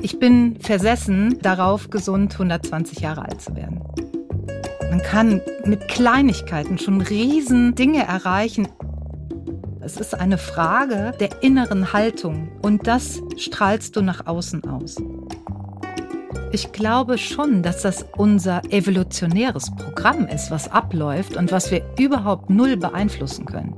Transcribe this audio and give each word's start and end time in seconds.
Ich 0.00 0.18
bin 0.18 0.58
versessen 0.60 1.38
darauf, 1.42 1.90
gesund 1.90 2.32
120 2.32 3.00
Jahre 3.00 3.22
alt 3.22 3.40
zu 3.40 3.56
werden. 3.56 3.82
Man 4.90 5.02
kann 5.02 5.40
mit 5.64 5.88
Kleinigkeiten 5.88 6.78
schon 6.78 7.00
riesen 7.00 7.74
Dinge 7.74 8.04
erreichen. 8.06 8.68
Es 9.80 9.96
ist 9.96 10.14
eine 10.14 10.38
Frage 10.38 11.12
der 11.18 11.42
inneren 11.42 11.92
Haltung 11.92 12.48
und 12.62 12.86
das 12.86 13.20
strahlst 13.36 13.96
du 13.96 14.02
nach 14.02 14.26
außen 14.26 14.64
aus. 14.64 14.96
Ich 16.52 16.72
glaube 16.72 17.18
schon, 17.18 17.62
dass 17.62 17.82
das 17.82 18.06
unser 18.16 18.62
evolutionäres 18.70 19.70
Programm 19.76 20.26
ist, 20.26 20.50
was 20.50 20.70
abläuft 20.70 21.36
und 21.36 21.52
was 21.52 21.70
wir 21.70 21.82
überhaupt 21.98 22.48
null 22.48 22.76
beeinflussen 22.76 23.44
können. 23.44 23.76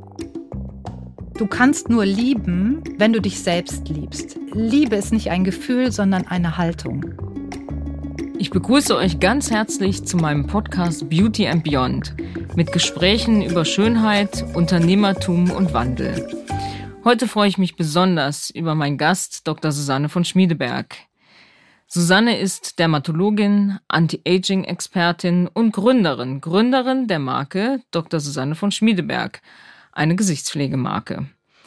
Du 1.41 1.47
kannst 1.47 1.89
nur 1.89 2.05
lieben, 2.05 2.85
wenn 2.99 3.15
du 3.15 3.21
dich 3.23 3.41
selbst 3.43 3.89
liebst. 3.89 4.39
Liebe 4.53 4.97
ist 4.97 5.11
nicht 5.11 5.31
ein 5.31 5.43
Gefühl, 5.43 5.91
sondern 5.91 6.27
eine 6.27 6.59
Haltung. 6.59 7.15
Ich 8.37 8.51
begrüße 8.51 8.95
euch 8.95 9.21
ganz 9.21 9.51
herzlich 9.51 10.05
zu 10.05 10.19
meinem 10.19 10.47
Podcast 10.47 11.09
Beauty 11.09 11.49
and 11.49 11.65
Beyond 11.65 12.15
mit 12.57 12.73
Gesprächen 12.73 13.41
über 13.41 13.65
Schönheit, 13.65 14.45
Unternehmertum 14.53 15.51
und 15.51 15.73
Wandel. 15.73 16.29
Heute 17.05 17.27
freue 17.27 17.49
ich 17.49 17.57
mich 17.57 17.75
besonders 17.75 18.51
über 18.51 18.75
meinen 18.75 18.99
Gast 18.99 19.49
Dr. 19.49 19.73
Susanne 19.73 20.11
von 20.11 20.27
Schmiedeberg. 20.27 20.95
Susanne 21.87 22.39
ist 22.39 22.79
Dermatologin, 22.79 23.79
Anti-Aging-Expertin 23.89 25.49
und 25.49 25.73
Gründerin, 25.73 26.43
Gründerin 26.43 27.07
der 27.07 27.19
Marke 27.19 27.81
Dr. 27.93 28.21
Susanne 28.21 28.57
von 28.57 28.71
Schmiedeberg– 28.73 29.41
eine 30.01 30.17
Gesichtspflegemarke. 30.17 31.27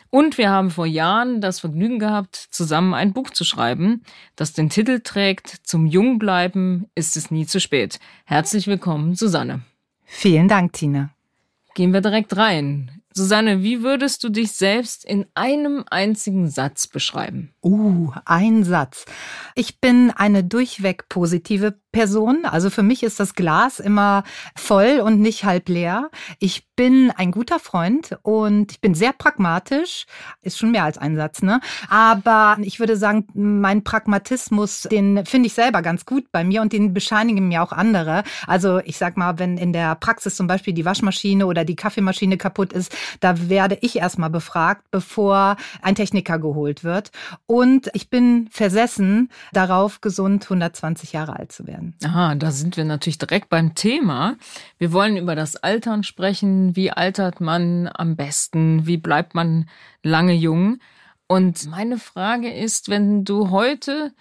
Und 0.09 0.37
wir 0.37 0.49
haben 0.49 0.71
vor 0.71 0.85
Jahren 0.85 1.39
das 1.39 1.59
Vergnügen 1.59 1.99
gehabt, 1.99 2.35
zusammen 2.35 2.93
ein 2.93 3.13
Buch 3.13 3.29
zu 3.29 3.43
schreiben, 3.43 4.03
das 4.35 4.53
den 4.53 4.69
Titel 4.69 4.99
trägt 4.99 5.47
Zum 5.63 5.85
Jungbleiben 5.85 6.87
ist 6.95 7.15
es 7.15 7.31
nie 7.31 7.45
zu 7.45 7.59
spät. 7.59 7.99
Herzlich 8.25 8.67
willkommen, 8.67 9.15
Susanne. 9.15 9.61
Vielen 10.03 10.47
Dank, 10.47 10.73
Tina. 10.73 11.11
Gehen 11.75 11.93
wir 11.93 12.01
direkt 12.01 12.35
rein. 12.35 13.01
Susanne, 13.13 13.61
wie 13.61 13.83
würdest 13.83 14.23
du 14.23 14.29
dich 14.29 14.53
selbst 14.53 15.05
in 15.05 15.27
einem 15.35 15.83
einzigen 15.89 16.49
Satz 16.49 16.87
beschreiben? 16.87 17.53
Uh, 17.63 18.11
ein 18.25 18.63
Satz. 18.63 19.05
Ich 19.53 19.79
bin 19.79 20.09
eine 20.09 20.43
durchweg 20.43 21.07
positive 21.09 21.79
Person. 21.93 22.43
Also 22.43 22.69
für 22.71 22.83
mich 22.83 23.03
ist 23.03 23.19
das 23.19 23.35
Glas 23.35 23.79
immer 23.79 24.23
voll 24.55 24.99
und 24.99 25.21
nicht 25.21 25.45
halb 25.45 25.69
leer. 25.69 26.09
Ich 26.39 26.67
bin 26.75 27.11
ein 27.11 27.31
guter 27.31 27.59
Freund 27.59 28.17
und 28.23 28.71
ich 28.71 28.81
bin 28.81 28.95
sehr 28.95 29.13
pragmatisch. 29.13 30.05
Ist 30.41 30.57
schon 30.57 30.71
mehr 30.71 30.83
als 30.83 30.97
ein 30.97 31.15
Satz, 31.15 31.43
ne? 31.43 31.61
Aber 31.87 32.57
ich 32.61 32.79
würde 32.79 32.97
sagen, 32.97 33.27
mein 33.35 33.83
Pragmatismus, 33.83 34.87
den 34.91 35.23
finde 35.25 35.47
ich 35.47 35.53
selber 35.53 35.83
ganz 35.83 36.05
gut 36.05 36.31
bei 36.31 36.43
mir 36.43 36.63
und 36.63 36.73
den 36.73 36.95
bescheinigen 36.95 37.47
mir 37.47 37.61
auch 37.61 37.71
andere. 37.71 38.23
Also 38.47 38.79
ich 38.79 38.97
sag 38.97 39.15
mal, 39.15 39.37
wenn 39.37 39.59
in 39.59 39.71
der 39.71 39.93
Praxis 39.93 40.35
zum 40.35 40.47
Beispiel 40.47 40.73
die 40.73 40.85
Waschmaschine 40.85 41.45
oder 41.45 41.63
die 41.63 41.75
Kaffeemaschine 41.75 42.37
kaputt 42.37 42.73
ist, 42.73 42.91
da 43.19 43.49
werde 43.49 43.77
ich 43.81 43.97
erstmal 43.97 44.31
befragt, 44.31 44.89
bevor 44.89 45.57
ein 45.83 45.93
Techniker 45.93 46.39
geholt 46.39 46.83
wird. 46.83 47.11
Und 47.45 47.91
ich 47.93 48.09
bin 48.09 48.49
versessen 48.51 49.29
darauf, 49.51 50.01
gesund 50.01 50.43
120 50.45 51.13
Jahre 51.13 51.37
alt 51.37 51.51
zu 51.51 51.67
werden 51.67 51.82
werden. 51.83 51.95
Aha, 52.03 52.35
da 52.35 52.51
sind 52.51 52.77
wir 52.77 52.85
natürlich 52.85 53.17
direkt 53.17 53.49
beim 53.49 53.75
Thema. 53.75 54.37
Wir 54.77 54.91
wollen 54.91 55.17
über 55.17 55.35
das 55.35 55.55
Altern 55.55 56.03
sprechen. 56.03 56.75
Wie 56.75 56.91
altert 56.91 57.41
man 57.41 57.89
am 57.93 58.15
besten? 58.15 58.87
Wie 58.87 58.97
bleibt 58.97 59.35
man 59.35 59.69
lange 60.01 60.33
jung? 60.33 60.79
Und 61.27 61.69
meine 61.69 61.97
Frage 61.97 62.51
ist, 62.53 62.89
wenn 62.89 63.25
du 63.25 63.49
heute 63.49 64.13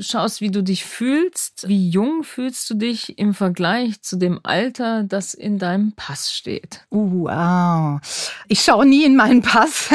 schaust, 0.00 0.40
wie 0.40 0.50
du 0.50 0.62
dich 0.62 0.84
fühlst, 0.84 1.68
wie 1.68 1.88
jung 1.90 2.22
fühlst 2.22 2.68
du 2.70 2.74
dich 2.74 3.18
im 3.18 3.34
Vergleich 3.34 4.02
zu 4.02 4.16
dem 4.16 4.40
Alter, 4.42 5.04
das 5.04 5.34
in 5.34 5.58
deinem 5.58 5.92
Pass 5.92 6.32
steht? 6.32 6.86
Uh, 6.90 7.24
wow. 7.24 8.00
Ich 8.48 8.60
schaue 8.60 8.86
nie 8.86 9.04
in 9.04 9.16
meinen 9.16 9.42
Pass. 9.42 9.90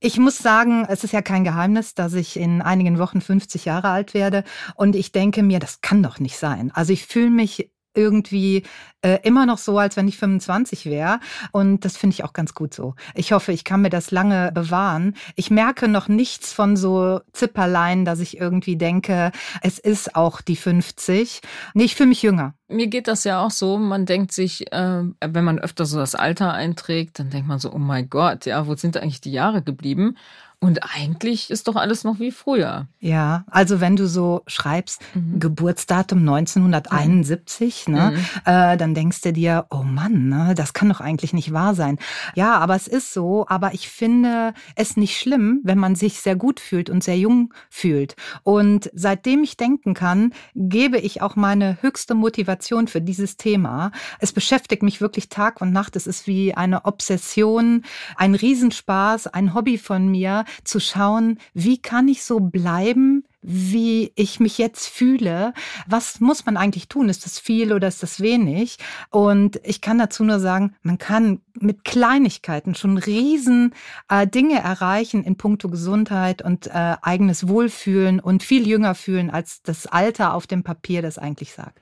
Ich 0.00 0.18
muss 0.18 0.38
sagen, 0.38 0.86
es 0.88 1.04
ist 1.04 1.12
ja 1.12 1.22
kein 1.22 1.44
Geheimnis, 1.44 1.94
dass 1.94 2.14
ich 2.14 2.36
in 2.36 2.62
einigen 2.62 2.98
Wochen 2.98 3.20
50 3.20 3.64
Jahre 3.64 3.88
alt 3.88 4.14
werde. 4.14 4.44
Und 4.74 4.94
ich 4.96 5.12
denke 5.12 5.42
mir, 5.42 5.58
das 5.58 5.80
kann 5.80 6.02
doch 6.02 6.18
nicht 6.20 6.36
sein. 6.36 6.70
Also 6.74 6.92
ich 6.92 7.06
fühle 7.06 7.30
mich 7.30 7.70
irgendwie 7.96 8.62
äh, 9.02 9.18
immer 9.22 9.46
noch 9.46 9.58
so, 9.58 9.78
als 9.78 9.96
wenn 9.96 10.08
ich 10.08 10.18
25 10.18 10.86
wäre. 10.86 11.20
Und 11.52 11.84
das 11.84 11.96
finde 11.96 12.14
ich 12.14 12.24
auch 12.24 12.32
ganz 12.32 12.54
gut 12.54 12.74
so. 12.74 12.94
Ich 13.14 13.32
hoffe, 13.32 13.52
ich 13.52 13.64
kann 13.64 13.82
mir 13.82 13.90
das 13.90 14.10
lange 14.10 14.52
bewahren. 14.52 15.14
Ich 15.34 15.50
merke 15.50 15.88
noch 15.88 16.08
nichts 16.08 16.52
von 16.52 16.76
so 16.76 17.20
Zipperlein, 17.32 18.04
dass 18.04 18.20
ich 18.20 18.38
irgendwie 18.38 18.76
denke, 18.76 19.32
es 19.62 19.78
ist 19.78 20.16
auch 20.16 20.40
die 20.40 20.56
50. 20.56 21.40
Nee, 21.74 21.84
ich 21.84 21.94
fühle 21.94 22.08
mich 22.08 22.22
jünger. 22.22 22.54
Mir 22.68 22.88
geht 22.88 23.06
das 23.06 23.24
ja 23.24 23.44
auch 23.44 23.52
so. 23.52 23.78
Man 23.78 24.06
denkt 24.06 24.32
sich, 24.32 24.72
äh, 24.72 25.02
wenn 25.20 25.44
man 25.44 25.58
öfter 25.58 25.86
so 25.86 25.98
das 25.98 26.14
Alter 26.14 26.52
einträgt, 26.52 27.18
dann 27.18 27.30
denkt 27.30 27.46
man 27.46 27.60
so, 27.60 27.72
oh 27.72 27.78
mein 27.78 28.10
Gott, 28.10 28.46
ja, 28.46 28.66
wo 28.66 28.74
sind 28.74 28.96
eigentlich 28.96 29.20
die 29.20 29.32
Jahre 29.32 29.62
geblieben? 29.62 30.16
Und 30.58 30.80
eigentlich 30.96 31.50
ist 31.50 31.68
doch 31.68 31.76
alles 31.76 32.02
noch 32.02 32.18
wie 32.18 32.30
früher. 32.30 32.88
Ja, 32.98 33.44
also 33.50 33.82
wenn 33.82 33.94
du 33.94 34.08
so 34.08 34.42
schreibst, 34.46 35.02
mhm. 35.14 35.38
Geburtsdatum 35.38 36.20
1971, 36.20 37.88
mhm. 37.88 37.94
ne, 37.94 38.10
mhm. 38.12 38.26
äh, 38.46 38.76
dann 38.78 38.94
denkst 38.94 39.20
du 39.20 39.34
dir, 39.34 39.66
oh 39.68 39.82
Mann, 39.82 40.30
ne, 40.30 40.54
das 40.56 40.72
kann 40.72 40.88
doch 40.88 41.02
eigentlich 41.02 41.34
nicht 41.34 41.52
wahr 41.52 41.74
sein. 41.74 41.98
Ja, 42.34 42.56
aber 42.56 42.74
es 42.74 42.88
ist 42.88 43.12
so. 43.12 43.44
Aber 43.48 43.74
ich 43.74 43.90
finde 43.90 44.54
es 44.76 44.96
nicht 44.96 45.18
schlimm, 45.18 45.60
wenn 45.62 45.76
man 45.76 45.94
sich 45.94 46.20
sehr 46.20 46.36
gut 46.36 46.58
fühlt 46.58 46.88
und 46.88 47.04
sehr 47.04 47.18
jung 47.18 47.52
fühlt. 47.68 48.16
Und 48.42 48.90
seitdem 48.94 49.42
ich 49.42 49.58
denken 49.58 49.92
kann, 49.92 50.32
gebe 50.54 50.96
ich 50.96 51.20
auch 51.20 51.36
meine 51.36 51.82
höchste 51.82 52.14
Motivation 52.14 52.88
für 52.88 53.02
dieses 53.02 53.36
Thema. 53.36 53.92
Es 54.20 54.32
beschäftigt 54.32 54.82
mich 54.82 55.02
wirklich 55.02 55.28
Tag 55.28 55.60
und 55.60 55.70
Nacht. 55.70 55.96
Es 55.96 56.06
ist 56.06 56.26
wie 56.26 56.54
eine 56.54 56.86
Obsession, 56.86 57.84
ein 58.16 58.34
Riesenspaß, 58.34 59.26
ein 59.26 59.52
Hobby 59.52 59.76
von 59.76 60.08
mir 60.08 60.46
zu 60.64 60.80
schauen, 60.80 61.38
wie 61.54 61.78
kann 61.78 62.08
ich 62.08 62.22
so 62.24 62.40
bleiben, 62.40 63.24
wie 63.48 64.12
ich 64.16 64.40
mich 64.40 64.58
jetzt 64.58 64.88
fühle. 64.88 65.54
Was 65.86 66.18
muss 66.20 66.44
man 66.46 66.56
eigentlich 66.56 66.88
tun? 66.88 67.08
Ist 67.08 67.24
das 67.24 67.38
viel 67.38 67.72
oder 67.72 67.86
ist 67.86 68.02
das 68.02 68.20
wenig? 68.20 68.78
Und 69.10 69.60
ich 69.62 69.80
kann 69.80 69.98
dazu 69.98 70.24
nur 70.24 70.40
sagen, 70.40 70.74
man 70.82 70.98
kann 70.98 71.40
mit 71.54 71.84
Kleinigkeiten 71.84 72.74
schon 72.74 72.98
riesen 72.98 73.72
äh, 74.08 74.26
Dinge 74.26 74.58
erreichen 74.58 75.22
in 75.22 75.36
puncto 75.36 75.68
Gesundheit 75.68 76.42
und 76.42 76.66
äh, 76.66 76.96
eigenes 77.02 77.46
Wohlfühlen 77.46 78.18
und 78.18 78.42
viel 78.42 78.66
jünger 78.66 78.96
fühlen, 78.96 79.30
als 79.30 79.62
das 79.62 79.86
Alter 79.86 80.34
auf 80.34 80.48
dem 80.48 80.64
Papier 80.64 81.00
das 81.00 81.16
eigentlich 81.16 81.52
sagt. 81.52 81.78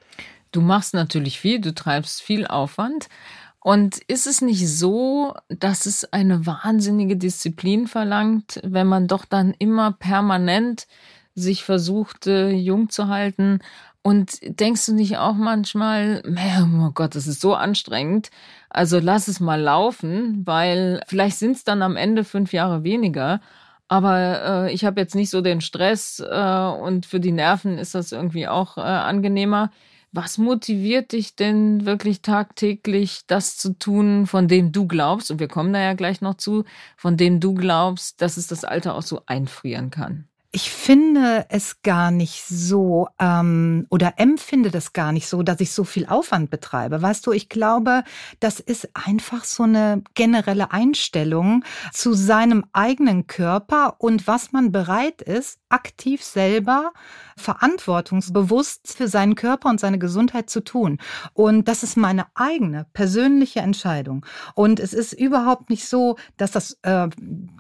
Du 0.52 0.60
machst 0.60 0.92
natürlich 0.92 1.40
viel, 1.40 1.60
du 1.60 1.74
treibst 1.74 2.22
viel 2.22 2.46
Aufwand. 2.46 3.08
Und 3.66 3.96
ist 4.08 4.26
es 4.26 4.42
nicht 4.42 4.68
so, 4.68 5.32
dass 5.48 5.86
es 5.86 6.12
eine 6.12 6.44
wahnsinnige 6.44 7.16
Disziplin 7.16 7.86
verlangt, 7.86 8.60
wenn 8.62 8.86
man 8.86 9.06
doch 9.06 9.24
dann 9.24 9.54
immer 9.58 9.92
permanent 9.92 10.86
sich 11.34 11.64
versucht, 11.64 12.26
jung 12.26 12.90
zu 12.90 13.08
halten? 13.08 13.60
Und 14.02 14.38
denkst 14.42 14.84
du 14.84 14.94
nicht 14.94 15.16
auch 15.16 15.32
manchmal, 15.32 16.22
oh 16.26 16.90
Gott, 16.90 17.14
das 17.14 17.26
ist 17.26 17.40
so 17.40 17.54
anstrengend, 17.54 18.28
also 18.68 18.98
lass 18.98 19.28
es 19.28 19.40
mal 19.40 19.62
laufen, 19.62 20.42
weil 20.44 21.00
vielleicht 21.06 21.38
sind 21.38 21.56
es 21.56 21.64
dann 21.64 21.80
am 21.80 21.96
Ende 21.96 22.24
fünf 22.24 22.52
Jahre 22.52 22.84
weniger. 22.84 23.40
Aber 23.88 24.66
äh, 24.66 24.74
ich 24.74 24.84
habe 24.84 25.00
jetzt 25.00 25.14
nicht 25.14 25.30
so 25.30 25.40
den 25.40 25.62
Stress 25.62 26.20
äh, 26.20 26.66
und 26.82 27.06
für 27.06 27.18
die 27.18 27.32
Nerven 27.32 27.78
ist 27.78 27.94
das 27.94 28.12
irgendwie 28.12 28.46
auch 28.46 28.76
äh, 28.76 28.82
angenehmer. 28.82 29.70
Was 30.16 30.38
motiviert 30.38 31.10
dich 31.10 31.34
denn 31.34 31.86
wirklich 31.86 32.22
tagtäglich, 32.22 33.22
das 33.26 33.56
zu 33.56 33.76
tun, 33.76 34.28
von 34.28 34.46
dem 34.46 34.70
du 34.70 34.86
glaubst, 34.86 35.32
und 35.32 35.40
wir 35.40 35.48
kommen 35.48 35.72
da 35.72 35.80
ja 35.80 35.94
gleich 35.94 36.20
noch 36.20 36.36
zu, 36.36 36.62
von 36.96 37.16
dem 37.16 37.40
du 37.40 37.52
glaubst, 37.54 38.22
dass 38.22 38.36
es 38.36 38.46
das 38.46 38.62
Alter 38.62 38.94
auch 38.94 39.02
so 39.02 39.22
einfrieren 39.26 39.90
kann? 39.90 40.28
Ich 40.52 40.70
finde 40.70 41.46
es 41.48 41.82
gar 41.82 42.12
nicht 42.12 42.44
so 42.44 43.08
ähm, 43.18 43.88
oder 43.90 44.14
empfinde 44.18 44.70
das 44.70 44.92
gar 44.92 45.10
nicht 45.10 45.26
so, 45.26 45.42
dass 45.42 45.58
ich 45.58 45.72
so 45.72 45.82
viel 45.82 46.06
Aufwand 46.06 46.48
betreibe. 46.48 47.02
Weißt 47.02 47.26
du, 47.26 47.32
ich 47.32 47.48
glaube, 47.48 48.04
das 48.38 48.60
ist 48.60 48.90
einfach 48.94 49.42
so 49.42 49.64
eine 49.64 50.04
generelle 50.14 50.70
Einstellung 50.70 51.64
zu 51.92 52.14
seinem 52.14 52.66
eigenen 52.72 53.26
Körper 53.26 53.96
und 53.98 54.28
was 54.28 54.52
man 54.52 54.70
bereit 54.70 55.22
ist, 55.22 55.58
aktiv 55.74 56.22
selber 56.22 56.92
verantwortungsbewusst 57.36 58.94
für 58.96 59.08
seinen 59.08 59.34
Körper 59.34 59.68
und 59.68 59.80
seine 59.80 59.98
Gesundheit 59.98 60.48
zu 60.48 60.62
tun. 60.62 60.98
Und 61.32 61.66
das 61.66 61.82
ist 61.82 61.96
meine 61.96 62.26
eigene 62.34 62.86
persönliche 62.92 63.60
Entscheidung. 63.60 64.24
Und 64.54 64.78
es 64.78 64.92
ist 64.92 65.12
überhaupt 65.12 65.68
nicht 65.68 65.88
so, 65.88 66.16
dass 66.36 66.52
das 66.52 66.78
äh, 66.82 67.08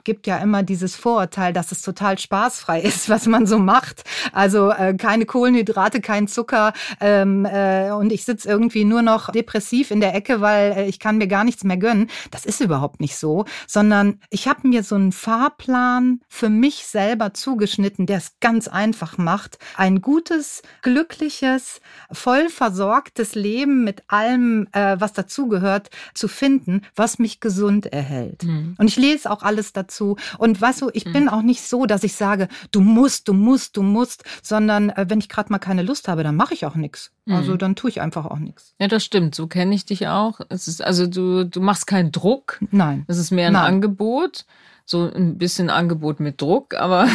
gibt 0.04 0.26
ja 0.26 0.38
immer 0.38 0.62
dieses 0.62 0.94
Vorurteil, 0.94 1.52
dass 1.52 1.72
es 1.72 1.82
total 1.82 2.18
spaßfrei 2.18 2.80
ist, 2.82 3.08
was 3.08 3.26
man 3.26 3.46
so 3.46 3.58
macht. 3.58 4.04
Also 4.32 4.70
äh, 4.70 4.94
keine 4.94 5.26
Kohlenhydrate, 5.26 6.00
kein 6.00 6.28
Zucker 6.28 6.72
ähm, 7.00 7.44
äh, 7.44 7.90
und 7.90 8.12
ich 8.12 8.24
sitze 8.24 8.48
irgendwie 8.48 8.84
nur 8.84 9.02
noch 9.02 9.30
depressiv 9.32 9.90
in 9.90 10.00
der 10.00 10.14
Ecke, 10.14 10.40
weil 10.40 10.72
äh, 10.72 10.86
ich 10.86 10.98
kann 10.98 11.18
mir 11.18 11.26
gar 11.26 11.44
nichts 11.44 11.64
mehr 11.64 11.76
gönnen. 11.76 12.08
Das 12.30 12.46
ist 12.46 12.60
überhaupt 12.60 13.00
nicht 13.00 13.16
so, 13.16 13.44
sondern 13.66 14.20
ich 14.30 14.46
habe 14.46 14.68
mir 14.68 14.84
so 14.84 14.94
einen 14.94 15.12
Fahrplan 15.12 16.20
für 16.28 16.48
mich 16.48 16.86
selber 16.86 17.34
zugeschnitten, 17.34 18.03
der 18.06 18.18
es 18.18 18.32
ganz 18.40 18.68
einfach 18.68 19.18
macht. 19.18 19.58
Ein 19.76 20.00
gutes, 20.00 20.62
glückliches, 20.82 21.80
voll 22.10 22.48
versorgtes 22.48 23.34
Leben 23.34 23.84
mit 23.84 24.02
allem, 24.08 24.68
äh, 24.72 24.96
was 24.98 25.12
dazugehört, 25.12 25.90
zu 26.14 26.28
finden, 26.28 26.82
was 26.94 27.18
mich 27.18 27.40
gesund 27.40 27.86
erhält. 27.86 28.44
Mhm. 28.44 28.74
Und 28.78 28.88
ich 28.88 28.96
lese 28.96 29.30
auch 29.30 29.42
alles 29.42 29.72
dazu. 29.72 30.16
Und 30.38 30.60
weißt 30.60 30.82
du, 30.82 30.90
ich 30.92 31.06
mhm. 31.06 31.12
bin 31.12 31.28
auch 31.28 31.42
nicht 31.42 31.62
so, 31.62 31.86
dass 31.86 32.04
ich 32.04 32.14
sage, 32.14 32.48
du 32.70 32.80
musst, 32.80 33.28
du 33.28 33.32
musst, 33.32 33.76
du 33.76 33.82
musst, 33.82 34.24
sondern 34.42 34.90
äh, 34.90 35.06
wenn 35.08 35.18
ich 35.18 35.28
gerade 35.28 35.50
mal 35.50 35.58
keine 35.58 35.82
Lust 35.82 36.08
habe, 36.08 36.22
dann 36.22 36.36
mache 36.36 36.54
ich 36.54 36.66
auch 36.66 36.74
nichts. 36.74 37.12
Also 37.26 37.52
mhm. 37.52 37.58
dann 37.58 37.76
tue 37.76 37.88
ich 37.88 38.00
einfach 38.02 38.26
auch 38.26 38.38
nichts. 38.38 38.74
Ja, 38.78 38.86
das 38.86 39.02
stimmt. 39.02 39.34
So 39.34 39.46
kenne 39.46 39.74
ich 39.74 39.86
dich 39.86 40.08
auch. 40.08 40.40
Es 40.50 40.68
ist 40.68 40.82
also 40.82 41.06
du, 41.06 41.44
du 41.44 41.60
machst 41.60 41.86
keinen 41.86 42.12
Druck. 42.12 42.58
Nein. 42.70 43.04
Es 43.08 43.16
ist 43.16 43.30
mehr 43.30 43.46
ein 43.46 43.54
Nein. 43.54 43.74
Angebot 43.74 44.44
so 44.86 45.10
ein 45.10 45.38
bisschen 45.38 45.70
Angebot 45.70 46.20
mit 46.20 46.40
Druck, 46.42 46.74
aber, 46.74 47.08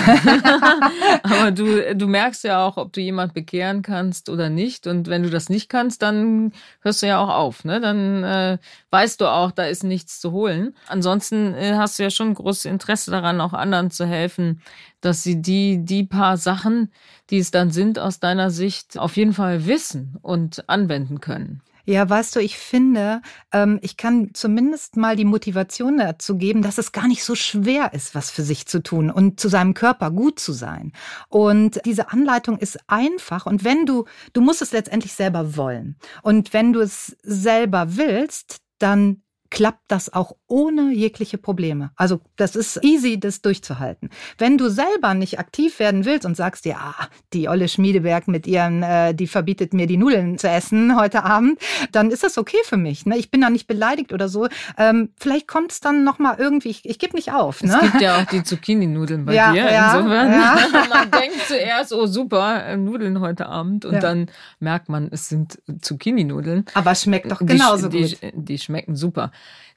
aber 1.24 1.52
du, 1.52 1.96
du 1.96 2.08
merkst 2.08 2.44
ja 2.44 2.66
auch, 2.66 2.78
ob 2.78 2.94
du 2.94 3.02
jemand 3.02 3.34
bekehren 3.34 3.84
kannst 3.84 4.30
oder 4.30 4.50
nicht. 4.50 4.88
Und 4.88 5.08
wenn 5.08 5.22
du 5.22 5.30
das 5.30 5.50
nicht 5.50 5.70
kannst, 5.70 6.02
dann 6.02 6.52
hörst 6.82 7.04
du 7.04 7.08
ja 7.08 7.20
auch 7.20 7.30
auf. 7.30 7.66
Ne? 7.66 7.80
Dann 7.80 8.24
äh, 8.24 8.58
weißt 8.90 9.22
du 9.22 9.28
auch, 9.28 9.52
da 9.52 9.66
ist 9.66 9.84
nichts 9.84 10.20
zu 10.20 10.32
holen. 10.32 10.76
Ansonsten 10.88 11.54
äh, 11.54 11.76
hast 11.76 12.00
du 12.00 12.04
ja 12.04 12.10
schon 12.10 12.34
großes 12.34 12.66
Interesse 12.66 13.12
daran, 13.12 13.40
auch 13.40 13.54
anderen 13.54 13.92
zu 13.92 14.06
helfen, 14.06 14.62
dass 15.02 15.22
sie 15.22 15.42
die, 15.42 15.86
die 15.86 16.06
paar 16.06 16.38
Sachen, 16.38 16.92
die 17.30 17.38
es 17.38 17.52
dann 17.52 17.70
sind, 17.70 18.00
aus 18.00 18.20
deiner 18.20 18.50
Sicht 18.50 18.98
auf 18.98 19.16
jeden 19.16 19.34
Fall 19.34 19.68
wissen 19.68 20.18
und 20.24 20.68
anwenden 20.68 21.22
können. 21.22 21.62
Ja, 21.90 22.08
weißt 22.08 22.36
du, 22.36 22.40
ich 22.40 22.60
finde, 22.60 23.24
ähm, 23.52 23.80
ich 23.82 23.98
kann 23.98 24.30
zumindest 24.36 24.96
mal 24.96 25.16
die 25.16 25.26
Motivation 25.26 25.98
dazu 25.98 26.38
geben, 26.38 26.62
dass 26.62 26.78
es 26.78 26.92
gar 26.92 27.08
nicht 27.08 27.24
so 27.24 27.34
schwer 27.34 27.96
ist, 27.96 28.14
was 28.14 28.30
für 28.30 28.44
sich 28.44 28.68
zu 28.68 28.84
tun 28.84 29.10
und 29.10 29.40
zu 29.40 29.50
seinem 29.50 29.74
Körper 29.74 30.12
gut 30.12 30.40
zu 30.40 30.54
sein. 30.54 30.92
Und 31.30 31.82
diese 31.86 32.12
Anleitung 32.12 32.60
ist 32.60 32.78
einfach. 32.86 33.48
Und 33.48 33.64
wenn 33.64 33.88
du, 33.88 34.06
du 34.34 34.42
musst 34.42 34.62
es 34.62 34.72
letztendlich 34.72 35.14
selber 35.14 35.58
wollen. 35.58 35.98
Und 36.22 36.54
wenn 36.54 36.74
du 36.74 36.82
es 36.82 37.18
selber 37.24 37.98
willst, 37.98 38.60
dann 38.78 39.24
klappt 39.50 39.84
das 39.88 40.14
auch 40.14 40.36
ohne 40.48 40.94
jegliche 40.94 41.38
Probleme. 41.38 41.92
Also 41.96 42.22
das 42.36 42.56
ist 42.56 42.84
easy, 42.84 43.20
das 43.20 43.42
durchzuhalten. 43.42 44.10
Wenn 44.38 44.58
du 44.58 44.70
selber 44.70 45.14
nicht 45.14 45.40
aktiv 45.40 45.80
werden 45.80 46.06
willst 46.06 46.26
und 46.26 46.36
sagst 46.36 46.66
dir, 46.66 46.78
ah, 46.78 47.08
die 47.34 47.50
Olle 47.50 47.68
Schmiedeberg 47.68 48.28
mit 48.28 48.46
ihren, 48.48 48.84
äh, 48.84 49.14
die 49.14 49.28
verbietet 49.28 49.74
mir 49.74 49.88
die 49.88 49.98
Nudeln 49.98 50.38
zu 50.38 50.48
essen 50.48 50.96
heute 50.96 51.24
Abend, 51.24 51.60
dann 51.92 52.12
ist 52.12 52.24
das 52.24 52.38
okay 52.38 52.58
für 52.64 52.78
mich. 52.78 53.06
Ne? 53.06 53.18
Ich 53.18 53.32
bin 53.32 53.42
da 53.42 53.50
nicht 53.50 53.68
beleidigt 53.68 54.14
oder 54.14 54.30
so. 54.30 54.48
Ähm, 54.78 55.10
vielleicht 55.20 55.48
kommt 55.48 55.72
es 55.72 55.80
dann 55.80 56.04
noch 56.04 56.20
mal 56.20 56.36
irgendwie. 56.38 56.70
Ich, 56.70 56.86
ich 56.86 57.00
gebe 57.00 57.16
nicht 57.16 57.32
auf. 57.32 57.64
Ne? 57.64 57.74
Es 57.74 57.92
gibt 57.92 58.02
ja 58.02 58.22
auch 58.22 58.26
die 58.26 58.44
Zucchini-Nudeln 58.44 59.26
bei 59.26 59.34
ja, 59.34 59.52
dir. 59.52 59.72
Ja, 59.72 59.98
Insofern, 59.98 60.32
ja. 60.32 60.58
man 60.90 61.12
denkt 61.12 61.38
zuerst, 61.48 61.92
oh 61.94 62.06
super, 62.06 62.66
äh, 62.66 62.78
Nudeln 62.78 63.20
heute 63.20 63.48
Abend 63.48 63.86
und 63.86 63.96
ja. 63.96 64.00
dann 64.00 64.30
merkt 64.60 64.90
man, 64.90 65.10
es 65.12 65.30
sind 65.30 65.60
Zucchini-Nudeln. 65.82 66.66
Aber 66.76 66.94
schmeckt 66.94 67.32
doch 67.32 67.40
genauso 67.40 67.88
die, 67.88 68.02
gut. 68.02 68.18
Die, 68.22 68.32
die 68.46 68.58
schmecken 68.60 68.96
super. 68.96 69.32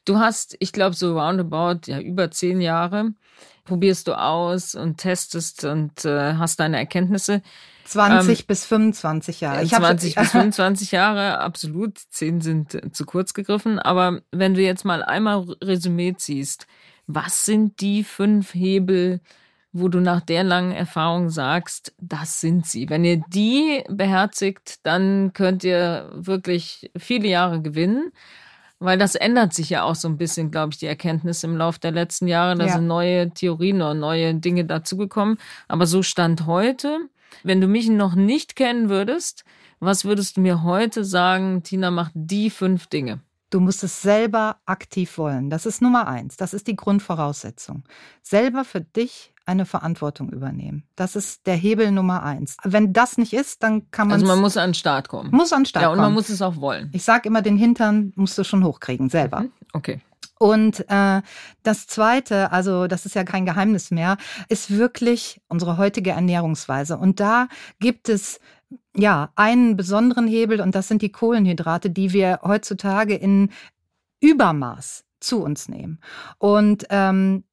Du 0.04 0.18
hast, 0.18 0.56
ich 0.58 0.72
glaube, 0.72 0.96
so 0.96 1.18
roundabout, 1.18 1.86
ja, 1.86 2.00
über 2.00 2.30
zehn 2.30 2.60
Jahre 2.60 3.12
probierst 3.64 4.08
du 4.08 4.18
aus 4.18 4.74
und 4.74 4.96
testest 4.98 5.64
und 5.64 6.04
äh, 6.04 6.34
hast 6.34 6.58
deine 6.60 6.78
Erkenntnisse. 6.78 7.42
20 7.84 8.40
ähm, 8.40 8.46
bis 8.46 8.66
25 8.66 9.40
Jahre. 9.40 9.62
Ich 9.62 9.70
20 9.70 10.14
bis 10.16 10.30
25 10.30 10.92
Jahre, 10.92 11.38
absolut. 11.38 11.98
Zehn 11.98 12.40
sind 12.40 12.74
äh, 12.74 12.90
zu 12.90 13.04
kurz 13.04 13.34
gegriffen. 13.34 13.78
Aber 13.78 14.20
wenn 14.30 14.54
du 14.54 14.60
jetzt 14.60 14.84
mal 14.84 15.02
einmal 15.02 15.44
Resümee 15.62 16.14
ziehst, 16.16 16.66
was 17.06 17.44
sind 17.44 17.80
die 17.80 18.04
fünf 18.04 18.54
Hebel, 18.54 19.20
wo 19.72 19.88
du 19.88 20.00
nach 20.00 20.20
der 20.20 20.44
langen 20.44 20.72
Erfahrung 20.72 21.30
sagst, 21.30 21.94
das 21.98 22.40
sind 22.40 22.66
sie. 22.66 22.90
Wenn 22.90 23.04
ihr 23.04 23.22
die 23.28 23.82
beherzigt, 23.88 24.84
dann 24.86 25.32
könnt 25.32 25.64
ihr 25.64 26.10
wirklich 26.14 26.90
viele 26.96 27.28
Jahre 27.28 27.62
gewinnen. 27.62 28.12
Weil 28.82 28.98
das 28.98 29.14
ändert 29.14 29.54
sich 29.54 29.70
ja 29.70 29.84
auch 29.84 29.94
so 29.94 30.08
ein 30.08 30.16
bisschen, 30.16 30.50
glaube 30.50 30.72
ich, 30.72 30.78
die 30.78 30.86
Erkenntnis 30.86 31.44
im 31.44 31.56
Laufe 31.56 31.78
der 31.78 31.92
letzten 31.92 32.26
Jahre. 32.26 32.56
Da 32.56 32.66
ja. 32.66 32.72
sind 32.72 32.88
neue 32.88 33.30
Theorien 33.30 33.76
oder 33.76 33.94
neue 33.94 34.34
Dinge 34.34 34.64
dazugekommen. 34.64 35.38
Aber 35.68 35.86
so 35.86 36.02
stand 36.02 36.46
heute. 36.46 36.98
Wenn 37.44 37.60
du 37.60 37.68
mich 37.68 37.88
noch 37.88 38.14
nicht 38.14 38.56
kennen 38.56 38.88
würdest, 38.88 39.44
was 39.78 40.04
würdest 40.04 40.36
du 40.36 40.40
mir 40.40 40.64
heute 40.64 41.04
sagen, 41.04 41.62
Tina 41.62 41.90
macht 41.90 42.12
die 42.14 42.50
fünf 42.50 42.88
Dinge? 42.88 43.20
Du 43.50 43.60
musst 43.60 43.84
es 43.84 44.02
selber 44.02 44.56
aktiv 44.66 45.16
wollen. 45.16 45.48
Das 45.48 45.64
ist 45.64 45.80
Nummer 45.80 46.08
eins. 46.08 46.36
Das 46.36 46.52
ist 46.52 46.66
die 46.66 46.76
Grundvoraussetzung. 46.76 47.84
Selber 48.22 48.64
für 48.64 48.80
dich 48.80 49.31
eine 49.46 49.66
Verantwortung 49.66 50.30
übernehmen. 50.30 50.84
Das 50.96 51.16
ist 51.16 51.46
der 51.46 51.54
Hebel 51.54 51.90
Nummer 51.90 52.22
eins. 52.22 52.56
Wenn 52.64 52.92
das 52.92 53.18
nicht 53.18 53.32
ist, 53.32 53.62
dann 53.62 53.90
kann 53.90 54.08
man. 54.08 54.14
Also 54.14 54.26
man 54.26 54.40
muss 54.40 54.56
an 54.56 54.70
den 54.70 54.74
Start 54.74 55.08
kommen. 55.08 55.30
Muss 55.30 55.52
an 55.52 55.60
den 55.60 55.66
Start 55.66 55.84
kommen. 55.84 55.98
Ja, 55.98 56.04
und 56.04 56.06
man 56.06 56.14
muss 56.14 56.28
es 56.28 56.42
auch 56.42 56.56
wollen. 56.56 56.90
Ich 56.92 57.04
sage 57.04 57.28
immer, 57.28 57.42
den 57.42 57.56
Hintern 57.56 58.12
musst 58.16 58.38
du 58.38 58.44
schon 58.44 58.64
hochkriegen, 58.64 59.08
selber. 59.08 59.40
Mhm. 59.40 59.52
Okay. 59.72 60.00
Und 60.38 60.84
äh, 60.90 61.22
das 61.62 61.86
Zweite, 61.86 62.50
also 62.50 62.88
das 62.88 63.06
ist 63.06 63.14
ja 63.14 63.22
kein 63.22 63.46
Geheimnis 63.46 63.92
mehr, 63.92 64.16
ist 64.48 64.72
wirklich 64.76 65.40
unsere 65.48 65.76
heutige 65.76 66.10
Ernährungsweise. 66.10 66.98
Und 66.98 67.20
da 67.20 67.46
gibt 67.78 68.08
es 68.08 68.40
ja 68.96 69.30
einen 69.36 69.76
besonderen 69.76 70.26
Hebel 70.26 70.60
und 70.60 70.74
das 70.74 70.88
sind 70.88 71.00
die 71.00 71.12
Kohlenhydrate, 71.12 71.90
die 71.90 72.12
wir 72.12 72.40
heutzutage 72.42 73.14
in 73.14 73.50
Übermaß 74.20 75.04
zu 75.20 75.42
uns 75.42 75.68
nehmen. 75.68 76.00
Und 76.38 76.86
ähm, 76.90 77.44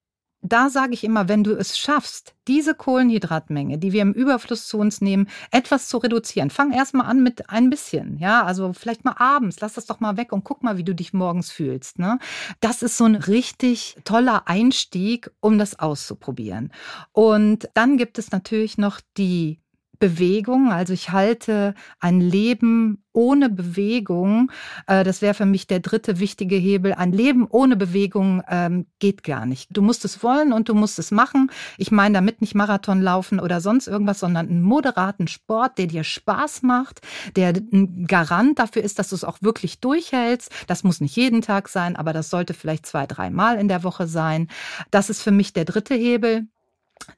da 0.41 0.69
sage 0.69 0.93
ich 0.93 1.03
immer, 1.03 1.27
wenn 1.27 1.43
du 1.43 1.51
es 1.51 1.77
schaffst, 1.77 2.33
diese 2.47 2.73
Kohlenhydratmenge, 2.73 3.77
die 3.77 3.91
wir 3.91 4.01
im 4.01 4.13
Überfluss 4.13 4.67
zu 4.67 4.77
uns 4.77 5.01
nehmen, 5.01 5.27
etwas 5.51 5.87
zu 5.87 5.97
reduzieren. 5.97 6.49
Fang 6.49 6.71
erstmal 6.71 7.07
an 7.07 7.21
mit 7.21 7.49
ein 7.49 7.69
bisschen, 7.69 8.17
ja, 8.17 8.43
also 8.43 8.73
vielleicht 8.73 9.05
mal 9.05 9.15
abends, 9.17 9.59
lass 9.59 9.73
das 9.73 9.85
doch 9.85 9.99
mal 9.99 10.17
weg 10.17 10.31
und 10.31 10.43
guck 10.43 10.63
mal, 10.63 10.77
wie 10.77 10.83
du 10.83 10.95
dich 10.95 11.13
morgens 11.13 11.51
fühlst. 11.51 11.99
Ne? 11.99 12.19
Das 12.61 12.81
ist 12.81 12.97
so 12.97 13.05
ein 13.05 13.15
richtig 13.15 13.97
toller 14.05 14.47
Einstieg, 14.47 15.29
um 15.41 15.57
das 15.57 15.77
auszuprobieren. 15.77 16.71
Und 17.11 17.69
dann 17.73 17.97
gibt 17.97 18.17
es 18.17 18.31
natürlich 18.31 18.77
noch 18.77 19.01
die 19.17 19.59
Bewegung. 19.99 20.71
Also 20.71 20.93
ich 20.93 21.11
halte 21.11 21.75
ein 21.99 22.21
Leben 22.21 23.03
ohne 23.11 23.49
Bewegung, 23.49 24.51
äh, 24.87 25.03
das 25.03 25.21
wäre 25.21 25.33
für 25.33 25.45
mich 25.45 25.67
der 25.67 25.81
dritte 25.81 26.19
wichtige 26.19 26.55
Hebel. 26.55 26.93
Ein 26.93 27.11
Leben 27.11 27.47
ohne 27.49 27.75
Bewegung 27.75 28.41
ähm, 28.47 28.85
geht 28.99 29.23
gar 29.23 29.45
nicht. 29.45 29.67
Du 29.75 29.81
musst 29.81 30.05
es 30.05 30.23
wollen 30.23 30.53
und 30.53 30.69
du 30.69 30.73
musst 30.73 30.99
es 30.99 31.11
machen. 31.11 31.51
Ich 31.77 31.91
meine 31.91 32.13
damit 32.13 32.39
nicht 32.39 32.55
Marathon 32.55 33.01
laufen 33.01 33.39
oder 33.39 33.59
sonst 33.59 33.87
irgendwas, 33.87 34.19
sondern 34.19 34.47
einen 34.47 34.61
moderaten 34.61 35.27
Sport, 35.27 35.77
der 35.77 35.87
dir 35.87 36.03
Spaß 36.03 36.61
macht, 36.61 37.01
der 37.35 37.49
ein 37.49 38.05
Garant 38.07 38.59
dafür 38.59 38.83
ist, 38.83 38.99
dass 38.99 39.09
du 39.09 39.15
es 39.15 39.25
auch 39.25 39.41
wirklich 39.41 39.81
durchhältst. 39.81 40.51
Das 40.67 40.83
muss 40.83 41.01
nicht 41.01 41.15
jeden 41.15 41.41
Tag 41.41 41.67
sein, 41.67 41.95
aber 41.95 42.13
das 42.13 42.29
sollte 42.29 42.53
vielleicht 42.53 42.85
zwei, 42.85 43.05
dreimal 43.05 43.57
in 43.57 43.67
der 43.67 43.83
Woche 43.83 44.07
sein. 44.07 44.47
Das 44.91 45.09
ist 45.09 45.21
für 45.21 45.31
mich 45.31 45.51
der 45.51 45.65
dritte 45.65 45.95
Hebel. 45.95 46.47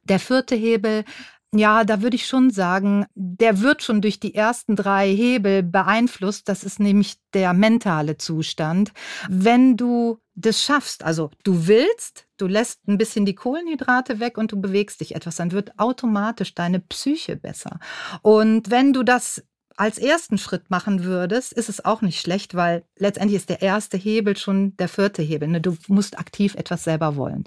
Der 0.04 0.20
vierte 0.20 0.56
Hebel, 0.56 1.06
ja, 1.54 1.84
da 1.84 2.02
würde 2.02 2.16
ich 2.16 2.28
schon 2.28 2.50
sagen, 2.50 3.06
der 3.14 3.60
wird 3.60 3.84
schon 3.84 4.02
durch 4.02 4.20
die 4.22 4.34
ersten 4.34 4.78
drei 4.78 5.14
Hebel 5.14 5.64
beeinflusst. 5.64 6.48
Das 6.48 6.64
ist 6.64 6.80
nämlich 6.80 7.18
der 7.34 7.54
mentale 7.54 8.18
Zustand. 8.18 8.94
Wenn 9.30 9.76
du 9.76 10.20
das 10.34 10.64
schaffst, 10.64 11.04
also 11.04 11.30
du 11.44 11.68
willst, 11.68 12.26
du 12.38 12.48
lässt 12.48 12.88
ein 12.88 12.98
bisschen 12.98 13.26
die 13.26 13.36
Kohlenhydrate 13.36 14.22
weg 14.22 14.38
und 14.38 14.54
du 14.54 14.62
bewegst 14.62 15.02
dich 15.02 15.14
etwas, 15.14 15.36
dann 15.36 15.52
wird 15.52 15.78
automatisch 15.78 16.56
deine 16.56 16.80
Psyche 16.80 17.36
besser. 17.36 17.80
Und 18.22 18.70
wenn 18.70 18.94
du 18.94 19.04
das 19.04 19.44
als 19.78 19.98
ersten 19.98 20.38
Schritt 20.38 20.70
machen 20.70 21.04
würdest, 21.04 21.54
ist 21.54 21.70
es 21.70 21.84
auch 21.84 22.02
nicht 22.02 22.20
schlecht, 22.20 22.56
weil 22.56 22.84
letztendlich 22.98 23.38
ist 23.38 23.50
der 23.50 23.62
erste 23.62 23.98
Hebel 23.98 24.38
schon 24.38 24.76
der 24.78 24.88
vierte 24.88 25.22
Hebel. 25.22 25.48
Ne? 25.48 25.62
Du 25.62 25.78
musst 25.88 26.20
aktiv 26.20 26.56
etwas 26.56 26.84
selber 26.84 27.16
wollen. 27.16 27.46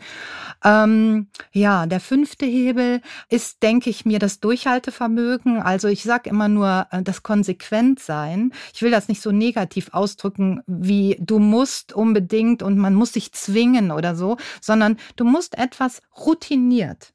Ähm, 0.65 1.29
ja, 1.53 1.87
der 1.87 2.01
fünfte 2.01 2.47
Hebel 2.47 3.01
ist, 3.29 3.63
denke 3.63 3.91
ich 3.91 4.05
mir, 4.05 4.19
das 4.19 4.41
Durchhaltevermögen. 4.41 5.61
Also 5.61 5.89
ich 5.89 6.03
sage 6.03 6.31
immer 6.31 6.49
nur 6.49 6.87
äh, 6.91 7.03
das 7.03 7.23
Konsequentsein. 7.23 8.53
Ich 8.73 8.83
will 8.83 8.91
das 8.91 9.09
nicht 9.09 9.23
so 9.23 9.31
negativ 9.31 9.91
ausdrücken, 9.93 10.63
wie 10.67 11.17
du 11.21 11.39
musst 11.39 11.93
unbedingt 11.93 12.63
und 12.63 12.79
man 12.79 12.95
muss 12.95 13.13
sich 13.13 13.33
zwingen 13.33 13.91
oder 13.91 14.17
so, 14.17 14.37
sondern 14.61 14.97
du 15.17 15.25
musst 15.25 15.59
etwas 15.59 16.03
routiniert 16.17 17.13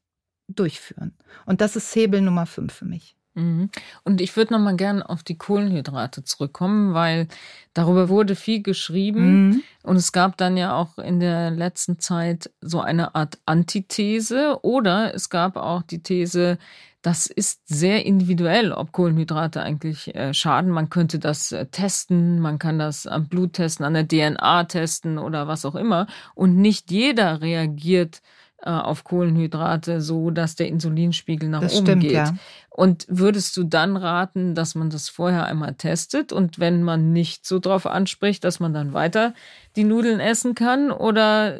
durchführen. 0.48 1.14
Und 1.46 1.60
das 1.60 1.76
ist 1.76 1.94
Hebel 1.94 2.20
Nummer 2.20 2.46
fünf 2.46 2.74
für 2.74 2.84
mich. 2.84 3.16
Mhm. 3.34 3.70
Und 4.02 4.20
ich 4.20 4.36
würde 4.36 4.54
noch 4.54 4.60
mal 4.60 4.76
gerne 4.76 5.08
auf 5.08 5.22
die 5.22 5.38
Kohlenhydrate 5.38 6.24
zurückkommen, 6.24 6.94
weil 6.94 7.28
darüber 7.74 8.08
wurde 8.08 8.34
viel 8.34 8.62
geschrieben 8.62 9.48
mhm. 9.48 9.62
und 9.84 9.96
es 9.96 10.10
gab 10.10 10.36
dann 10.36 10.56
ja 10.56 10.74
auch 10.74 10.98
in 10.98 11.20
der 11.20 11.50
letzten 11.50 12.00
Zeit 12.00 12.50
so 12.60 12.80
eine 12.80 13.14
Art 13.14 13.38
Antithese 13.46 14.58
oder 14.62 15.14
es 15.14 15.30
gab 15.30 15.56
auch 15.56 15.82
die 15.82 16.02
These, 16.02 16.58
das 17.02 17.26
ist 17.26 17.66
sehr 17.66 18.04
individuell, 18.04 18.72
ob 18.72 18.92
Kohlenhydrate 18.92 19.62
eigentlich 19.62 20.14
äh, 20.14 20.34
schaden. 20.34 20.70
Man 20.70 20.90
könnte 20.90 21.18
das 21.18 21.50
äh, 21.50 21.66
testen, 21.66 22.40
man 22.40 22.58
kann 22.58 22.78
das 22.78 23.06
am 23.06 23.26
Blut 23.26 23.54
testen, 23.54 23.86
an 23.86 23.94
der 23.94 24.06
DNA 24.06 24.64
testen 24.64 25.18
oder 25.18 25.48
was 25.48 25.64
auch 25.64 25.76
immer. 25.76 26.06
Und 26.34 26.56
nicht 26.56 26.90
jeder 26.90 27.40
reagiert 27.40 28.20
auf 28.62 29.04
Kohlenhydrate 29.04 30.00
so, 30.00 30.30
dass 30.30 30.54
der 30.54 30.68
Insulinspiegel 30.68 31.48
nach 31.48 31.60
das 31.60 31.74
oben 31.74 31.86
stimmt, 31.86 32.02
geht. 32.02 32.12
Ja. 32.12 32.34
Und 32.68 33.06
würdest 33.08 33.56
du 33.56 33.64
dann 33.64 33.96
raten, 33.96 34.54
dass 34.54 34.74
man 34.74 34.90
das 34.90 35.08
vorher 35.08 35.46
einmal 35.46 35.74
testet 35.74 36.32
und 36.32 36.58
wenn 36.58 36.82
man 36.82 37.12
nicht 37.12 37.46
so 37.46 37.58
drauf 37.58 37.86
anspricht, 37.86 38.44
dass 38.44 38.60
man 38.60 38.72
dann 38.72 38.92
weiter 38.92 39.34
die 39.76 39.84
Nudeln 39.84 40.20
essen 40.20 40.54
kann? 40.54 40.90
Oder 40.90 41.58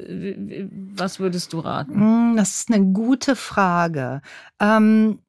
was 0.95 1.21
würdest 1.21 1.52
du 1.52 1.61
raten? 1.61 1.95
Hm, 1.95 2.37
das 2.37 2.61
ist 2.61 2.73
eine 2.73 2.85
gute 2.92 3.37
Frage. 3.37 4.23
Ähm 4.61 5.21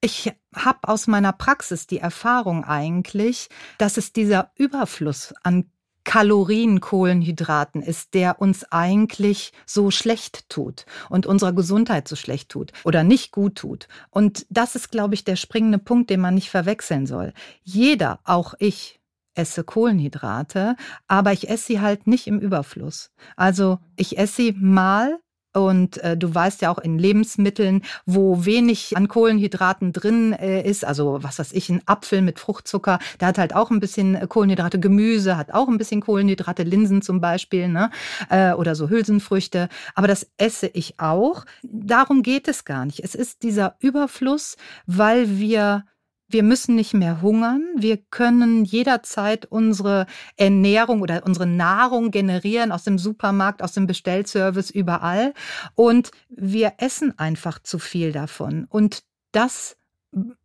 ich 0.00 0.32
habe 0.54 0.78
aus 0.82 1.06
meiner 1.06 1.32
Praxis 1.32 1.86
die 1.86 1.98
Erfahrung 1.98 2.64
eigentlich, 2.64 3.48
dass 3.78 3.96
es 3.96 4.12
dieser 4.12 4.52
Überfluss 4.54 5.34
an 5.42 5.70
Kalorien, 6.04 6.80
Kohlenhydraten 6.80 7.82
ist, 7.82 8.14
der 8.14 8.40
uns 8.40 8.64
eigentlich 8.70 9.52
so 9.66 9.90
schlecht 9.90 10.48
tut 10.48 10.86
und 11.10 11.26
unserer 11.26 11.52
Gesundheit 11.52 12.08
so 12.08 12.16
schlecht 12.16 12.48
tut 12.50 12.72
oder 12.84 13.04
nicht 13.04 13.32
gut 13.32 13.56
tut. 13.56 13.88
Und 14.10 14.46
das 14.48 14.74
ist, 14.74 14.90
glaube 14.90 15.14
ich, 15.14 15.24
der 15.24 15.36
springende 15.36 15.78
Punkt, 15.78 16.10
den 16.10 16.20
man 16.20 16.34
nicht 16.34 16.50
verwechseln 16.50 17.06
soll. 17.06 17.32
Jeder, 17.62 18.20
auch 18.24 18.54
ich, 18.58 18.98
esse 19.34 19.64
Kohlenhydrate, 19.64 20.76
aber 21.06 21.32
ich 21.32 21.48
esse 21.48 21.66
sie 21.66 21.80
halt 21.80 22.06
nicht 22.06 22.26
im 22.26 22.40
Überfluss. 22.40 23.10
Also 23.36 23.78
ich 23.96 24.18
esse 24.18 24.34
sie 24.34 24.52
mal 24.52 25.18
und 25.54 25.98
äh, 25.98 26.16
du 26.16 26.34
weißt 26.34 26.62
ja 26.62 26.70
auch 26.70 26.78
in 26.78 26.98
Lebensmitteln, 26.98 27.82
wo 28.06 28.44
wenig 28.44 28.96
an 28.96 29.08
Kohlenhydraten 29.08 29.92
drin 29.92 30.32
äh, 30.32 30.62
ist, 30.62 30.84
also 30.84 31.22
was 31.22 31.38
weiß 31.38 31.52
ich, 31.52 31.68
ein 31.68 31.82
Apfel 31.86 32.22
mit 32.22 32.38
Fruchtzucker, 32.38 32.98
der 33.20 33.28
hat 33.28 33.38
halt 33.38 33.54
auch 33.54 33.70
ein 33.70 33.80
bisschen 33.80 34.14
äh, 34.14 34.26
Kohlenhydrate, 34.26 34.78
Gemüse 34.78 35.36
hat 35.36 35.52
auch 35.52 35.68
ein 35.68 35.78
bisschen 35.78 36.00
Kohlenhydrate, 36.00 36.62
Linsen 36.62 37.02
zum 37.02 37.20
Beispiel, 37.20 37.68
ne? 37.68 37.90
Äh, 38.30 38.52
oder 38.52 38.74
so 38.74 38.88
Hülsenfrüchte. 38.88 39.68
Aber 39.94 40.06
das 40.06 40.26
esse 40.36 40.66
ich 40.68 41.00
auch. 41.00 41.44
Darum 41.62 42.22
geht 42.22 42.48
es 42.48 42.64
gar 42.64 42.84
nicht. 42.84 43.00
Es 43.00 43.14
ist 43.14 43.42
dieser 43.42 43.76
Überfluss, 43.80 44.56
weil 44.86 45.38
wir 45.38 45.84
wir 46.28 46.42
müssen 46.42 46.74
nicht 46.74 46.94
mehr 46.94 47.22
hungern. 47.22 47.64
Wir 47.76 47.96
können 47.96 48.64
jederzeit 48.64 49.46
unsere 49.46 50.06
Ernährung 50.36 51.00
oder 51.00 51.24
unsere 51.24 51.46
Nahrung 51.46 52.10
generieren 52.10 52.70
aus 52.70 52.84
dem 52.84 52.98
Supermarkt, 52.98 53.62
aus 53.62 53.72
dem 53.72 53.86
Bestellservice, 53.86 54.70
überall. 54.70 55.32
Und 55.74 56.10
wir 56.28 56.74
essen 56.78 57.18
einfach 57.18 57.58
zu 57.60 57.78
viel 57.78 58.12
davon. 58.12 58.66
Und 58.68 59.02
das 59.32 59.76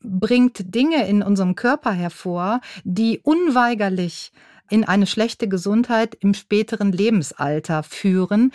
bringt 0.01 0.73
Dinge 0.73 1.07
in 1.07 1.21
unserem 1.21 1.55
Körper 1.55 1.91
hervor, 1.91 2.61
die 2.83 3.19
unweigerlich 3.21 4.31
in 4.69 4.85
eine 4.85 5.05
schlechte 5.05 5.47
Gesundheit 5.47 6.15
im 6.15 6.33
späteren 6.33 6.91
Lebensalter 6.91 7.83
führen, 7.83 8.51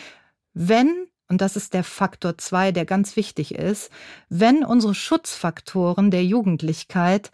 wenn 0.54 1.07
und 1.28 1.40
das 1.40 1.56
ist 1.56 1.74
der 1.74 1.84
Faktor 1.84 2.38
zwei, 2.38 2.72
der 2.72 2.84
ganz 2.84 3.16
wichtig 3.16 3.54
ist, 3.54 3.90
wenn 4.28 4.64
unsere 4.64 4.94
Schutzfaktoren 4.94 6.10
der 6.10 6.24
Jugendlichkeit 6.24 7.30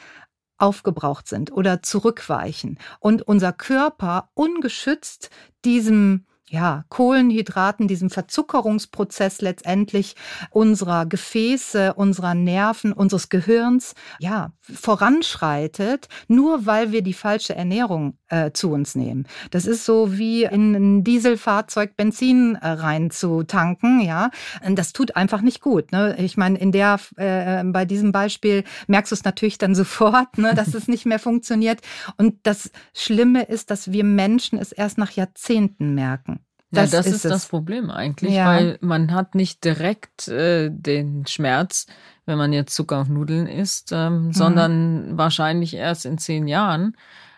aufgebraucht 0.58 1.28
sind 1.28 1.52
oder 1.52 1.82
zurückweichen 1.82 2.78
und 3.00 3.22
unser 3.22 3.52
Körper 3.52 4.30
ungeschützt 4.34 5.30
diesem 5.64 6.26
ja, 6.50 6.84
Kohlenhydraten, 6.90 7.88
diesem 7.88 8.10
Verzuckerungsprozess 8.10 9.40
letztendlich 9.40 10.14
unserer 10.50 11.06
Gefäße, 11.06 11.94
unserer 11.94 12.34
Nerven, 12.34 12.92
unseres 12.92 13.30
Gehirns, 13.30 13.94
ja, 14.18 14.52
voranschreitet, 14.60 16.08
nur 16.28 16.66
weil 16.66 16.92
wir 16.92 17.02
die 17.02 17.14
falsche 17.14 17.54
Ernährung 17.54 18.18
äh, 18.28 18.50
zu 18.52 18.70
uns 18.72 18.94
nehmen. 18.94 19.26
Das 19.50 19.66
ist 19.66 19.84
so 19.84 20.16
wie 20.18 20.44
in 20.44 20.74
ein 20.74 21.04
Dieselfahrzeug 21.04 21.96
Benzin 21.96 22.56
äh, 22.56 22.68
rein 22.68 23.10
zu 23.10 23.42
tanken, 23.44 24.00
ja. 24.00 24.30
Das 24.68 24.92
tut 24.92 25.16
einfach 25.16 25.40
nicht 25.40 25.60
gut. 25.60 25.92
Ne? 25.92 26.16
Ich 26.18 26.36
meine, 26.36 26.58
in 26.58 26.72
der, 26.72 27.00
äh, 27.16 27.62
bei 27.64 27.84
diesem 27.84 28.12
Beispiel 28.12 28.64
merkst 28.86 29.12
du 29.12 29.14
es 29.14 29.24
natürlich 29.24 29.58
dann 29.58 29.74
sofort, 29.84 30.38
ne, 30.38 30.54
dass 30.54 30.74
es 30.74 30.88
nicht 30.88 31.06
mehr 31.06 31.18
funktioniert. 31.18 31.80
Und 32.16 32.36
das 32.42 32.70
Schlimme 32.92 33.44
ist, 33.44 33.70
dass 33.70 33.92
wir 33.92 34.04
Menschen 34.04 34.58
es 34.58 34.72
erst 34.72 34.98
nach 34.98 35.12
Jahrzehnten 35.12 35.94
merken. 35.94 36.33
Das, 36.74 36.92
ja, 36.92 36.98
das 36.98 37.06
ist, 37.06 37.24
ist 37.24 37.24
das 37.24 37.46
Problem 37.46 37.90
eigentlich, 37.90 38.34
ja. 38.34 38.46
weil 38.46 38.78
man 38.80 39.12
hat 39.12 39.34
nicht 39.34 39.64
direkt 39.64 40.28
äh, 40.28 40.70
den 40.70 41.26
Schmerz, 41.26 41.86
wenn 42.26 42.38
man 42.38 42.52
jetzt 42.52 42.74
Zucker 42.74 43.00
und 43.00 43.10
Nudeln 43.10 43.46
isst, 43.46 43.90
ähm, 43.92 44.26
mhm. 44.26 44.32
sondern 44.32 45.18
wahrscheinlich 45.18 45.74
erst 45.74 46.06
in 46.06 46.18
zehn 46.18 46.46
Jahren. 46.48 46.96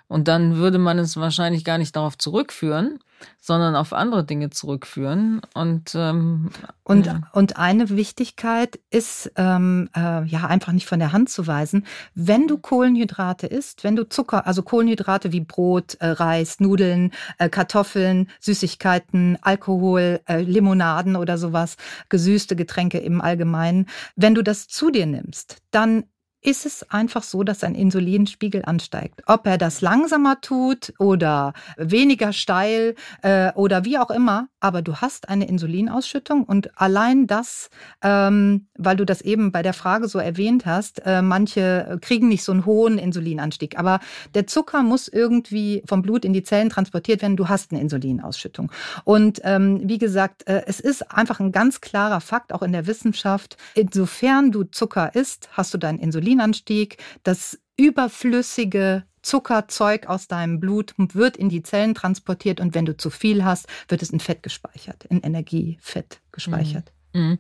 Und 0.09 0.29
dann 0.29 0.57
würde 0.57 0.79
man 0.79 0.99
es 0.99 1.17
wahrscheinlich 1.17 1.65
gar 1.65 1.79
nicht 1.79 1.97
darauf 1.97 2.17
zurückführen, 2.17 3.01
sondern 3.41 3.75
auf 3.75 3.93
andere 3.93 4.25
Dinge 4.25 4.51
zurückführen. 4.51 5.41
Und, 5.55 5.95
ähm, 5.97 6.51
und, 6.85 7.07
ja. 7.07 7.23
und 7.33 7.57
eine 7.57 7.89
Wichtigkeit 7.91 8.79
ist 8.91 9.33
ähm, 9.37 9.89
äh, 9.97 10.25
ja 10.25 10.47
einfach 10.47 10.73
nicht 10.73 10.87
von 10.87 10.99
der 11.01 11.13
Hand 11.13 11.29
zu 11.29 11.47
weisen. 11.47 11.87
Wenn 12.15 12.47
du 12.47 12.59
Kohlenhydrate 12.59 13.47
isst, 13.47 13.83
wenn 13.83 13.97
du 13.97 14.09
Zucker, 14.09 14.47
also 14.47 14.63
Kohlenhydrate 14.63 15.33
wie 15.33 15.41
Brot, 15.41 15.95
äh, 15.95 16.09
Reis, 16.09 16.61
Nudeln, 16.61 17.13
äh, 17.39 17.49
Kartoffeln, 17.49 18.29
Süßigkeiten, 18.41 19.39
Alkohol, 19.43 20.21
äh, 20.27 20.43
Limonaden 20.43 21.17
oder 21.17 21.39
sowas, 21.39 21.77
gesüßte 22.09 22.55
Getränke 22.55 22.99
im 22.99 23.21
Allgemeinen, 23.21 23.87
wenn 24.15 24.35
du 24.35 24.43
das 24.43 24.69
zu 24.69 24.91
dir 24.91 25.07
nimmst, 25.07 25.63
dann 25.71 26.05
ist 26.43 26.67
es 26.67 26.89
einfach 26.91 27.23
so, 27.23 27.43
dass 27.43 27.65
ein 27.65 27.75
Insulinspiegel 27.75 28.65
ansteigt. 28.65 29.23
Ob 29.27 29.47
er 29.47 29.59
das 29.59 29.81
langsamer 29.81 30.41
tut 30.41 30.95
oder 30.99 31.55
weniger 31.77 32.33
steil 32.33 32.95
äh, 33.23 33.53
oder 33.55 33.85
wie 33.85 33.99
auch 33.99 34.11
immer, 34.11 34.49
aber 34.61 34.83
du 34.83 34.97
hast 34.97 35.29
eine 35.29 35.49
Insulinausschüttung 35.49 36.45
und 36.45 36.79
allein 36.81 37.27
das, 37.27 37.69
ähm, 38.03 38.69
weil 38.77 38.97
du 38.97 39.05
das 39.05 39.23
eben 39.23 39.51
bei 39.51 39.63
der 39.63 39.73
Frage 39.73 40.09
so 40.09 40.19
erwähnt 40.19 40.67
hast, 40.67 41.05
äh, 41.05 41.23
manche 41.23 41.99
kriegen 42.01 42.29
nicht 42.29 42.45
so 42.45 42.53
einen 42.53 42.65
hohen 42.65 42.99
Insulinanstieg, 42.99 43.79
aber 43.79 44.01
der 44.35 44.47
Zucker 44.47 44.83
muss 44.83 45.09
irgendwie 45.09 45.83
vom 45.87 46.03
Blut 46.03 46.25
in 46.25 46.33
die 46.33 46.43
Zellen 46.43 46.71
transportiert 46.71 47.23
werden. 47.23 47.37
Du 47.37 47.49
hast 47.49 47.73
eine 47.73 47.81
Insulinausschüttung. 47.81 48.71
Und 49.05 49.41
ähm, 49.45 49.81
wie 49.85 49.99
gesagt, 49.99 50.47
äh, 50.47 50.63
es 50.67 50.81
ist 50.81 51.11
einfach 51.11 51.41
ein 51.41 51.53
ganz 51.53 51.81
klarer 51.81 52.21
Fakt, 52.21 52.53
auch 52.53 52.63
in 52.63 52.73
der 52.73 52.87
Wissenschaft, 52.87 53.57
insofern 53.75 54.53
du 54.53 54.65
Zucker 54.65 55.15
isst, 55.15 55.49
hast 55.53 55.75
du 55.75 55.79
deinen 55.79 55.99
Insulinanstieg. 56.27 56.99
Das 57.23 57.59
überflüssige 57.77 59.05
Zuckerzeug 59.23 60.07
aus 60.07 60.29
deinem 60.29 60.61
Blut 60.61 60.95
wird 60.97 61.37
in 61.37 61.49
die 61.49 61.63
Zellen 61.63 61.95
transportiert 61.95 62.61
und 62.61 62.75
wenn 62.75 62.87
du 62.87 62.97
zu 62.97 63.11
viel 63.11 63.45
hast, 63.45 63.67
wird 63.89 64.03
es 64.03 64.11
in 64.11 64.21
Fett 64.21 64.43
gespeichert, 64.43 65.05
in 65.05 65.21
Energiefett 65.21 66.21
gespeichert. 66.33 66.93
Mhm. 67.13 67.39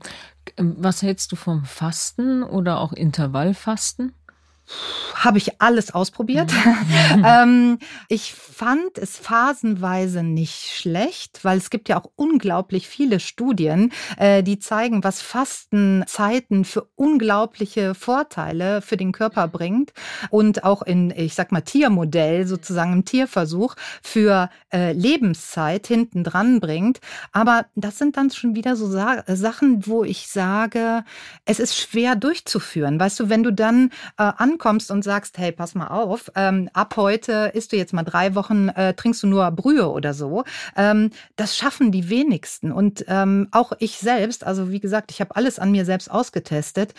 mhm. 0.58 0.76
Was 0.78 1.02
hältst 1.02 1.32
du 1.32 1.36
vom 1.36 1.64
Fasten 1.64 2.42
oder 2.42 2.80
auch 2.80 2.92
Intervallfasten? 2.92 4.12
Habe 5.14 5.38
ich 5.38 5.60
alles 5.60 5.94
ausprobiert. 5.94 6.52
Mhm. 6.52 6.76
ähm, 7.24 7.78
ich 8.08 8.34
fand 8.34 8.98
es 8.98 9.18
phasenweise 9.18 10.22
nicht 10.22 10.74
schlecht, 10.74 11.40
weil 11.42 11.58
es 11.58 11.70
gibt 11.70 11.88
ja 11.88 12.00
auch 12.00 12.10
unglaublich 12.16 12.88
viele 12.88 13.20
Studien, 13.20 13.92
äh, 14.16 14.42
die 14.42 14.58
zeigen, 14.58 15.04
was 15.04 15.20
Fastenzeiten 15.20 16.64
für 16.64 16.88
unglaubliche 16.94 17.94
Vorteile 17.94 18.80
für 18.82 18.96
den 18.96 19.12
Körper 19.12 19.48
bringt 19.48 19.92
und 20.30 20.64
auch 20.64 20.82
in, 20.82 21.10
ich 21.10 21.34
sag 21.34 21.52
mal, 21.52 21.60
Tiermodell 21.60 22.46
sozusagen 22.46 22.92
im 22.92 23.04
Tierversuch 23.04 23.74
für 24.02 24.48
äh, 24.72 24.92
Lebenszeit 24.92 25.86
hinten 25.86 26.24
dran 26.24 26.60
bringt. 26.60 27.00
Aber 27.32 27.66
das 27.74 27.98
sind 27.98 28.16
dann 28.16 28.30
schon 28.30 28.54
wieder 28.54 28.76
so 28.76 28.88
Sa 28.88 29.22
Sachen, 29.26 29.86
wo 29.86 30.04
ich 30.04 30.28
sage, 30.28 31.04
es 31.44 31.60
ist 31.60 31.76
schwer 31.76 32.16
durchzuführen. 32.16 32.98
Weißt 32.98 33.20
du, 33.20 33.28
wenn 33.28 33.42
du 33.42 33.52
dann 33.52 33.90
äh, 34.18 34.24
ankommst 34.56 34.90
und 34.90 35.02
sagst, 35.02 35.38
hey, 35.38 35.52
pass 35.52 35.74
mal 35.74 35.88
auf, 35.88 36.30
ähm, 36.34 36.70
ab 36.72 36.94
heute 36.96 37.50
isst 37.54 37.72
du 37.72 37.76
jetzt 37.76 37.92
mal 37.92 38.02
drei 38.02 38.34
Wochen, 38.34 38.68
äh, 38.70 38.94
trinkst 38.94 39.22
du 39.22 39.26
nur 39.26 39.50
Brühe 39.50 39.88
oder 39.90 40.14
so. 40.14 40.44
Ähm, 40.76 41.10
das 41.36 41.56
schaffen 41.56 41.92
die 41.92 42.08
wenigsten. 42.08 42.72
Und 42.72 43.04
ähm, 43.08 43.48
auch 43.50 43.72
ich 43.78 43.98
selbst, 43.98 44.44
also 44.44 44.70
wie 44.70 44.80
gesagt, 44.80 45.10
ich 45.10 45.20
habe 45.20 45.36
alles 45.36 45.58
an 45.58 45.70
mir 45.70 45.84
selbst 45.84 46.10
ausgetestet 46.10 46.94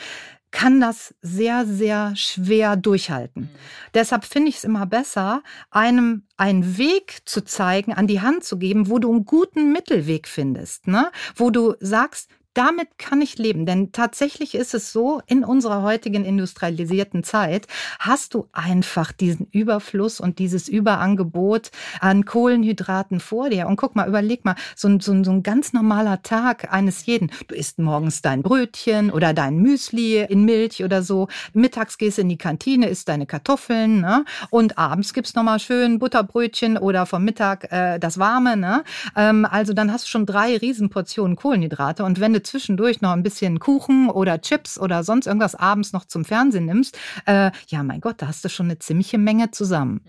kann 0.49 0.79
das 0.79 1.13
sehr, 1.21 1.65
sehr 1.65 2.15
schwer 2.15 2.77
durchhalten. 2.77 3.43
Mhm. 3.43 3.49
Deshalb 3.93 4.23
finde 4.23 4.47
ich 4.47 4.55
es 4.55 4.63
immer 4.63 4.85
besser, 4.85 5.43
einem 5.71 6.23
einen 6.37 6.77
Weg 6.77 7.19
zu 7.25 7.43
zeigen, 7.43 7.91
an 7.91 8.07
die 8.07 8.21
Hand 8.21 8.45
zu 8.45 8.57
geben, 8.57 8.89
wo 8.89 8.97
du 8.97 9.11
einen 9.11 9.25
guten 9.25 9.73
Mittelweg 9.73 10.25
findest, 10.25 10.87
ne? 10.87 11.11
wo 11.35 11.49
du 11.49 11.75
sagst, 11.81 12.29
damit 12.57 12.97
kann 12.97 13.21
ich 13.21 13.37
leben. 13.37 13.67
Denn 13.67 13.91
tatsächlich 13.91 14.55
ist 14.55 14.73
es 14.73 14.91
so, 14.91 15.21
in 15.27 15.43
unserer 15.43 15.83
heutigen 15.83 16.25
industrialisierten 16.25 17.23
Zeit 17.23 17.67
hast 17.99 18.33
du 18.33 18.47
einfach 18.51 19.11
diesen 19.11 19.47
Überfluss 19.51 20.19
und 20.19 20.39
dieses 20.39 20.67
Überangebot 20.67 21.69
an 21.99 22.25
Kohlenhydraten 22.25 23.19
vor 23.19 23.51
dir. 23.51 23.67
Und 23.67 23.75
guck 23.75 23.95
mal, 23.95 24.07
überleg 24.07 24.43
mal, 24.43 24.55
so 24.75 24.87
ein, 24.87 24.99
so 24.99 25.11
ein, 25.11 25.23
so 25.23 25.31
ein 25.31 25.43
ganz 25.43 25.71
normaler 25.71 26.23
Tag 26.23 26.73
eines 26.73 27.05
jeden. 27.05 27.29
Du 27.47 27.53
isst 27.53 27.77
morgens 27.77 28.23
dein 28.23 28.41
Brötchen 28.41 29.11
oder 29.11 29.35
dein 29.35 29.57
Müsli 29.57 30.23
in 30.23 30.43
Milch 30.43 30.83
oder 30.83 31.03
so. 31.03 31.27
Mittags 31.53 31.99
gehst 31.99 32.17
du 32.17 32.23
in 32.23 32.29
die 32.29 32.39
Kantine, 32.39 32.89
isst 32.89 33.07
deine 33.07 33.27
Kartoffeln. 33.27 34.01
Ne? 34.01 34.25
Und 34.49 34.79
abends 34.79 35.13
gibt's 35.13 35.35
nochmal 35.35 35.59
schön 35.59 35.99
Butterbrötchen 35.99 36.79
oder 36.79 37.05
vom 37.05 37.23
Mittag 37.23 37.71
äh, 37.71 37.99
das 37.99 38.17
Warme. 38.17 38.57
Ne? 38.57 38.83
Ähm, 39.15 39.45
also 39.45 39.73
dann 39.73 39.93
hast 39.93 40.05
du 40.05 40.09
schon 40.09 40.25
drei 40.25 40.57
Riesenportionen 40.57 41.35
Kohlenhydrate. 41.35 42.03
Und 42.03 42.19
wenn 42.19 42.33
du 42.33 42.46
zwischendurch 42.47 43.01
noch 43.01 43.11
ein 43.11 43.23
bisschen 43.23 43.59
Kuchen 43.59 44.09
oder 44.09 44.41
Chips 44.41 44.79
oder 44.79 45.03
sonst 45.03 45.27
irgendwas 45.27 45.55
abends 45.55 45.93
noch 45.93 46.05
zum 46.05 46.25
Fernsehen 46.25 46.65
nimmst, 46.65 46.97
äh, 47.25 47.51
ja 47.67 47.83
mein 47.83 48.01
Gott, 48.01 48.21
da 48.21 48.27
hast 48.27 48.43
du 48.43 48.49
schon 48.49 48.67
eine 48.67 48.79
ziemliche 48.79 49.17
Menge 49.17 49.51
zusammen. 49.51 50.01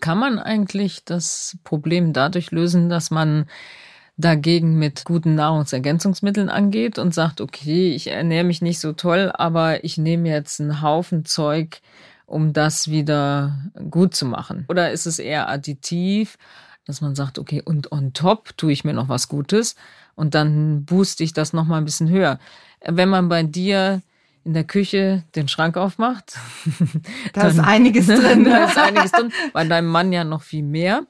Kann 0.00 0.18
man 0.18 0.38
eigentlich 0.38 1.04
das 1.04 1.56
Problem 1.64 2.12
dadurch 2.12 2.50
lösen, 2.50 2.90
dass 2.90 3.10
man 3.10 3.46
dagegen 4.16 4.78
mit 4.78 5.04
guten 5.04 5.34
Nahrungsergänzungsmitteln 5.34 6.48
angeht 6.48 6.98
und 6.98 7.14
sagt, 7.14 7.40
okay, 7.40 7.94
ich 7.94 8.08
ernähre 8.08 8.44
mich 8.44 8.62
nicht 8.62 8.80
so 8.80 8.92
toll, 8.92 9.32
aber 9.34 9.82
ich 9.82 9.98
nehme 9.98 10.28
jetzt 10.28 10.60
einen 10.60 10.82
Haufen 10.82 11.24
Zeug, 11.24 11.80
um 12.26 12.52
das 12.52 12.88
wieder 12.88 13.58
gut 13.90 14.14
zu 14.14 14.26
machen? 14.26 14.66
Oder 14.68 14.92
ist 14.92 15.06
es 15.06 15.18
eher 15.18 15.48
additiv, 15.48 16.36
dass 16.86 17.00
man 17.00 17.14
sagt, 17.14 17.38
okay, 17.38 17.62
und 17.64 17.92
on 17.92 18.12
top 18.12 18.56
tue 18.56 18.72
ich 18.72 18.84
mir 18.84 18.92
noch 18.92 19.08
was 19.08 19.28
Gutes 19.28 19.76
und 20.14 20.34
dann 20.34 20.84
booste 20.84 21.24
ich 21.24 21.32
das 21.32 21.52
noch 21.52 21.64
mal 21.64 21.78
ein 21.78 21.84
bisschen 21.84 22.08
höher. 22.08 22.38
Wenn 22.84 23.08
man 23.08 23.28
bei 23.28 23.42
dir 23.42 24.02
in 24.44 24.52
der 24.52 24.64
Küche 24.64 25.24
den 25.34 25.48
Schrank 25.48 25.76
aufmacht, 25.76 26.36
da 27.32 27.48
ist 27.48 27.58
einiges 27.58 28.06
drin. 28.08 28.44
da 28.44 28.66
ist 28.66 28.78
einiges 28.78 29.12
drin. 29.12 29.32
Bei 29.52 29.64
deinem 29.64 29.88
Mann 29.88 30.12
ja 30.12 30.24
noch 30.24 30.42
viel 30.42 30.62
mehr. 30.62 31.06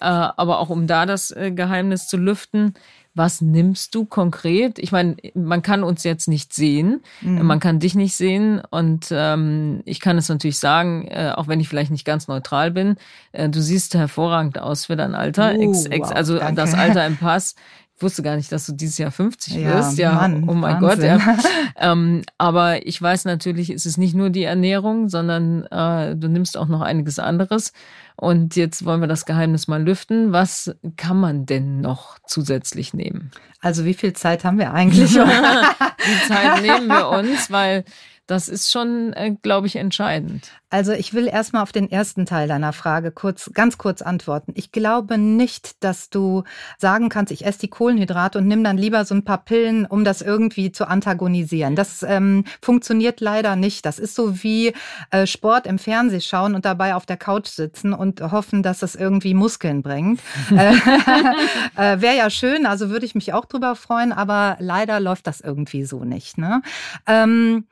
Äh, 0.00 0.06
aber 0.06 0.60
auch 0.60 0.70
um 0.70 0.86
da 0.86 1.06
das 1.06 1.30
äh, 1.30 1.50
Geheimnis 1.50 2.06
zu 2.06 2.16
lüften, 2.16 2.74
was 3.14 3.40
nimmst 3.42 3.94
du 3.94 4.06
konkret? 4.06 4.78
Ich 4.78 4.90
meine, 4.90 5.16
man 5.34 5.60
kann 5.60 5.82
uns 5.82 6.02
jetzt 6.02 6.28
nicht 6.28 6.52
sehen, 6.54 7.02
mhm. 7.20 7.44
man 7.44 7.60
kann 7.60 7.78
dich 7.78 7.94
nicht 7.94 8.14
sehen 8.14 8.62
und 8.70 9.08
ähm, 9.10 9.82
ich 9.84 10.00
kann 10.00 10.16
es 10.16 10.28
natürlich 10.28 10.58
sagen, 10.58 11.06
äh, 11.08 11.32
auch 11.34 11.46
wenn 11.46 11.60
ich 11.60 11.68
vielleicht 11.68 11.90
nicht 11.90 12.06
ganz 12.06 12.26
neutral 12.28 12.70
bin, 12.70 12.96
äh, 13.32 13.48
du 13.48 13.60
siehst 13.60 13.94
hervorragend 13.94 14.58
aus 14.58 14.86
für 14.86 14.96
dein 14.96 15.14
Alter, 15.14 15.54
uh, 15.54 15.60
ex, 15.60 15.84
ex, 15.86 16.08
wow, 16.08 16.16
also 16.16 16.38
danke. 16.38 16.54
das 16.54 16.74
Alter 16.74 17.06
im 17.06 17.16
Pass. 17.16 17.54
Ich 18.02 18.04
wusste 18.04 18.24
gar 18.24 18.34
nicht, 18.34 18.50
dass 18.50 18.66
du 18.66 18.72
dieses 18.72 18.98
Jahr 18.98 19.12
50 19.12 19.54
ja, 19.54 19.74
wirst. 19.74 19.96
Ja, 19.96 20.14
Mann, 20.14 20.48
oh 20.48 20.54
mein 20.54 20.82
Wahnsinn. 20.82 21.20
Gott. 21.24 21.44
Ja. 21.78 21.92
ähm, 21.92 22.22
aber 22.36 22.84
ich 22.84 23.00
weiß 23.00 23.26
natürlich, 23.26 23.70
ist 23.70 23.86
es 23.86 23.96
nicht 23.96 24.12
nur 24.12 24.30
die 24.30 24.42
Ernährung, 24.42 25.08
sondern 25.08 25.66
äh, 25.66 26.16
du 26.16 26.26
nimmst 26.26 26.58
auch 26.58 26.66
noch 26.66 26.80
einiges 26.80 27.20
anderes. 27.20 27.72
Und 28.16 28.56
jetzt 28.56 28.84
wollen 28.84 29.00
wir 29.00 29.06
das 29.06 29.24
Geheimnis 29.24 29.68
mal 29.68 29.80
lüften. 29.80 30.32
Was 30.32 30.74
kann 30.96 31.16
man 31.20 31.46
denn 31.46 31.80
noch 31.80 32.18
zusätzlich 32.26 32.92
nehmen? 32.92 33.30
Also 33.60 33.84
wie 33.84 33.94
viel 33.94 34.14
Zeit 34.14 34.42
haben 34.42 34.58
wir 34.58 34.74
eigentlich? 34.74 35.12
Die 35.12 36.28
Zeit 36.28 36.60
nehmen 36.60 36.88
wir 36.88 37.08
uns, 37.08 37.52
weil 37.52 37.84
das 38.26 38.48
ist 38.48 38.72
schon, 38.72 39.12
äh, 39.12 39.36
glaube 39.42 39.68
ich, 39.68 39.76
entscheidend. 39.76 40.50
Also 40.72 40.92
ich 40.92 41.12
will 41.12 41.28
erstmal 41.28 41.62
auf 41.62 41.70
den 41.70 41.90
ersten 41.90 42.24
Teil 42.24 42.48
deiner 42.48 42.72
Frage 42.72 43.12
kurz, 43.12 43.50
ganz 43.52 43.76
kurz 43.76 44.00
antworten. 44.00 44.52
Ich 44.56 44.72
glaube 44.72 45.18
nicht, 45.18 45.84
dass 45.84 46.08
du 46.08 46.44
sagen 46.78 47.10
kannst, 47.10 47.30
ich 47.30 47.44
esse 47.44 47.58
die 47.58 47.68
Kohlenhydrate 47.68 48.38
und 48.38 48.48
nimm 48.48 48.64
dann 48.64 48.78
lieber 48.78 49.04
so 49.04 49.14
ein 49.14 49.22
paar 49.22 49.44
Pillen, 49.44 49.84
um 49.84 50.02
das 50.02 50.22
irgendwie 50.22 50.72
zu 50.72 50.88
antagonisieren. 50.88 51.76
Das 51.76 52.02
ähm, 52.02 52.44
funktioniert 52.62 53.20
leider 53.20 53.54
nicht. 53.54 53.84
Das 53.84 53.98
ist 53.98 54.14
so 54.14 54.42
wie 54.42 54.72
äh, 55.10 55.26
Sport 55.26 55.66
im 55.66 55.78
Fernsehen 55.78 56.22
schauen 56.22 56.54
und 56.54 56.64
dabei 56.64 56.94
auf 56.94 57.04
der 57.04 57.18
Couch 57.18 57.48
sitzen 57.48 57.92
und 57.92 58.22
hoffen, 58.22 58.62
dass 58.62 58.80
es 58.80 58.94
irgendwie 58.94 59.34
Muskeln 59.34 59.82
bringt. 59.82 60.20
äh, 60.56 60.72
äh, 61.76 62.00
Wäre 62.00 62.16
ja 62.16 62.30
schön, 62.30 62.64
also 62.64 62.88
würde 62.88 63.04
ich 63.04 63.14
mich 63.14 63.34
auch 63.34 63.44
drüber 63.44 63.76
freuen, 63.76 64.10
aber 64.10 64.56
leider 64.58 65.00
läuft 65.00 65.26
das 65.26 65.42
irgendwie 65.42 65.84
so 65.84 66.04
nicht. 66.04 66.38
Ne? 66.38 66.62
Ähm, 67.06 67.66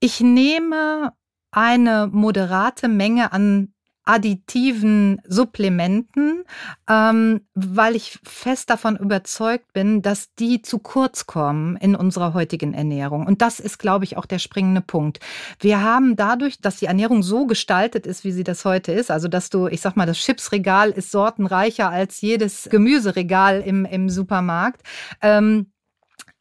ich 0.00 0.20
nehme 0.20 1.12
eine 1.52 2.08
moderate 2.10 2.88
Menge 2.88 3.32
an 3.32 3.72
additiven 4.04 5.20
Supplementen, 5.24 6.44
ähm, 6.88 7.42
weil 7.54 7.94
ich 7.94 8.18
fest 8.24 8.70
davon 8.70 8.96
überzeugt 8.96 9.72
bin, 9.72 10.02
dass 10.02 10.34
die 10.34 10.62
zu 10.62 10.78
kurz 10.78 11.26
kommen 11.26 11.76
in 11.76 11.94
unserer 11.94 12.34
heutigen 12.34 12.74
Ernährung. 12.74 13.26
Und 13.26 13.42
das 13.42 13.60
ist, 13.60 13.78
glaube 13.78 14.04
ich, 14.04 14.16
auch 14.16 14.26
der 14.26 14.40
springende 14.40 14.80
Punkt. 14.80 15.20
Wir 15.60 15.82
haben 15.82 16.16
dadurch, 16.16 16.60
dass 16.60 16.78
die 16.78 16.86
Ernährung 16.86 17.22
so 17.22 17.46
gestaltet 17.46 18.06
ist, 18.06 18.24
wie 18.24 18.32
sie 18.32 18.44
das 18.44 18.64
heute 18.64 18.92
ist, 18.92 19.10
also 19.10 19.28
dass 19.28 19.50
du, 19.50 19.68
ich 19.68 19.80
sag 19.80 19.96
mal, 19.96 20.06
das 20.06 20.18
Chipsregal 20.18 20.90
ist 20.90 21.12
sortenreicher 21.12 21.88
als 21.88 22.20
jedes 22.20 22.68
Gemüseregal 22.70 23.60
im, 23.60 23.84
im 23.84 24.08
Supermarkt, 24.08 24.82
ähm, 25.20 25.72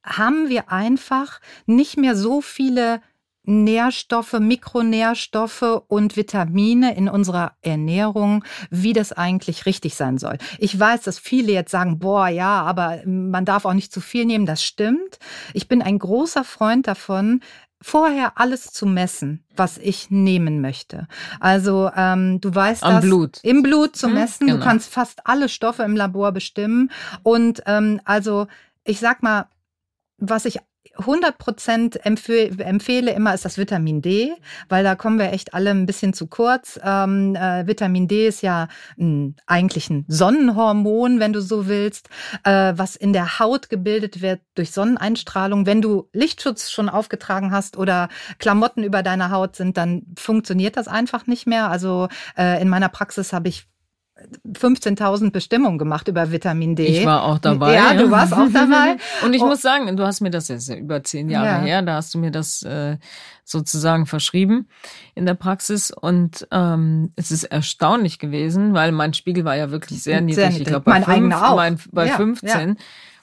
haben 0.03 0.49
wir 0.49 0.71
einfach 0.71 1.39
nicht 1.67 1.95
mehr 1.95 2.15
so 2.15 2.41
viele 2.41 3.01
Nährstoffe, 3.43 4.39
Mikronährstoffe 4.39 5.83
und 5.87 6.15
Vitamine 6.15 6.95
in 6.95 7.09
unserer 7.09 7.53
Ernährung, 7.61 8.43
wie 8.69 8.93
das 8.93 9.13
eigentlich 9.13 9.65
richtig 9.65 9.95
sein 9.95 10.17
soll. 10.17 10.37
Ich 10.59 10.79
weiß, 10.79 11.01
dass 11.01 11.17
viele 11.17 11.51
jetzt 11.51 11.71
sagen, 11.71 11.99
boah, 11.99 12.27
ja, 12.27 12.61
aber 12.61 12.99
man 13.05 13.45
darf 13.45 13.65
auch 13.65 13.73
nicht 13.73 13.91
zu 13.91 13.99
viel 13.99 14.25
nehmen. 14.25 14.45
Das 14.45 14.63
stimmt. 14.63 15.19
Ich 15.53 15.67
bin 15.67 15.81
ein 15.81 15.97
großer 15.97 16.43
Freund 16.43 16.87
davon, 16.87 17.41
vorher 17.81 18.33
alles 18.39 18.71
zu 18.71 18.85
messen, 18.85 19.43
was 19.55 19.77
ich 19.79 20.11
nehmen 20.11 20.61
möchte. 20.61 21.07
Also 21.39 21.89
ähm, 21.95 22.39
du 22.39 22.53
weißt 22.53 22.83
Am 22.83 22.93
das 22.93 23.03
Blut. 23.03 23.39
im 23.43 23.63
Blut 23.63 23.95
zu 23.95 24.07
mhm, 24.07 24.13
messen. 24.13 24.47
Genau. 24.47 24.59
Du 24.59 24.63
kannst 24.63 24.93
fast 24.93 25.25
alle 25.25 25.49
Stoffe 25.49 25.83
im 25.83 25.95
Labor 25.95 26.31
bestimmen. 26.31 26.91
Und 27.23 27.63
ähm, 27.65 27.99
also 28.05 28.47
ich 28.83 28.99
sag 28.99 29.23
mal, 29.23 29.47
was 30.17 30.45
ich 30.45 30.59
100 30.97 31.37
Prozent 31.37 32.05
empfehle 32.05 33.11
immer 33.11 33.33
ist 33.33 33.45
das 33.45 33.57
Vitamin 33.57 34.01
D, 34.01 34.33
weil 34.69 34.83
da 34.83 34.95
kommen 34.95 35.19
wir 35.19 35.31
echt 35.31 35.53
alle 35.53 35.71
ein 35.71 35.85
bisschen 35.85 36.13
zu 36.13 36.27
kurz. 36.27 36.79
Ähm, 36.83 37.35
äh, 37.35 37.65
Vitamin 37.67 38.07
D 38.07 38.27
ist 38.27 38.41
ja 38.41 38.67
ein, 38.99 39.35
eigentlich 39.45 39.89
ein 39.89 40.05
Sonnenhormon, 40.07 41.19
wenn 41.19 41.33
du 41.33 41.41
so 41.41 41.67
willst, 41.67 42.09
äh, 42.43 42.73
was 42.75 42.95
in 42.95 43.13
der 43.13 43.39
Haut 43.39 43.69
gebildet 43.69 44.21
wird 44.21 44.41
durch 44.55 44.71
Sonneneinstrahlung. 44.71 45.65
Wenn 45.65 45.81
du 45.81 46.09
Lichtschutz 46.13 46.71
schon 46.71 46.89
aufgetragen 46.89 47.51
hast 47.51 47.77
oder 47.77 48.09
Klamotten 48.39 48.83
über 48.83 49.03
deiner 49.03 49.31
Haut 49.31 49.55
sind, 49.55 49.77
dann 49.77 50.03
funktioniert 50.17 50.77
das 50.77 50.87
einfach 50.87 51.27
nicht 51.27 51.47
mehr. 51.47 51.69
Also 51.69 52.09
äh, 52.37 52.61
in 52.61 52.69
meiner 52.69 52.89
Praxis 52.89 53.33
habe 53.33 53.49
ich 53.49 53.70
15.000 54.47 55.31
Bestimmungen 55.31 55.77
gemacht 55.77 56.07
über 56.07 56.31
Vitamin 56.31 56.75
D. 56.75 56.85
Ich 56.85 57.05
war 57.05 57.23
auch 57.23 57.39
dabei. 57.39 57.75
Ja, 57.75 57.93
du 57.93 58.11
warst 58.11 58.33
auch 58.33 58.49
dabei. 58.51 58.97
Und 59.25 59.33
ich 59.33 59.41
oh. 59.41 59.47
muss 59.47 59.61
sagen, 59.61 59.95
du 59.95 60.05
hast 60.05 60.21
mir 60.21 60.29
das 60.29 60.47
jetzt 60.47 60.69
über 60.69 61.03
zehn 61.03 61.29
Jahre 61.29 61.47
ja. 61.47 61.61
her, 61.61 61.81
da 61.81 61.95
hast 61.95 62.13
du 62.13 62.19
mir 62.19 62.31
das 62.31 62.63
äh, 62.63 62.97
sozusagen 63.43 64.05
verschrieben 64.05 64.67
in 65.15 65.25
der 65.25 65.33
Praxis. 65.33 65.91
Und 65.91 66.47
ähm, 66.51 67.11
es 67.15 67.31
ist 67.31 67.45
erstaunlich 67.45 68.19
gewesen, 68.19 68.73
weil 68.73 68.91
mein 68.91 69.13
Spiegel 69.13 69.45
war 69.45 69.55
ja 69.55 69.71
wirklich 69.71 70.03
sehr 70.03 70.21
niedrig. 70.21 70.35
Sehr 70.35 70.49
niedrig. 70.49 70.61
Ich 70.61 70.67
glaube, 70.67 70.85
bei, 70.85 70.99
mein 70.99 71.03
fünf, 71.03 71.41
mein, 71.55 71.79
bei 71.91 72.07
ja, 72.07 72.15
15. 72.15 72.69
Ja. 72.69 72.75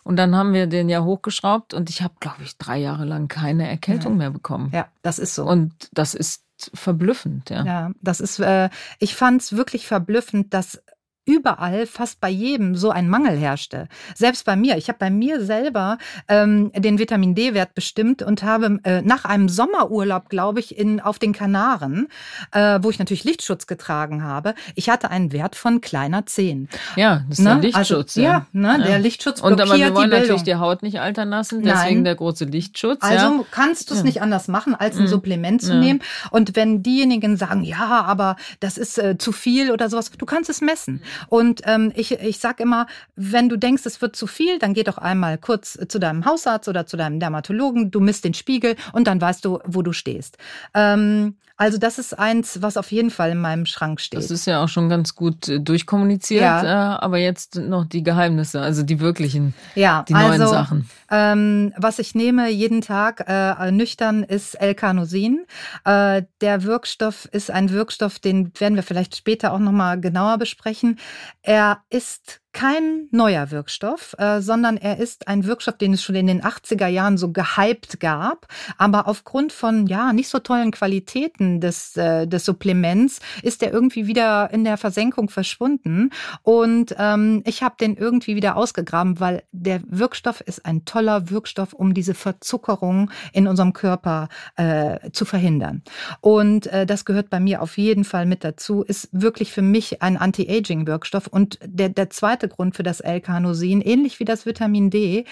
Und 0.04 0.16
dann 0.16 0.34
haben 0.34 0.54
wir 0.54 0.66
den 0.66 0.88
ja 0.88 1.04
hochgeschraubt 1.04 1.74
und 1.74 1.90
ich 1.90 2.00
habe, 2.00 2.14
glaube 2.18 2.42
ich, 2.42 2.56
drei 2.56 2.78
Jahre 2.78 3.04
lang 3.04 3.28
keine 3.28 3.68
Erkältung 3.68 4.16
mehr 4.16 4.30
bekommen. 4.30 4.70
Ja, 4.72 4.86
das 5.02 5.18
ist 5.18 5.34
so. 5.34 5.44
Und 5.44 5.74
das 5.92 6.14
ist 6.14 6.44
verblüffend, 6.74 7.50
ja. 7.50 7.64
Ja, 7.64 7.90
das 8.00 8.20
ist, 8.20 8.40
äh, 8.40 8.70
ich 8.98 9.14
fand 9.14 9.42
es 9.42 9.56
wirklich 9.56 9.86
verblüffend, 9.86 10.54
dass 10.54 10.82
überall, 11.28 11.86
fast 11.86 12.20
bei 12.20 12.30
jedem, 12.30 12.74
so 12.74 12.90
ein 12.90 13.08
Mangel 13.08 13.36
herrschte. 13.36 13.88
Selbst 14.14 14.46
bei 14.46 14.56
mir. 14.56 14.78
Ich 14.78 14.88
habe 14.88 14.98
bei 14.98 15.10
mir 15.10 15.44
selber 15.44 15.98
ähm, 16.26 16.72
den 16.74 16.98
Vitamin 16.98 17.34
D-Wert 17.34 17.74
bestimmt 17.74 18.22
und 18.22 18.42
habe 18.42 18.78
äh, 18.84 19.02
nach 19.02 19.26
einem 19.26 19.48
Sommerurlaub, 19.48 20.30
glaube 20.30 20.60
ich, 20.60 20.78
in, 20.78 21.00
auf 21.00 21.18
den 21.18 21.34
Kanaren, 21.34 22.08
äh, 22.52 22.78
wo 22.82 22.90
ich 22.90 22.98
natürlich 22.98 23.24
Lichtschutz 23.24 23.66
getragen 23.66 24.24
habe, 24.24 24.54
ich 24.74 24.88
hatte 24.88 25.10
einen 25.10 25.30
Wert 25.32 25.54
von 25.54 25.82
kleiner 25.82 26.24
10. 26.24 26.68
Ja, 26.96 27.24
das 27.28 27.38
ist 27.38 27.44
ne? 27.44 27.50
der 27.50 27.62
Lichtschutz. 27.62 28.16
Also, 28.16 28.20
ja, 28.20 28.46
ne? 28.52 28.78
Ja. 28.78 28.86
der 28.86 28.98
Lichtschutz 28.98 29.42
blockiert 29.42 29.60
Und 29.60 29.70
aber 29.70 29.78
wir 29.78 29.94
wollen 29.94 30.10
natürlich 30.10 30.44
die 30.44 30.56
Haut 30.56 30.82
nicht 30.82 30.98
altern 31.00 31.28
lassen, 31.28 31.62
deswegen 31.62 31.96
Nein. 31.96 32.04
der 32.04 32.14
große 32.14 32.46
Lichtschutz. 32.46 33.02
Also 33.02 33.26
ja. 33.26 33.44
kannst 33.50 33.90
du 33.90 33.94
es 33.94 34.02
nicht 34.02 34.22
anders 34.22 34.48
machen, 34.48 34.74
als 34.74 34.96
ein 34.96 35.02
mhm. 35.02 35.08
Supplement 35.08 35.60
zu 35.60 35.74
nehmen. 35.74 36.00
Und 36.30 36.56
wenn 36.56 36.82
diejenigen 36.82 37.36
sagen, 37.36 37.62
ja, 37.62 38.02
aber 38.06 38.36
das 38.60 38.78
ist 38.78 38.98
äh, 38.98 39.18
zu 39.18 39.32
viel 39.32 39.70
oder 39.70 39.90
sowas, 39.90 40.10
du 40.10 40.26
kannst 40.26 40.48
es 40.48 40.60
messen. 40.60 41.02
Und 41.28 41.62
ähm, 41.64 41.92
ich, 41.94 42.12
ich 42.12 42.38
sage 42.38 42.62
immer, 42.62 42.86
wenn 43.16 43.48
du 43.48 43.56
denkst, 43.56 43.82
es 43.86 44.00
wird 44.00 44.16
zu 44.16 44.26
viel, 44.26 44.58
dann 44.58 44.74
geh 44.74 44.84
doch 44.84 44.98
einmal 44.98 45.38
kurz 45.38 45.78
zu 45.88 45.98
deinem 45.98 46.24
Hausarzt 46.24 46.68
oder 46.68 46.86
zu 46.86 46.96
deinem 46.96 47.20
Dermatologen, 47.20 47.90
du 47.90 48.00
misst 48.00 48.24
den 48.24 48.34
Spiegel 48.34 48.76
und 48.92 49.06
dann 49.06 49.20
weißt 49.20 49.44
du, 49.44 49.60
wo 49.64 49.82
du 49.82 49.92
stehst. 49.92 50.38
Ähm, 50.74 51.36
Also 51.58 51.76
das 51.76 51.98
ist 51.98 52.16
eins, 52.16 52.62
was 52.62 52.76
auf 52.76 52.92
jeden 52.92 53.10
Fall 53.10 53.32
in 53.32 53.40
meinem 53.40 53.66
Schrank 53.66 54.00
steht. 54.00 54.16
Das 54.16 54.30
ist 54.30 54.46
ja 54.46 54.62
auch 54.62 54.68
schon 54.68 54.88
ganz 54.88 55.16
gut 55.16 55.48
äh, 55.48 55.58
durchkommuniziert, 55.58 56.40
ja. 56.40 56.94
Äh, 56.94 56.98
aber 57.00 57.18
jetzt 57.18 57.56
noch 57.56 57.84
die 57.84 58.04
Geheimnisse, 58.04 58.60
also 58.60 58.84
die 58.84 59.00
wirklichen, 59.00 59.54
ja, 59.74 60.04
die 60.08 60.12
neuen 60.12 60.40
also, 60.40 60.46
Sachen. 60.46 60.88
Ähm, 61.10 61.74
was 61.76 61.98
ich 61.98 62.14
nehme 62.14 62.48
jeden 62.48 62.80
Tag 62.80 63.24
äh, 63.26 63.72
nüchtern 63.72 64.22
ist 64.22 64.54
L-Carnosin. 64.54 65.46
Äh, 65.84 66.22
der 66.40 66.62
Wirkstoff 66.62 67.24
ist 67.32 67.50
ein 67.50 67.70
Wirkstoff, 67.70 68.20
den 68.20 68.52
werden 68.56 68.76
wir 68.76 68.84
vielleicht 68.84 69.16
später 69.16 69.52
auch 69.52 69.58
nochmal 69.58 70.00
genauer 70.00 70.38
besprechen. 70.38 70.96
Er 71.42 71.82
ist 71.90 72.40
kein 72.52 73.08
neuer 73.10 73.50
Wirkstoff, 73.50 74.14
äh, 74.18 74.40
sondern 74.40 74.76
er 74.76 74.98
ist 74.98 75.28
ein 75.28 75.44
Wirkstoff, 75.44 75.76
den 75.76 75.92
es 75.92 76.02
schon 76.02 76.14
in 76.14 76.26
den 76.26 76.42
80er 76.42 76.86
Jahren 76.86 77.18
so 77.18 77.30
gehypt 77.30 78.00
gab. 78.00 78.46
Aber 78.78 79.06
aufgrund 79.06 79.52
von 79.52 79.86
ja 79.86 80.12
nicht 80.12 80.28
so 80.28 80.38
tollen 80.38 80.70
Qualitäten 80.70 81.60
des, 81.60 81.96
äh, 81.96 82.26
des 82.26 82.44
Supplements 82.44 83.20
ist 83.42 83.62
er 83.62 83.72
irgendwie 83.72 84.06
wieder 84.06 84.50
in 84.50 84.64
der 84.64 84.76
Versenkung 84.76 85.28
verschwunden. 85.28 86.10
Und 86.42 86.94
ähm, 86.98 87.42
ich 87.46 87.62
habe 87.62 87.76
den 87.80 87.96
irgendwie 87.96 88.34
wieder 88.34 88.56
ausgegraben, 88.56 89.20
weil 89.20 89.42
der 89.52 89.80
Wirkstoff 89.86 90.40
ist 90.40 90.64
ein 90.64 90.84
toller 90.84 91.30
Wirkstoff, 91.30 91.74
um 91.74 91.94
diese 91.94 92.14
Verzuckerung 92.14 93.10
in 93.32 93.46
unserem 93.46 93.72
Körper 93.72 94.28
äh, 94.56 95.10
zu 95.12 95.24
verhindern. 95.24 95.82
Und 96.20 96.66
äh, 96.68 96.86
das 96.86 97.04
gehört 97.04 97.30
bei 97.30 97.40
mir 97.40 97.62
auf 97.62 97.76
jeden 97.78 98.04
Fall 98.04 98.26
mit 98.26 98.42
dazu. 98.42 98.82
Ist 98.82 99.08
wirklich 99.12 99.52
für 99.52 99.62
mich 99.62 100.02
ein 100.02 100.16
Anti-Aging-Wirkstoff. 100.16 101.26
Und 101.26 101.58
der, 101.62 101.90
der 101.90 102.10
zweite 102.10 102.37
Grund 102.46 102.76
für 102.76 102.84
das 102.84 103.00
L-Carnosin, 103.00 103.80
ähnlich 103.80 104.20
wie 104.20 104.24
das 104.24 104.46
Vitamin 104.46 104.90
D. 104.90 105.24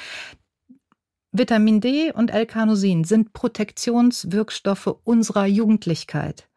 Vitamin 1.31 1.81
D 1.81 2.12
und 2.12 2.31
L-Carnosin 2.31 3.05
sind 3.05 3.33
Protektionswirkstoffe 3.33 4.97
unserer 5.05 5.47
Jugendlichkeit. 5.47 6.49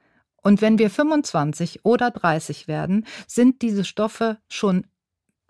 Und 0.42 0.62
wenn 0.62 0.80
wir 0.80 0.90
25 0.90 1.84
oder 1.84 2.12
30 2.12 2.68
werden, 2.68 3.06
sind 3.28 3.62
diese 3.62 3.84
Stoffe 3.84 4.38
schon 4.48 4.86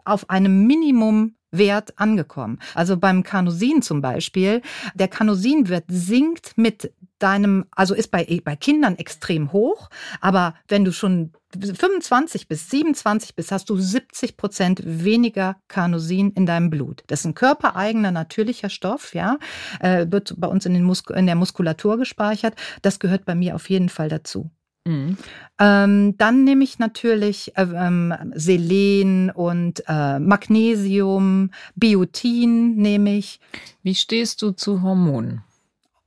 auf 0.03 0.29
einem 0.29 0.65
Minimumwert 0.65 1.99
angekommen. 1.99 2.59
Also 2.73 2.97
beim 2.97 3.23
Carnosin 3.23 3.81
zum 3.81 4.01
Beispiel, 4.01 4.61
der 4.95 5.07
Carnosinwert 5.07 5.85
sinkt 5.87 6.57
mit 6.57 6.91
deinem, 7.19 7.65
also 7.71 7.93
ist 7.93 8.09
bei, 8.09 8.41
bei 8.43 8.55
Kindern 8.55 8.95
extrem 8.97 9.51
hoch, 9.51 9.89
aber 10.21 10.55
wenn 10.67 10.85
du 10.85 10.91
schon 10.91 11.33
25 11.57 12.47
bis 12.47 12.69
27 12.69 13.35
bist, 13.35 13.51
hast 13.51 13.69
du 13.69 13.77
70 13.77 14.37
Prozent 14.37 14.81
weniger 14.85 15.57
Carnosin 15.67 16.31
in 16.31 16.45
deinem 16.45 16.69
Blut. 16.69 17.03
Das 17.07 17.21
ist 17.21 17.25
ein 17.25 17.33
körpereigener 17.33 18.11
natürlicher 18.11 18.69
Stoff, 18.69 19.13
ja, 19.15 19.37
äh, 19.79 20.05
wird 20.09 20.35
bei 20.37 20.47
uns 20.47 20.65
in, 20.65 20.73
den 20.73 20.83
Mus 20.83 21.03
in 21.13 21.25
der 21.25 21.35
Muskulatur 21.35 21.97
gespeichert. 21.97 22.55
Das 22.81 22.99
gehört 22.99 23.25
bei 23.25 23.35
mir 23.35 23.55
auf 23.55 23.69
jeden 23.69 23.89
Fall 23.89 24.09
dazu. 24.09 24.51
Mhm. 24.85 25.17
Ähm, 25.59 26.17
dann 26.17 26.43
nehme 26.43 26.63
ich 26.63 26.79
natürlich 26.79 27.55
äh, 27.57 27.63
ähm, 27.63 28.13
Selen 28.33 29.29
und 29.29 29.83
äh, 29.87 30.19
Magnesium, 30.19 31.51
Biotin 31.75 32.75
nehme 32.75 33.17
ich. 33.17 33.39
Wie 33.83 33.95
stehst 33.95 34.41
du 34.41 34.51
zu 34.51 34.81
Hormonen? 34.81 35.43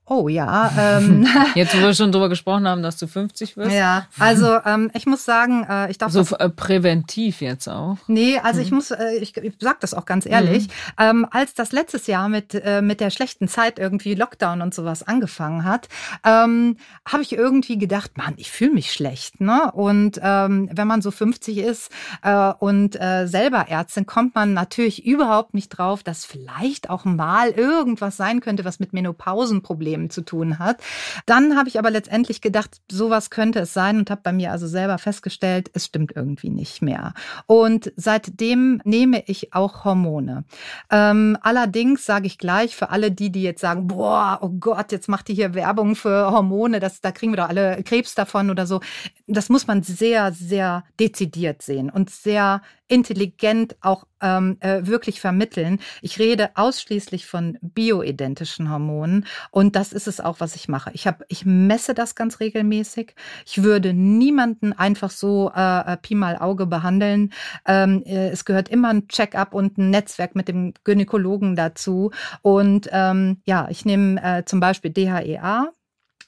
Oh 0.06 0.28
ja. 0.28 0.70
Ähm, 0.82 1.26
Jetzt, 1.54 1.76
wo 1.76 1.80
wir 1.80 1.94
schon 1.94 2.12
drüber 2.12 2.28
gesprochen 2.28 2.66
haben, 2.66 2.82
dass 2.82 2.96
du 2.96 3.06
50 3.06 3.56
wirst. 3.56 3.72
Ja, 3.72 4.06
also 4.18 4.58
ähm, 4.64 4.90
ich 4.94 5.06
muss 5.06 5.24
sagen, 5.24 5.64
äh, 5.68 5.90
ich 5.90 5.98
darf. 5.98 6.10
So 6.10 6.20
das, 6.20 6.32
äh, 6.32 6.48
präventiv 6.48 7.40
jetzt 7.40 7.68
auch. 7.68 7.98
Nee, 8.08 8.38
also 8.38 8.58
hm. 8.58 8.66
ich 8.66 8.72
muss, 8.72 8.90
äh, 8.90 9.16
ich, 9.20 9.36
ich 9.36 9.54
sag 9.60 9.80
das 9.80 9.94
auch 9.94 10.04
ganz 10.04 10.26
ehrlich. 10.26 10.64
Hm. 10.64 10.70
Ähm, 10.98 11.26
als 11.30 11.54
das 11.54 11.72
letztes 11.72 12.06
Jahr 12.06 12.28
mit, 12.28 12.54
äh, 12.54 12.82
mit 12.82 13.00
der 13.00 13.10
schlechten 13.10 13.48
Zeit 13.48 13.78
irgendwie 13.78 14.14
Lockdown 14.14 14.62
und 14.62 14.74
sowas 14.74 15.02
angefangen 15.02 15.64
hat, 15.64 15.88
ähm, 16.24 16.76
habe 17.06 17.22
ich 17.22 17.32
irgendwie 17.32 17.78
gedacht, 17.78 18.16
Mann, 18.16 18.34
ich 18.38 18.50
fühle 18.50 18.72
mich 18.72 18.92
schlecht. 18.92 19.40
Ne? 19.40 19.70
Und 19.72 20.18
ähm, 20.22 20.68
wenn 20.72 20.86
man 20.86 21.02
so 21.02 21.10
50 21.10 21.58
ist 21.58 21.90
äh, 22.22 22.52
und 22.58 23.00
äh, 23.00 23.26
selber 23.26 23.68
Ärztin, 23.68 24.06
kommt 24.06 24.34
man 24.34 24.52
natürlich 24.52 25.06
überhaupt 25.06 25.54
nicht 25.54 25.68
drauf, 25.68 26.02
dass 26.02 26.24
vielleicht 26.24 26.90
auch 26.90 27.04
mal 27.04 27.50
irgendwas 27.50 28.16
sein 28.16 28.40
könnte, 28.40 28.64
was 28.64 28.80
mit 28.80 28.92
Menopausenproblemen 28.92 29.91
Themen 29.92 30.08
zu 30.08 30.22
tun 30.22 30.58
hat. 30.58 30.82
Dann 31.26 31.56
habe 31.56 31.68
ich 31.68 31.78
aber 31.78 31.90
letztendlich 31.90 32.40
gedacht, 32.40 32.80
sowas 32.90 33.28
könnte 33.28 33.60
es 33.60 33.74
sein 33.74 33.98
und 33.98 34.10
habe 34.10 34.22
bei 34.24 34.32
mir 34.32 34.50
also 34.50 34.66
selber 34.66 34.96
festgestellt, 34.96 35.70
es 35.74 35.84
stimmt 35.84 36.12
irgendwie 36.16 36.48
nicht 36.48 36.80
mehr. 36.80 37.12
Und 37.46 37.92
seitdem 37.96 38.80
nehme 38.84 39.22
ich 39.26 39.52
auch 39.54 39.84
Hormone. 39.84 40.44
Ähm, 40.90 41.36
allerdings 41.42 42.06
sage 42.06 42.26
ich 42.26 42.38
gleich 42.38 42.74
für 42.74 42.88
alle 42.88 43.10
die, 43.10 43.30
die 43.30 43.42
jetzt 43.42 43.60
sagen, 43.60 43.86
boah, 43.86 44.38
oh 44.40 44.48
Gott, 44.48 44.92
jetzt 44.92 45.08
macht 45.08 45.28
die 45.28 45.34
hier 45.34 45.54
Werbung 45.54 45.94
für 45.94 46.30
Hormone, 46.30 46.80
das, 46.80 47.02
da 47.02 47.12
kriegen 47.12 47.32
wir 47.32 47.36
doch 47.36 47.48
alle 47.48 47.82
Krebs 47.82 48.14
davon 48.14 48.48
oder 48.50 48.66
so. 48.66 48.80
Das 49.26 49.50
muss 49.50 49.66
man 49.66 49.82
sehr, 49.82 50.32
sehr 50.32 50.84
dezidiert 50.98 51.60
sehen 51.60 51.90
und 51.90 52.08
sehr 52.08 52.62
intelligent 52.92 53.74
auch 53.80 54.04
ähm, 54.20 54.58
äh, 54.60 54.86
wirklich 54.86 55.18
vermitteln. 55.18 55.80
Ich 56.02 56.18
rede 56.18 56.50
ausschließlich 56.56 57.24
von 57.24 57.56
bioidentischen 57.62 58.70
Hormonen 58.70 59.26
und 59.50 59.76
das 59.76 59.94
ist 59.94 60.06
es 60.06 60.20
auch, 60.20 60.40
was 60.40 60.56
ich 60.56 60.68
mache. 60.68 60.90
Ich 60.92 61.06
habe, 61.06 61.24
ich 61.28 61.46
messe 61.46 61.94
das 61.94 62.14
ganz 62.14 62.38
regelmäßig. 62.38 63.14
Ich 63.46 63.62
würde 63.62 63.94
niemanden 63.94 64.74
einfach 64.74 65.10
so 65.10 65.50
äh, 65.56 65.92
äh 65.94 65.96
Pi 65.96 66.14
mal 66.14 66.36
Auge 66.36 66.66
behandeln. 66.66 67.32
Ähm, 67.66 68.02
äh, 68.04 68.28
es 68.28 68.44
gehört 68.44 68.68
immer 68.68 68.90
ein 68.90 69.08
Check-up 69.08 69.54
und 69.54 69.78
ein 69.78 69.88
Netzwerk 69.88 70.36
mit 70.36 70.48
dem 70.48 70.74
Gynäkologen 70.84 71.56
dazu. 71.56 72.10
Und 72.42 72.90
ähm, 72.92 73.40
ja, 73.46 73.68
ich 73.70 73.86
nehme 73.86 74.22
äh, 74.22 74.44
zum 74.44 74.60
Beispiel 74.60 74.90
DHEA 74.90 75.72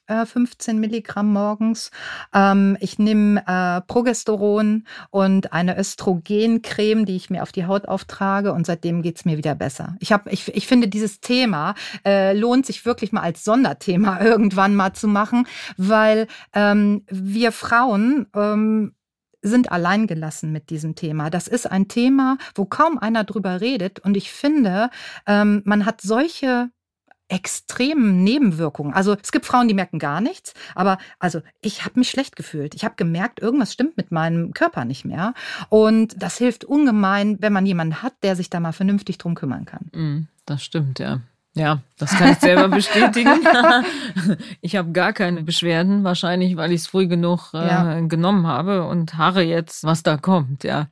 15 0.08 0.76
äh, 0.76 0.78
Milligramm 0.78 1.32
morgens. 1.32 1.90
Ähm, 2.34 2.76
ich 2.80 2.98
nehme 2.98 3.42
äh, 3.46 3.80
Progesteron 3.82 4.86
und 5.10 5.52
eine 5.52 5.78
Östrogencreme, 5.78 7.04
die 7.04 7.16
ich 7.16 7.30
mir 7.30 7.42
auf 7.42 7.52
die 7.52 7.66
Haut 7.66 7.88
auftrage 7.88 8.52
und 8.52 8.66
seitdem 8.66 9.02
geht's 9.02 9.24
mir 9.24 9.36
wieder 9.36 9.54
besser. 9.54 9.96
Ich, 10.00 10.12
hab, 10.12 10.30
ich, 10.32 10.54
ich 10.54 10.66
finde, 10.66 10.88
dieses 10.88 11.20
Thema 11.20 11.74
äh, 12.04 12.36
lohnt 12.36 12.66
sich 12.66 12.84
wirklich 12.84 13.12
mal 13.12 13.22
als 13.22 13.44
Sonderthema 13.44 14.20
irgendwann 14.24 14.74
mal 14.74 14.92
zu 14.92 15.08
machen, 15.08 15.46
weil 15.76 16.26
ähm, 16.52 17.04
wir 17.08 17.52
Frauen 17.52 18.26
ähm, 18.34 18.94
sind 19.44 19.70
alleingelassen 19.70 20.50
mit 20.50 20.70
diesem 20.70 20.94
Thema. 20.94 21.30
Das 21.30 21.48
ist 21.48 21.70
ein 21.70 21.86
Thema, 21.86 22.38
wo 22.54 22.64
kaum 22.64 22.98
einer 22.98 23.24
drüber 23.24 23.60
redet. 23.60 24.00
Und 24.00 24.16
ich 24.16 24.32
finde, 24.32 24.88
ähm, 25.26 25.62
man 25.64 25.84
hat 25.84 26.00
solche 26.00 26.70
extremen 27.34 28.22
Nebenwirkungen. 28.22 28.94
Also 28.94 29.16
es 29.20 29.32
gibt 29.32 29.44
Frauen, 29.44 29.66
die 29.66 29.74
merken 29.74 29.98
gar 29.98 30.20
nichts, 30.20 30.54
aber 30.76 30.98
also 31.18 31.40
ich 31.60 31.84
habe 31.84 31.98
mich 31.98 32.08
schlecht 32.08 32.36
gefühlt. 32.36 32.76
Ich 32.76 32.84
habe 32.84 32.94
gemerkt, 32.96 33.40
irgendwas 33.42 33.72
stimmt 33.72 33.96
mit 33.96 34.12
meinem 34.12 34.54
Körper 34.54 34.84
nicht 34.84 35.04
mehr. 35.04 35.34
Und 35.68 36.14
das 36.16 36.38
hilft 36.38 36.64
ungemein, 36.64 37.36
wenn 37.40 37.52
man 37.52 37.66
jemanden 37.66 38.02
hat, 38.02 38.12
der 38.22 38.36
sich 38.36 38.50
da 38.50 38.60
mal 38.60 38.72
vernünftig 38.72 39.18
drum 39.18 39.34
kümmern 39.34 39.64
kann. 39.64 39.90
Mm, 39.92 40.28
das 40.46 40.62
stimmt, 40.62 41.00
ja. 41.00 41.20
Ja, 41.56 41.80
das 41.98 42.10
kann 42.16 42.32
ich 42.32 42.38
selber 42.38 42.68
bestätigen. 42.68 43.30
ich 44.60 44.76
habe 44.76 44.92
gar 44.92 45.12
keine 45.12 45.42
Beschwerden, 45.42 46.02
wahrscheinlich, 46.02 46.56
weil 46.56 46.72
ich 46.72 46.82
es 46.82 46.86
früh 46.86 47.06
genug 47.06 47.52
äh, 47.54 47.58
ja. 47.58 48.00
genommen 48.00 48.46
habe 48.46 48.86
und 48.86 49.16
harre 49.18 49.42
jetzt, 49.42 49.84
was 49.84 50.02
da 50.02 50.16
kommt, 50.16 50.64
ja. 50.64 50.88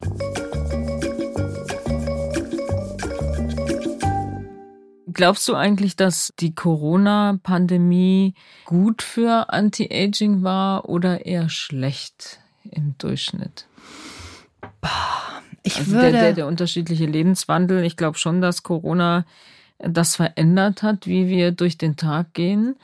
Glaubst 5.12 5.48
du 5.48 5.54
eigentlich, 5.54 5.96
dass 5.96 6.32
die 6.38 6.54
Corona-Pandemie 6.54 8.34
gut 8.64 9.02
für 9.02 9.52
Anti-Aging 9.52 10.42
war 10.42 10.88
oder 10.88 11.26
eher 11.26 11.48
schlecht 11.48 12.40
im 12.70 12.94
Durchschnitt? 12.98 13.66
Ich 15.62 15.78
also 15.78 15.92
würde 15.92 16.12
der, 16.12 16.20
der, 16.22 16.32
der 16.32 16.46
unterschiedliche 16.46 17.06
Lebenswandel, 17.06 17.84
ich 17.84 17.96
glaube 17.96 18.18
schon, 18.18 18.40
dass 18.40 18.62
Corona 18.62 19.24
das 19.78 20.16
verändert 20.16 20.82
hat, 20.82 21.06
wie 21.06 21.28
wir 21.28 21.52
durch 21.52 21.78
den 21.78 21.96
Tag 21.96 22.34
gehen. 22.34 22.76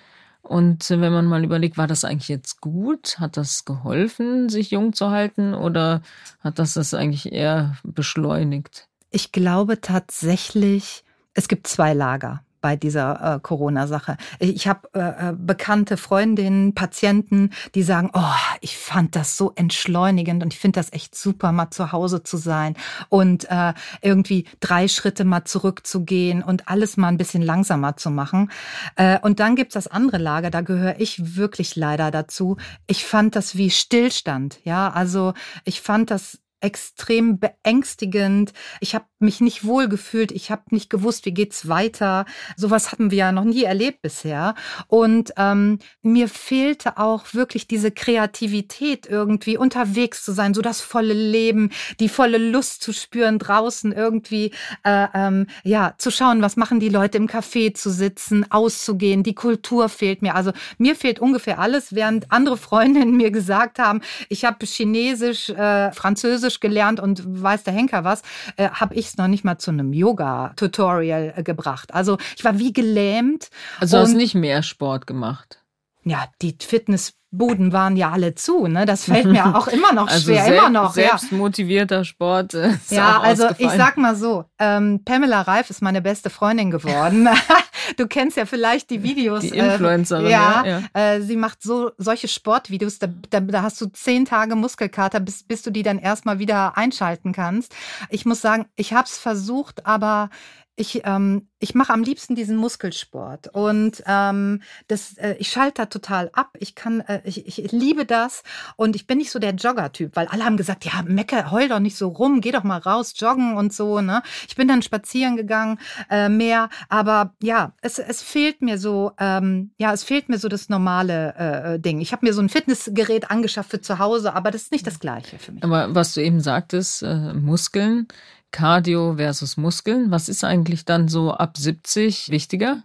Und 0.42 0.88
wenn 0.88 1.12
man 1.12 1.26
mal 1.26 1.44
überlegt, 1.44 1.76
war 1.76 1.86
das 1.86 2.04
eigentlich 2.04 2.28
jetzt 2.28 2.60
gut? 2.60 3.18
Hat 3.18 3.36
das 3.36 3.64
geholfen, 3.64 4.48
sich 4.48 4.70
jung 4.70 4.92
zu 4.92 5.10
halten 5.10 5.54
oder 5.54 6.02
hat 6.40 6.58
das 6.58 6.74
das 6.74 6.94
eigentlich 6.94 7.32
eher 7.32 7.76
beschleunigt? 7.84 8.88
Ich 9.10 9.32
glaube 9.32 9.80
tatsächlich, 9.80 11.04
es 11.38 11.46
gibt 11.46 11.68
zwei 11.68 11.94
Lager 11.94 12.42
bei 12.61 12.74
dieser 12.74 13.37
äh, 13.37 13.40
Corona-Sache. 13.40 14.16
Ich 14.40 14.66
habe 14.66 14.88
äh, 14.92 15.29
äh, 15.29 15.35
bekannte 15.38 15.96
Freundinnen, 15.96 16.74
Patienten, 16.74 17.51
die 17.77 17.85
sagen, 17.85 18.11
oh, 18.12 18.35
ich 18.61 18.77
fand 18.77 19.14
das 19.14 19.37
so 19.37 19.53
entschleunigend 19.55 20.42
und 20.42 20.53
ich 20.53 20.59
finde 20.59 20.81
das 20.81 20.92
echt 20.92 21.14
super, 21.14 21.53
mal 21.53 21.70
zu 21.70 21.92
Hause 21.92 22.24
zu 22.24 22.37
sein 22.37 22.74
und 23.09 23.48
äh, 23.51 23.72
irgendwie 24.03 24.46
drei 24.59 24.88
Schritte 24.88 25.24
mal 25.24 25.44
zurückzugehen 25.44 26.42
und 26.42 26.68
alles 26.68 26.96
mal 26.96 27.07
ein 27.07 27.18
bisschen 27.18 27.42
langsamer 27.42 27.96
zu 27.96 28.11
machen. 28.11 28.51
Äh, 28.96 29.20
und 29.20 29.38
dann 29.38 29.55
gibt's 29.55 29.74
das 29.74 29.87
andere 29.87 30.18
Lager, 30.18 30.51
da 30.51 30.62
gehöre 30.62 30.98
ich 30.98 31.37
wirklich 31.37 31.77
leider 31.77 32.11
dazu. 32.11 32.57
Ich 32.88 33.05
fand 33.05 33.37
das 33.37 33.57
wie 33.57 33.70
Stillstand, 33.70 34.59
ja, 34.64 34.90
also 34.90 35.35
ich 35.64 35.81
fand 35.83 36.11
das 36.11 36.40
extrem 36.61 37.38
beängstigend. 37.38 38.53
Ich 38.81 38.94
habe 38.94 39.07
mich 39.18 39.40
nicht 39.40 39.64
wohl 39.64 39.88
gefühlt. 39.88 40.33
Ich 40.33 40.51
habe 40.51 40.62
nicht 40.71 40.90
gewusst, 40.90 41.27
wie 41.27 41.33
geht's 41.33 41.68
weiter. 41.68 42.25
Sowas 42.57 42.92
hatten 42.92 43.11
wir 43.11 43.18
ja 43.18 43.33
noch 43.33 43.44
nie 43.44 43.64
erlebt 43.64 44.03
bisher. 44.03 44.55
Und 44.88 45.33
ähm, 45.37 45.79
mir 46.03 46.29
fehlte 46.29 46.99
auch 46.99 47.35
wirklich 47.35 47.68
diese 47.68 47.90
Kreativität 47.90 49.07
irgendwie 49.07 49.57
unterwegs 49.57 50.25
zu 50.25 50.33
sein, 50.33 50.55
so 50.55 50.62
das 50.62 50.81
volle 50.81 51.14
Leben, 51.14 51.71
die 52.01 52.09
volle 52.09 52.38
Lust 52.38 52.83
zu 52.83 52.92
spüren 52.92 53.38
draußen 53.38 53.92
irgendwie, 53.92 54.53
äh, 54.85 55.07
ähm, 55.14 55.47
ja, 55.64 55.94
zu 55.99 56.11
schauen, 56.11 56.42
was 56.42 56.57
machen 56.57 56.81
die 56.81 56.88
Leute 56.88 57.18
im 57.18 57.29
Café 57.29 57.75
zu 57.75 57.90
sitzen, 57.90 58.51
auszugehen. 58.51 59.23
Die 59.23 59.35
Kultur 59.35 59.88
fehlt 59.88 60.23
mir. 60.23 60.35
Also 60.35 60.53
mir 60.79 60.97
fehlt 60.97 61.21
ungefähr 61.21 61.59
alles, 61.59 61.94
während 61.94 62.31
andere 62.33 62.57
Freundinnen 62.57 63.16
mir 63.16 63.31
gesagt 63.31 63.79
haben, 63.79 64.01
ich 64.29 64.44
habe 64.44 64.64
Chinesisch, 64.66 65.51
äh, 65.51 65.92
Französisch 65.92 66.47
Französisch 66.48 66.61
gelernt 66.61 67.00
und 67.00 67.22
weiß 67.24 67.64
der 67.64 67.72
Henker 67.72 68.04
was, 68.04 68.22
äh, 68.56 68.68
habe 68.70 68.94
ich 68.94 69.06
es 69.06 69.16
noch 69.16 69.28
nicht 69.28 69.44
mal 69.44 69.58
zu 69.58 69.70
einem 69.70 69.92
Yoga-Tutorial 69.92 71.34
äh, 71.37 71.42
gebracht. 71.42 71.94
Also 71.94 72.18
ich 72.37 72.44
war 72.44 72.58
wie 72.58 72.72
gelähmt. 72.72 73.50
Also 73.80 73.98
hast 73.98 74.14
nicht 74.14 74.34
mehr 74.34 74.62
Sport 74.62 75.06
gemacht? 75.06 75.62
Ja, 76.04 76.24
die 76.40 76.56
Fitness 76.58 77.14
Buden 77.30 77.74
waren 77.74 77.98
ja 77.98 78.11
alle 78.11 78.34
zu, 78.34 78.66
ne? 78.66 78.87
Das 78.87 79.04
fällt 79.04 79.26
mir 79.26 79.44
auch 79.56 79.68
immer 79.68 79.92
noch 79.92 80.08
also 80.08 80.32
schwer, 80.32 80.44
selbst, 80.44 80.58
immer 80.58 80.70
noch. 80.70 80.94
Selbstmotivierter 80.94 81.98
ja. 81.98 82.04
Sport. 82.04 82.54
Äh, 82.54 82.70
ist 82.70 82.90
ja, 82.90 83.20
also 83.20 83.48
ich 83.58 83.70
sag 83.70 83.98
mal 83.98 84.16
so, 84.16 84.46
ähm, 84.58 85.02
Pamela 85.04 85.42
Reif 85.42 85.68
ist 85.68 85.82
meine 85.82 86.00
beste 86.00 86.30
Freundin 86.30 86.70
geworden. 86.70 87.28
du 87.96 88.07
kennst 88.07 88.37
ja 88.37 88.46
vielleicht 88.46 88.90
die 88.90 89.03
Videos. 89.03 89.42
Die 89.42 89.57
Influencerin. 89.57 90.27
Äh, 90.27 90.31
ja, 90.31 90.64
ja. 90.64 90.83
Äh, 90.92 91.20
sie 91.22 91.37
macht 91.37 91.62
so 91.62 91.92
solche 91.98 92.29
Sportvideos, 92.29 92.98
da, 92.98 93.09
da, 93.31 93.40
da 93.40 93.62
hast 93.62 93.81
du 93.81 93.87
zehn 93.87 94.24
Tage 94.24 94.55
Muskelkater, 94.55 95.20
bis, 95.20 95.42
bis 95.42 95.62
du 95.62 95.70
die 95.70 95.83
dann 95.83 95.98
erstmal 95.98 96.38
wieder 96.38 96.77
einschalten 96.77 97.33
kannst. 97.33 97.74
Ich 98.11 98.27
muss 98.27 98.40
sagen, 98.40 98.66
ich 98.77 98.92
habe 98.92 99.07
es 99.07 99.18
versucht, 99.18 99.87
aber 99.87 100.31
ich, 100.78 101.02
ähm, 101.04 101.48
ich 101.58 101.74
mache 101.74 101.92
am 101.92 102.02
liebsten 102.02 102.34
diesen 102.34 102.56
Muskelsport 102.56 103.48
und 103.48 104.02
ähm, 104.06 104.62
das, 104.86 105.18
äh, 105.18 105.34
ich 105.38 105.50
schalte 105.50 105.82
da 105.82 105.86
total 105.86 106.30
ab. 106.32 106.56
Ich 106.60 106.74
kann, 106.74 107.00
äh, 107.00 107.20
ich, 107.24 107.46
ich 107.46 107.72
liebe 107.72 108.06
das 108.06 108.44
und 108.76 108.94
ich 108.94 109.06
bin 109.06 109.18
nicht 109.18 109.30
so 109.30 109.38
der 109.38 109.54
Jogger-Typ, 109.54 110.14
weil 110.14 110.28
alle 110.28 110.44
haben 110.44 110.56
gesagt, 110.56 110.84
ja, 110.84 111.02
Mecke, 111.04 111.50
heul 111.50 111.68
doch 111.68 111.80
nicht 111.80 111.96
so 111.96 112.08
rum, 112.08 112.40
geh 112.40 112.52
doch 112.52 112.62
mal 112.62 112.78
raus, 112.78 113.14
joggen 113.16 113.56
und 113.56 113.72
so. 113.72 114.00
Ne? 114.00 114.22
Ich 114.46 114.54
bin 114.54 114.68
dann 114.68 114.82
spazieren 114.82 115.36
gegangen, 115.36 115.78
äh, 116.10 116.28
mehr, 116.28 116.68
aber 116.88 117.34
ja, 117.42 117.72
es, 117.82 117.98
es 117.98 118.22
fehlt 118.22 118.62
mir 118.62 118.78
so, 118.78 119.12
ähm, 119.18 119.72
ja, 119.78 119.92
es 119.92 120.04
fehlt 120.04 120.28
mir 120.28 120.38
so 120.38 120.48
das 120.48 120.68
normale 120.68 121.34
äh, 121.36 121.74
äh 121.74 121.78
Ding. 121.80 122.00
Ich 122.00 122.12
habe 122.12 122.24
mir 122.24 122.32
so 122.32 122.40
ein 122.40 122.48
Fitnessgerät 122.48 123.30
angeschafft 123.30 123.70
für 123.70 123.80
zu 123.80 123.98
Hause, 123.98 124.34
aber 124.34 124.50
das 124.50 124.62
ist 124.62 124.72
nicht 124.72 124.86
das 124.86 125.00
Gleiche 125.00 125.38
für 125.38 125.52
mich. 125.52 125.64
Aber 125.64 125.94
was 125.94 126.14
du 126.14 126.22
eben 126.22 126.40
sagtest, 126.40 127.02
äh, 127.02 127.34
Muskeln 127.34 128.06
Cardio 128.50 129.16
versus 129.16 129.56
Muskeln. 129.56 130.11
Was 130.11 130.28
ist 130.28 130.44
eigentlich 130.44 130.84
dann 130.84 131.08
so 131.08 131.32
ab 131.32 131.56
70 131.56 132.30
wichtiger? 132.30 132.82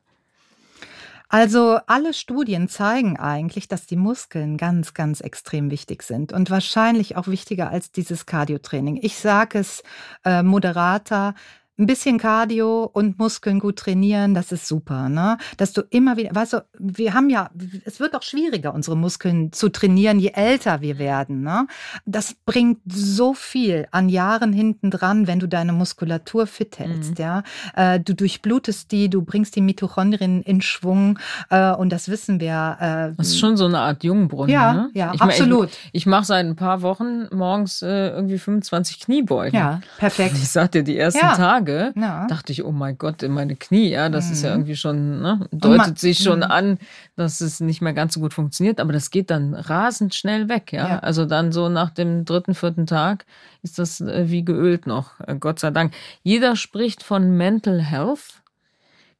Also 1.33 1.79
alle 1.87 2.13
Studien 2.13 2.69
zeigen 2.69 3.17
eigentlich, 3.17 3.67
dass 3.67 3.87
die 3.87 3.95
Muskeln 3.95 4.55
ganz, 4.55 4.93
ganz 4.93 5.19
extrem 5.19 5.71
wichtig 5.71 6.03
sind 6.03 6.31
und 6.31 6.51
wahrscheinlich 6.51 7.17
auch 7.17 7.25
wichtiger 7.25 7.71
als 7.71 7.91
dieses 7.91 8.27
Cardio-Training. 8.27 8.99
Ich 9.01 9.17
sage 9.17 9.57
es 9.57 9.81
äh, 10.25 10.43
moderater, 10.43 11.33
ein 11.79 11.87
bisschen 11.87 12.19
Cardio 12.19 12.83
und 12.93 13.17
Muskeln 13.17 13.59
gut 13.59 13.77
trainieren, 13.77 14.35
das 14.35 14.51
ist 14.51 14.67
super, 14.67 15.09
ne? 15.09 15.39
Dass 15.57 15.73
du 15.73 15.81
immer 15.89 16.17
wieder, 16.17 16.35
weißt 16.35 16.53
du, 16.53 16.65
wir 16.77 17.15
haben 17.15 17.31
ja, 17.31 17.49
es 17.85 17.99
wird 17.99 18.15
auch 18.15 18.21
schwieriger, 18.21 18.75
unsere 18.75 18.95
Muskeln 18.95 19.51
zu 19.51 19.69
trainieren, 19.69 20.19
je 20.19 20.33
älter 20.35 20.81
wir 20.81 20.99
werden, 20.99 21.41
ne? 21.41 21.65
Das 22.05 22.35
bringt 22.45 22.79
so 22.85 23.33
viel 23.33 23.87
an 23.89 24.07
Jahren 24.07 24.53
hinten 24.53 24.91
dran, 24.91 25.25
wenn 25.25 25.39
du 25.39 25.47
deine 25.47 25.73
Muskulatur 25.73 26.45
fit 26.45 26.77
hältst, 26.77 27.17
mhm. 27.17 27.23
ja? 27.23 27.43
Äh, 27.75 27.99
du 27.99 28.13
durchblutest 28.13 28.91
die, 28.91 29.09
du 29.09 29.23
bringst 29.23 29.55
die 29.55 29.61
Mitochondrien 29.61 30.43
in 30.43 30.61
Schwung 30.61 31.17
äh, 31.49 31.71
und 31.71 31.89
das 31.89 32.07
wissen 32.07 32.39
wir. 32.39 32.77
Äh, 32.79 33.17
das 33.17 33.29
ist 33.29 33.39
schon 33.39 33.57
so 33.57 33.65
eine 33.65 33.79
Art 33.79 34.03
Jungbrunnen, 34.03 34.53
ja, 34.53 34.73
ne? 34.73 34.89
Ja, 34.93 35.11
ich 35.15 35.21
absolut. 35.21 35.69
ich, 35.69 35.89
ich 35.93 36.05
mache 36.05 36.25
seit 36.25 36.45
ein 36.45 36.55
paar 36.55 36.83
Wochen 36.83 37.27
morgens 37.35 37.81
äh, 37.81 38.09
irgendwie 38.09 38.37
25 38.37 38.99
Kniebeugen. 38.99 39.59
Ja, 39.59 39.81
perfekt. 39.97 40.35
Ich 40.43 40.49
sagte 40.49 40.83
die 40.83 40.97
ersten 40.97 41.19
ja. 41.19 41.35
Tage 41.35 41.62
Tage, 41.63 41.93
ja. 41.95 42.27
dachte 42.27 42.51
ich, 42.51 42.63
oh 42.63 42.71
mein 42.71 42.97
Gott, 42.97 43.23
in 43.23 43.31
meine 43.31 43.55
Knie, 43.55 43.89
ja, 43.89 44.09
das 44.09 44.27
mhm. 44.27 44.33
ist 44.33 44.41
ja 44.43 44.49
mhm. 44.49 44.55
irgendwie 44.55 44.75
schon, 44.75 45.21
ne, 45.21 45.47
deutet 45.51 45.77
man, 45.77 45.95
sich 45.95 46.19
schon 46.19 46.39
mhm. 46.39 46.43
an, 46.43 46.77
dass 47.15 47.41
es 47.41 47.59
nicht 47.59 47.81
mehr 47.81 47.93
ganz 47.93 48.13
so 48.13 48.19
gut 48.19 48.33
funktioniert, 48.33 48.79
aber 48.79 48.93
das 48.93 49.11
geht 49.11 49.29
dann 49.29 49.53
rasend 49.53 50.13
schnell 50.13 50.49
weg, 50.49 50.73
ja. 50.73 50.87
ja. 50.87 50.99
Also 50.99 51.25
dann 51.25 51.51
so 51.51 51.69
nach 51.69 51.89
dem 51.89 52.25
dritten, 52.25 52.53
vierten 52.55 52.85
Tag 52.85 53.25
ist 53.61 53.79
das 53.79 54.01
äh, 54.01 54.29
wie 54.29 54.43
geölt 54.43 54.87
noch, 54.87 55.19
äh, 55.21 55.35
Gott 55.35 55.59
sei 55.59 55.71
Dank. 55.71 55.93
Jeder 56.23 56.55
spricht 56.55 57.03
von 57.03 57.35
Mental 57.37 57.81
Health. 57.81 58.41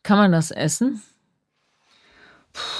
Kann 0.04 0.18
man 0.18 0.32
das 0.34 0.52
essen? 0.52 1.02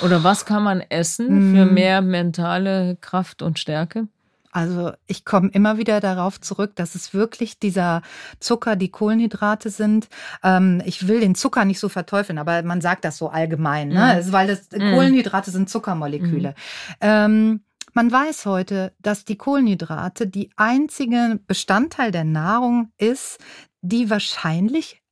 Oder 0.04 0.24
was 0.24 0.46
kann 0.46 0.62
man 0.62 0.82
essen 0.82 1.56
für 1.56 1.66
mehr 1.66 2.02
mentale 2.02 2.98
Kraft 3.00 3.42
und 3.42 3.58
Stärke? 3.58 4.08
Also 4.54 4.92
ich 5.08 5.26
komme 5.26 5.50
immer 5.50 5.78
wieder 5.78 6.00
darauf 6.00 6.40
zurück, 6.40 6.76
dass 6.76 6.96
es 6.96 7.14
wirklich 7.14 7.60
dieser 7.60 8.04
Zucker, 8.40 8.76
die 8.76 8.90
Kohlenhydrate 8.90 9.70
sind. 9.70 10.08
Ähm, 10.44 10.82
ich 10.86 11.08
will 11.08 11.20
den 11.20 11.36
Zucker 11.36 11.66
nicht 11.66 11.80
so 11.80 11.90
verteufeln, 11.90 12.38
aber 12.38 12.62
man 12.62 12.80
sagt 12.80 13.04
das 13.04 13.18
so 13.18 13.30
allgemein, 13.30 13.90
ne? 13.90 14.22
Mhm. 14.24 14.32
weil 14.32 14.48
das 14.48 14.70
mhm. 14.72 14.94
Kohlenhydrate 14.94 15.52
sind 15.52 15.70
Zuckermoleküle. 15.70 16.50
Mhm. 16.50 16.54
Ähm, 17.02 17.62
man 17.94 18.12
weiß 18.12 18.46
heute, 18.46 18.94
dass 19.00 19.26
die 19.26 19.38
Kohlenhydrate 19.38 20.28
die 20.28 20.50
einzige 20.56 21.40
Bestandteil 21.46 22.12
der 22.12 22.24
Nahrung 22.24 22.92
ist, 22.98 23.40
die 23.82 24.10
wahrscheinlich 24.10 25.03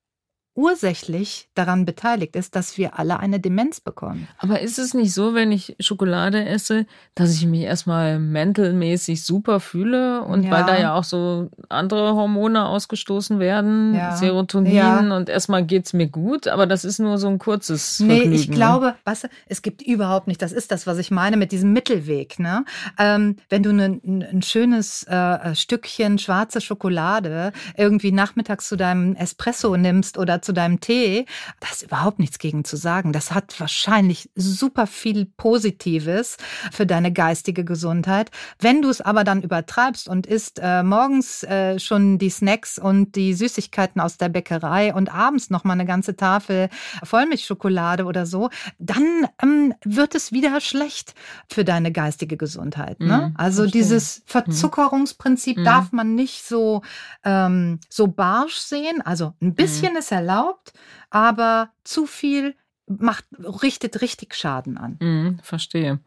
ursächlich 0.53 1.47
daran 1.55 1.85
beteiligt 1.85 2.35
ist, 2.35 2.55
dass 2.55 2.77
wir 2.77 2.99
alle 2.99 3.19
eine 3.19 3.39
Demenz 3.39 3.79
bekommen. 3.79 4.27
Aber 4.37 4.59
ist 4.59 4.79
es 4.79 4.93
nicht 4.93 5.13
so, 5.13 5.33
wenn 5.33 5.51
ich 5.51 5.77
Schokolade 5.79 6.45
esse, 6.45 6.85
dass 7.15 7.33
ich 7.33 7.45
mich 7.45 7.61
erstmal 7.61 8.19
mentalmäßig 8.19 9.23
super 9.23 9.61
fühle 9.61 10.23
und 10.23 10.43
ja. 10.43 10.51
weil 10.51 10.65
da 10.65 10.77
ja 10.77 10.93
auch 10.93 11.05
so 11.05 11.49
andere 11.69 12.15
Hormone 12.15 12.65
ausgestoßen 12.65 13.39
werden, 13.39 13.95
ja. 13.95 14.15
Serotonin 14.15 14.73
ja. 14.73 14.99
und 15.15 15.29
erstmal 15.29 15.65
geht's 15.65 15.93
mir 15.93 16.07
gut, 16.07 16.47
aber 16.47 16.67
das 16.67 16.83
ist 16.83 16.99
nur 16.99 17.17
so 17.17 17.27
ein 17.27 17.39
kurzes 17.39 17.97
Vergnügen. 17.97 18.29
Nee, 18.31 18.35
ich 18.35 18.49
ne? 18.49 18.55
glaube, 18.55 18.95
was, 19.05 19.27
es 19.47 19.61
gibt 19.61 19.81
überhaupt 19.81 20.27
nicht, 20.27 20.41
das 20.41 20.51
ist 20.51 20.71
das, 20.71 20.85
was 20.85 20.97
ich 20.97 21.11
meine 21.11 21.37
mit 21.37 21.53
diesem 21.53 21.71
Mittelweg. 21.71 22.39
Ne? 22.39 22.65
Ähm, 22.99 23.37
wenn 23.49 23.63
du 23.63 23.71
ne, 23.71 24.01
ein, 24.03 24.21
ein 24.21 24.41
schönes 24.41 25.03
äh, 25.03 25.55
Stückchen 25.55 26.19
schwarze 26.19 26.59
Schokolade 26.59 27.53
irgendwie 27.77 28.11
nachmittags 28.11 28.67
zu 28.67 28.75
deinem 28.75 29.15
Espresso 29.15 29.77
nimmst 29.77 30.17
oder 30.17 30.40
zu 30.41 30.53
deinem 30.53 30.79
Tee, 30.79 31.25
da 31.59 31.67
ist 31.71 31.83
überhaupt 31.83 32.19
nichts 32.19 32.39
gegen 32.39 32.63
zu 32.63 32.75
sagen. 32.75 33.13
Das 33.13 33.31
hat 33.31 33.59
wahrscheinlich 33.59 34.29
super 34.35 34.87
viel 34.87 35.25
Positives 35.25 36.37
für 36.71 36.85
deine 36.85 37.11
geistige 37.11 37.63
Gesundheit. 37.63 38.31
Wenn 38.59 38.81
du 38.81 38.89
es 38.89 39.01
aber 39.01 39.23
dann 39.23 39.41
übertreibst 39.41 40.09
und 40.09 40.27
isst 40.27 40.59
äh, 40.61 40.83
morgens 40.83 41.43
äh, 41.43 41.79
schon 41.79 42.17
die 42.17 42.29
Snacks 42.29 42.77
und 42.77 43.15
die 43.15 43.33
Süßigkeiten 43.33 44.01
aus 44.01 44.17
der 44.17 44.29
Bäckerei 44.29 44.93
und 44.93 45.13
abends 45.13 45.49
noch 45.49 45.63
mal 45.63 45.73
eine 45.73 45.85
ganze 45.85 46.15
Tafel 46.15 46.69
Vollmilchschokolade 47.03 48.05
oder 48.05 48.25
so, 48.25 48.49
dann 48.79 49.27
ähm, 49.41 49.73
wird 49.83 50.15
es 50.15 50.31
wieder 50.31 50.59
schlecht 50.61 51.13
für 51.47 51.63
deine 51.63 51.91
geistige 51.91 52.37
Gesundheit. 52.37 52.99
Ne? 52.99 53.29
Mhm, 53.29 53.35
also 53.37 53.63
verstehe. 53.63 53.81
dieses 53.81 54.19
mhm. 54.19 54.23
Verzuckerungsprinzip 54.25 55.57
mhm. 55.57 55.63
darf 55.63 55.91
man 55.91 56.15
nicht 56.15 56.45
so 56.45 56.81
ähm, 57.23 57.79
so 57.89 58.07
barsch 58.07 58.57
sehen. 58.57 59.01
Also 59.03 59.33
ein 59.41 59.53
bisschen 59.55 59.93
mhm. 59.93 59.99
ist 59.99 60.11
erlaubt 60.11 60.30
erlaubt, 60.31 60.73
aber 61.09 61.71
zu 61.83 62.05
viel 62.05 62.55
macht, 62.87 63.25
richtet 63.39 64.01
richtig 64.01 64.35
Schaden 64.35 64.77
an. 64.77 64.97
Mhm, 64.99 65.39
verstehe. 65.43 65.99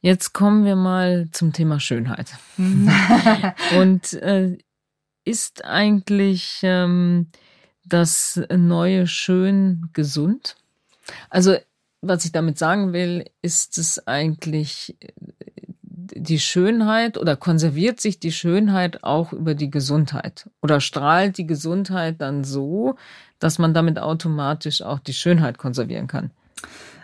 Jetzt 0.00 0.32
kommen 0.32 0.64
wir 0.64 0.76
mal 0.76 1.28
zum 1.32 1.52
Thema 1.52 1.80
Schönheit. 1.80 2.34
Und 3.78 4.12
äh, 4.14 4.58
ist 5.24 5.64
eigentlich 5.64 6.60
ähm, 6.62 7.28
das 7.86 8.40
neue 8.54 9.06
Schön 9.06 9.88
gesund? 9.92 10.56
Also, 11.30 11.56
was 12.02 12.24
ich 12.26 12.32
damit 12.32 12.58
sagen 12.58 12.92
will, 12.92 13.24
ist 13.40 13.78
es 13.78 14.06
eigentlich 14.06 14.96
die 16.14 16.38
Schönheit 16.38 17.18
oder 17.18 17.36
konserviert 17.36 18.00
sich 18.00 18.18
die 18.18 18.32
Schönheit 18.32 19.02
auch 19.02 19.32
über 19.32 19.54
die 19.54 19.70
Gesundheit? 19.70 20.48
Oder 20.62 20.80
strahlt 20.80 21.38
die 21.38 21.46
Gesundheit 21.46 22.20
dann 22.20 22.44
so, 22.44 22.96
dass 23.38 23.58
man 23.58 23.74
damit 23.74 23.98
automatisch 23.98 24.82
auch 24.82 25.00
die 25.00 25.12
Schönheit 25.12 25.58
konservieren 25.58 26.06
kann? 26.06 26.30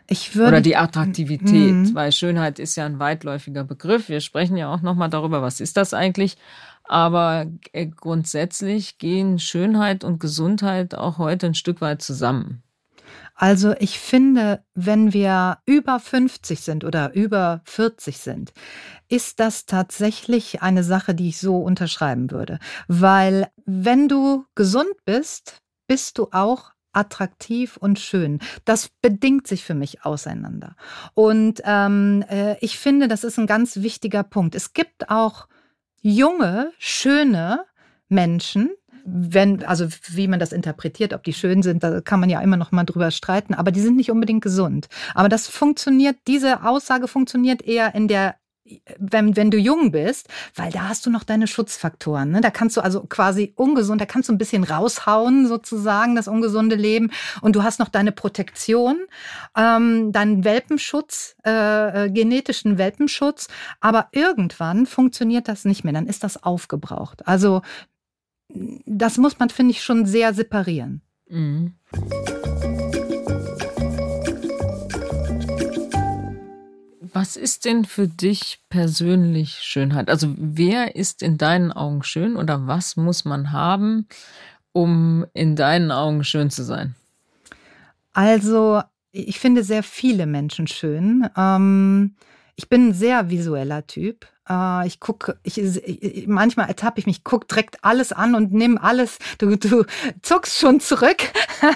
Ich 0.07 0.35
würde, 0.35 0.49
oder 0.49 0.61
die 0.61 0.77
Attraktivität, 0.77 1.73
mhm. 1.73 1.94
weil 1.94 2.11
Schönheit 2.11 2.59
ist 2.59 2.77
ja 2.77 2.85
ein 2.85 2.99
weitläufiger 2.99 3.62
Begriff. 3.62 4.09
Wir 4.09 4.20
sprechen 4.20 4.57
ja 4.57 4.73
auch 4.73 4.83
nochmal 4.83 5.09
darüber, 5.09 5.40
was 5.42 5.61
ist 5.61 5.77
das 5.77 5.94
eigentlich? 5.94 6.37
Aber 6.83 7.46
äh, 7.73 7.87
grundsätzlich 7.87 8.99
gehen 8.99 9.38
Schönheit 9.38 10.03
und 10.03 10.18
Gesundheit 10.18 10.96
auch 10.96 11.18
heute 11.18 11.46
ein 11.46 11.55
Stück 11.55 11.81
weit 11.81 12.03
zusammen. 12.03 12.62
Also 13.40 13.74
ich 13.79 13.98
finde, 13.98 14.62
wenn 14.74 15.14
wir 15.14 15.61
über 15.64 15.98
50 15.98 16.61
sind 16.61 16.85
oder 16.85 17.14
über 17.14 17.62
40 17.64 18.18
sind, 18.18 18.53
ist 19.09 19.40
das 19.40 19.64
tatsächlich 19.64 20.61
eine 20.61 20.85
Sache, 20.85 21.14
die 21.14 21.31
ich 21.31 21.38
so 21.38 21.57
unterschreiben 21.57 22.31
würde. 22.31 22.59
Weil 22.87 23.48
wenn 23.64 24.09
du 24.09 24.44
gesund 24.55 24.92
bist, 25.07 25.62
bist 25.87 26.18
du 26.18 26.29
auch 26.33 26.72
attraktiv 26.92 27.79
und 27.79 27.98
schön. 27.98 28.40
Das 28.66 28.90
bedingt 29.00 29.46
sich 29.46 29.64
für 29.64 29.74
mich 29.74 30.05
auseinander. 30.05 30.76
Und 31.14 31.62
ähm, 31.64 32.22
äh, 32.29 32.59
ich 32.61 32.79
finde, 32.79 33.09
das 33.09 33.24
ist 33.24 33.38
ein 33.38 33.46
ganz 33.46 33.76
wichtiger 33.76 34.22
Punkt. 34.22 34.55
Es 34.55 34.74
gibt 34.74 35.09
auch 35.09 35.48
junge, 36.03 36.72
schöne 36.79 37.64
Menschen, 38.11 38.70
wenn, 39.05 39.64
also 39.64 39.87
wie 40.09 40.29
man 40.29 40.38
das 40.38 40.53
interpretiert, 40.53 41.14
ob 41.14 41.25
die 41.25 41.33
schön 41.33 41.62
sind, 41.62 41.83
da 41.83 42.01
kann 42.01 42.20
man 42.20 42.29
ja 42.29 42.40
immer 42.40 42.57
noch 42.57 42.70
mal 42.70 42.85
drüber 42.85 43.11
streiten, 43.11 43.55
aber 43.55 43.70
die 43.70 43.81
sind 43.81 43.96
nicht 43.96 44.11
unbedingt 44.11 44.42
gesund. 44.42 44.88
Aber 45.14 45.29
das 45.29 45.49
funktioniert, 45.49 46.16
diese 46.27 46.64
Aussage 46.64 47.09
funktioniert 47.09 47.62
eher 47.62 47.94
in 47.94 48.09
der 48.09 48.37
wenn, 48.99 49.37
wenn 49.37 49.51
du 49.51 49.59
jung 49.59 49.90
bist, 49.90 50.29
weil 50.55 50.70
da 50.70 50.88
hast 50.88 51.07
du 51.07 51.11
noch 51.11 51.25
deine 51.25 51.46
Schutzfaktoren. 51.46 52.31
Ne? 52.31 52.40
Da 52.40 52.51
kannst 52.51 52.77
du 52.77 52.81
also 52.81 53.03
quasi 53.03 53.53
ungesund, 53.57 54.01
da 54.01 54.07
kannst 54.07 54.29
du 54.29 54.33
ein 54.33 54.38
bisschen 54.38 54.64
raushauen, 54.64 55.46
sozusagen, 55.46 56.14
das 56.14 56.29
ungesunde 56.29 56.77
Leben. 56.77 57.11
Und 57.40 57.57
du 57.57 57.62
hast 57.62 57.79
noch 57.79 57.88
deine 57.88 58.12
Protektion, 58.12 58.99
ähm, 59.57 60.12
deinen 60.12 60.44
Welpenschutz, 60.44 61.37
äh, 61.44 62.07
äh, 62.07 62.11
genetischen 62.11 62.79
Welpenschutz. 62.79 63.49
Aber 63.81 64.09
irgendwann 64.12 64.87
funktioniert 64.87 65.49
das 65.49 65.64
nicht 65.64 65.85
mehr. 65.85 65.92
Dann 65.92 66.07
ist 66.07 66.23
das 66.23 66.42
aufgebraucht. 66.42 67.27
Also 67.27 67.62
das 68.87 69.19
muss 69.19 69.39
man, 69.39 69.51
finde 69.51 69.73
ich, 69.73 69.83
schon 69.83 70.07
sehr 70.07 70.35
separieren. 70.35 71.03
Mhm. 71.29 71.75
Was 77.13 77.37
ist 77.37 77.65
denn 77.65 77.85
für 77.85 78.07
dich 78.07 78.61
persönlich 78.69 79.59
Schönheit? 79.63 80.11
Also 80.11 80.33
wer 80.37 80.95
ist 80.95 81.23
in 81.23 81.39
deinen 81.39 81.73
Augen 81.73 82.03
schön 82.03 82.37
oder 82.37 82.67
was 82.67 82.97
muss 82.97 83.25
man 83.25 83.53
haben, 83.53 84.07
um 84.73 85.27
in 85.35 85.57
deinen 85.57 85.91
Augen 85.91 86.23
schön 86.23 86.51
zu 86.51 86.63
sein? 86.63 86.95
Also 88.13 88.83
ich 89.13 89.41
finde 89.41 89.65
sehr 89.65 89.83
viele 89.83 90.27
Menschen 90.27 90.67
schön. 90.67 91.29
Ähm, 91.37 92.15
ich 92.55 92.69
bin 92.69 92.89
ein 92.89 92.95
sehr 92.95 93.31
visueller 93.31 93.87
Typ. 93.87 94.27
Äh, 94.51 94.87
ich 94.87 95.01
gucke, 95.01 95.39
ich, 95.45 96.27
manchmal 96.27 96.69
ertappe 96.69 96.99
ich 96.99 97.07
mich, 97.07 97.25
gucke 97.25 97.47
direkt 97.47 97.85
alles 97.85 98.13
an 98.13 98.35
und 98.35 98.53
nehme 98.53 98.83
alles, 98.83 99.19
du, 99.39 99.57
du 99.57 99.85
zuckst 100.23 100.59
schon 100.59 100.81
zurück. 100.81 101.23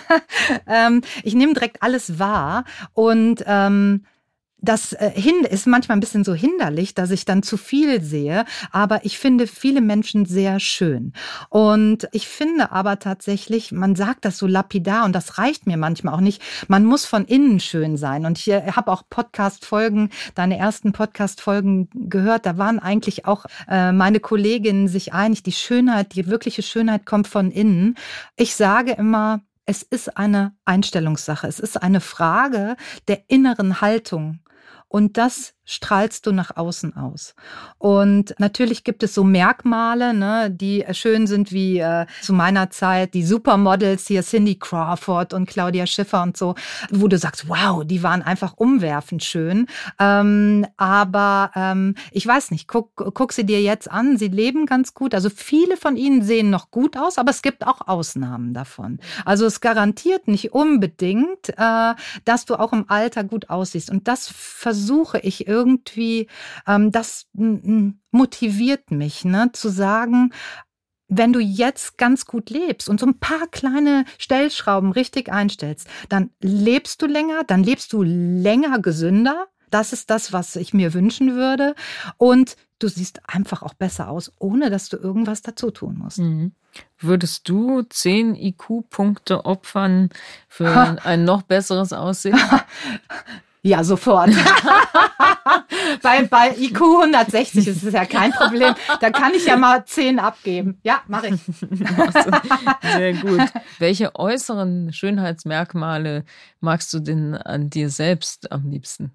ähm, 0.66 1.02
ich 1.22 1.34
nehme 1.34 1.54
direkt 1.54 1.82
alles 1.82 2.18
wahr 2.18 2.64
und 2.92 3.44
ähm, 3.46 4.04
das 4.64 4.92
äh, 4.92 5.12
ist 5.50 5.66
manchmal 5.66 5.96
ein 5.96 6.00
bisschen 6.00 6.24
so 6.24 6.34
hinderlich, 6.34 6.94
dass 6.94 7.10
ich 7.10 7.24
dann 7.24 7.42
zu 7.42 7.56
viel 7.56 8.02
sehe, 8.02 8.44
aber 8.72 9.04
ich 9.04 9.18
finde 9.18 9.46
viele 9.46 9.80
Menschen 9.80 10.24
sehr 10.24 10.60
schön. 10.60 11.12
Und 11.50 12.08
ich 12.12 12.28
finde 12.28 12.72
aber 12.72 12.98
tatsächlich, 12.98 13.72
man 13.72 13.94
sagt 13.94 14.24
das 14.24 14.38
so 14.38 14.46
lapidar 14.46 15.04
und 15.04 15.12
das 15.12 15.38
reicht 15.38 15.66
mir 15.66 15.76
manchmal 15.76 16.14
auch 16.14 16.20
nicht, 16.20 16.42
man 16.68 16.84
muss 16.84 17.04
von 17.04 17.24
innen 17.24 17.60
schön 17.60 17.96
sein. 17.96 18.26
Und 18.26 18.38
ich 18.38 18.48
äh, 18.48 18.72
habe 18.72 18.90
auch 18.90 19.02
Podcast-Folgen, 19.08 20.10
deine 20.34 20.58
ersten 20.58 20.92
Podcast-Folgen 20.92 21.88
gehört, 21.94 22.46
da 22.46 22.58
waren 22.58 22.78
eigentlich 22.78 23.26
auch 23.26 23.44
äh, 23.68 23.92
meine 23.92 24.20
Kolleginnen 24.20 24.88
sich 24.88 25.12
einig, 25.12 25.42
die 25.42 25.52
Schönheit, 25.52 26.14
die 26.14 26.26
wirkliche 26.26 26.62
Schönheit 26.62 27.06
kommt 27.06 27.28
von 27.28 27.50
innen. 27.50 27.96
Ich 28.36 28.54
sage 28.54 28.92
immer, 28.92 29.40
es 29.66 29.82
ist 29.82 30.16
eine 30.16 30.54
Einstellungssache. 30.64 31.46
Es 31.46 31.58
ist 31.58 31.82
eine 31.82 32.00
Frage 32.00 32.76
der 33.08 33.22
inneren 33.28 33.80
Haltung. 33.80 34.40
Und 34.94 35.16
das 35.16 35.53
strahlst 35.64 36.26
du 36.26 36.32
nach 36.32 36.56
außen 36.56 36.96
aus. 36.96 37.34
Und 37.78 38.34
natürlich 38.38 38.84
gibt 38.84 39.02
es 39.02 39.14
so 39.14 39.24
Merkmale, 39.24 40.14
ne, 40.14 40.50
die 40.50 40.84
schön 40.92 41.26
sind 41.26 41.52
wie 41.52 41.78
äh, 41.78 42.06
zu 42.22 42.32
meiner 42.32 42.70
Zeit 42.70 43.14
die 43.14 43.24
Supermodels 43.24 44.06
hier 44.06 44.22
Cindy 44.22 44.56
Crawford 44.56 45.32
und 45.32 45.48
Claudia 45.48 45.86
Schiffer 45.86 46.22
und 46.22 46.36
so, 46.36 46.54
wo 46.90 47.08
du 47.08 47.18
sagst, 47.18 47.48
wow, 47.48 47.84
die 47.84 48.02
waren 48.02 48.22
einfach 48.22 48.54
umwerfend 48.56 49.22
schön. 49.22 49.66
Ähm, 49.98 50.66
aber 50.76 51.50
ähm, 51.54 51.94
ich 52.10 52.26
weiß 52.26 52.50
nicht, 52.50 52.68
guck, 52.68 52.94
guck 53.14 53.32
sie 53.32 53.46
dir 53.46 53.62
jetzt 53.62 53.90
an, 53.90 54.18
sie 54.18 54.28
leben 54.28 54.66
ganz 54.66 54.94
gut. 54.94 55.14
Also 55.14 55.30
viele 55.30 55.76
von 55.76 55.96
ihnen 55.96 56.22
sehen 56.22 56.50
noch 56.50 56.70
gut 56.70 56.96
aus, 56.96 57.18
aber 57.18 57.30
es 57.30 57.42
gibt 57.42 57.66
auch 57.66 57.86
Ausnahmen 57.86 58.54
davon. 58.54 58.98
Also 59.24 59.46
es 59.46 59.60
garantiert 59.60 60.28
nicht 60.28 60.52
unbedingt, 60.52 61.50
äh, 61.56 61.94
dass 62.24 62.44
du 62.44 62.56
auch 62.56 62.72
im 62.72 62.84
Alter 62.88 63.24
gut 63.24 63.50
aussiehst. 63.50 63.90
Und 63.90 64.08
das 64.08 64.28
versuche 64.28 65.18
ich 65.20 65.46
ähm, 66.66 66.92
das 66.92 67.26
motiviert 68.10 68.90
mich, 68.90 69.24
ne, 69.24 69.50
zu 69.52 69.68
sagen, 69.68 70.32
wenn 71.08 71.32
du 71.32 71.40
jetzt 71.40 71.98
ganz 71.98 72.24
gut 72.24 72.50
lebst 72.50 72.88
und 72.88 72.98
so 72.98 73.06
ein 73.06 73.18
paar 73.18 73.46
kleine 73.50 74.04
Stellschrauben 74.18 74.92
richtig 74.92 75.30
einstellst, 75.30 75.88
dann 76.08 76.30
lebst 76.40 77.02
du 77.02 77.06
länger, 77.06 77.44
dann 77.46 77.62
lebst 77.62 77.92
du 77.92 78.02
länger 78.02 78.78
gesünder. 78.80 79.46
Das 79.70 79.92
ist 79.92 80.10
das, 80.10 80.32
was 80.32 80.56
ich 80.56 80.72
mir 80.72 80.94
wünschen 80.94 81.34
würde. 81.34 81.74
Und 82.16 82.56
du 82.78 82.88
siehst 82.88 83.20
einfach 83.28 83.62
auch 83.62 83.74
besser 83.74 84.08
aus, 84.08 84.32
ohne 84.38 84.70
dass 84.70 84.88
du 84.88 84.96
irgendwas 84.96 85.42
dazu 85.42 85.70
tun 85.70 85.98
musst. 85.98 86.18
Mhm. 86.18 86.52
Würdest 86.98 87.48
du 87.48 87.82
zehn 87.82 88.34
IQ-Punkte 88.34 89.44
opfern 89.44 90.10
für 90.48 90.98
ein 91.04 91.24
noch 91.24 91.42
besseres 91.42 91.92
Aussehen? 91.92 92.38
Ja, 93.66 93.82
sofort. 93.82 94.30
bei, 96.02 96.22
bei 96.26 96.54
IQ 96.58 96.82
160 96.82 97.66
ist 97.66 97.82
es 97.82 97.94
ja 97.94 98.04
kein 98.04 98.30
Problem. 98.32 98.74
Da 99.00 99.08
kann 99.08 99.32
ich 99.34 99.46
ja 99.46 99.56
mal 99.56 99.86
10 99.86 100.18
abgeben. 100.18 100.78
Ja, 100.82 101.00
mache 101.08 101.28
ich. 101.28 101.40
Sehr 102.94 103.14
gut. 103.14 103.40
Welche 103.78 104.14
äußeren 104.16 104.92
Schönheitsmerkmale 104.92 106.24
magst 106.60 106.92
du 106.92 107.00
denn 107.00 107.34
an 107.34 107.70
dir 107.70 107.88
selbst 107.88 108.52
am 108.52 108.68
liebsten? 108.68 109.12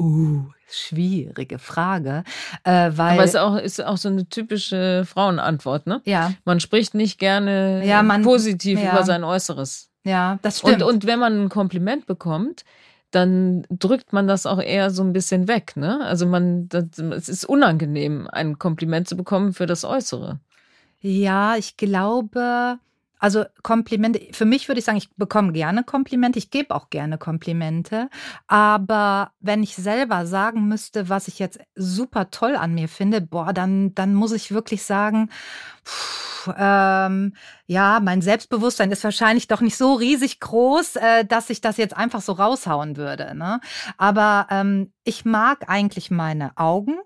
Uh, 0.00 0.46
schwierige 0.66 1.58
Frage. 1.58 2.24
Äh, 2.64 2.90
weil 2.94 3.12
Aber 3.12 3.24
es 3.24 3.34
ist 3.34 3.36
auch, 3.36 3.56
ist 3.56 3.84
auch 3.84 3.98
so 3.98 4.08
eine 4.08 4.26
typische 4.26 5.04
Frauenantwort, 5.04 5.86
ne? 5.86 6.00
Ja. 6.06 6.32
Man 6.46 6.58
spricht 6.58 6.94
nicht 6.94 7.18
gerne 7.18 7.86
ja, 7.86 8.02
man, 8.02 8.22
positiv 8.22 8.80
ja. 8.80 8.92
über 8.92 9.04
sein 9.04 9.24
Äußeres. 9.24 9.90
Ja, 10.04 10.38
das 10.40 10.60
stimmt. 10.60 10.82
Und, 10.82 10.94
und 10.94 11.06
wenn 11.06 11.18
man 11.18 11.44
ein 11.44 11.48
Kompliment 11.50 12.06
bekommt, 12.06 12.64
dann 13.14 13.66
drückt 13.70 14.12
man 14.12 14.26
das 14.26 14.46
auch 14.46 14.60
eher 14.60 14.90
so 14.90 15.02
ein 15.02 15.12
bisschen 15.12 15.48
weg. 15.48 15.76
Ne? 15.76 16.00
Also 16.04 16.26
man, 16.26 16.68
das, 16.68 16.98
es 16.98 17.28
ist 17.28 17.44
unangenehm, 17.44 18.28
ein 18.30 18.58
Kompliment 18.58 19.08
zu 19.08 19.16
bekommen 19.16 19.52
für 19.52 19.66
das 19.66 19.84
Äußere. 19.84 20.40
Ja, 21.00 21.56
ich 21.56 21.76
glaube, 21.76 22.78
also 23.24 23.46
Komplimente, 23.62 24.20
für 24.32 24.44
mich 24.44 24.68
würde 24.68 24.80
ich 24.80 24.84
sagen, 24.84 24.98
ich 24.98 25.08
bekomme 25.16 25.52
gerne 25.52 25.82
Komplimente, 25.82 26.38
ich 26.38 26.50
gebe 26.50 26.74
auch 26.74 26.90
gerne 26.90 27.16
Komplimente, 27.16 28.10
aber 28.48 29.32
wenn 29.40 29.62
ich 29.62 29.76
selber 29.76 30.26
sagen 30.26 30.68
müsste, 30.68 31.08
was 31.08 31.26
ich 31.26 31.38
jetzt 31.38 31.58
super 31.74 32.30
toll 32.30 32.54
an 32.54 32.74
mir 32.74 32.86
finde, 32.86 33.22
boah, 33.22 33.54
dann, 33.54 33.94
dann 33.94 34.12
muss 34.12 34.32
ich 34.32 34.52
wirklich 34.52 34.82
sagen, 34.82 35.30
pff, 35.86 36.52
ähm, 36.58 37.32
ja, 37.66 37.98
mein 38.02 38.20
Selbstbewusstsein 38.20 38.92
ist 38.92 39.04
wahrscheinlich 39.04 39.48
doch 39.48 39.62
nicht 39.62 39.78
so 39.78 39.94
riesig 39.94 40.38
groß, 40.40 40.96
äh, 40.96 41.24
dass 41.24 41.48
ich 41.48 41.62
das 41.62 41.78
jetzt 41.78 41.96
einfach 41.96 42.20
so 42.20 42.32
raushauen 42.32 42.98
würde. 42.98 43.34
Ne? 43.34 43.58
Aber 43.96 44.48
ähm, 44.50 44.92
ich 45.02 45.24
mag 45.24 45.70
eigentlich 45.70 46.10
meine 46.10 46.58
Augen. 46.58 46.98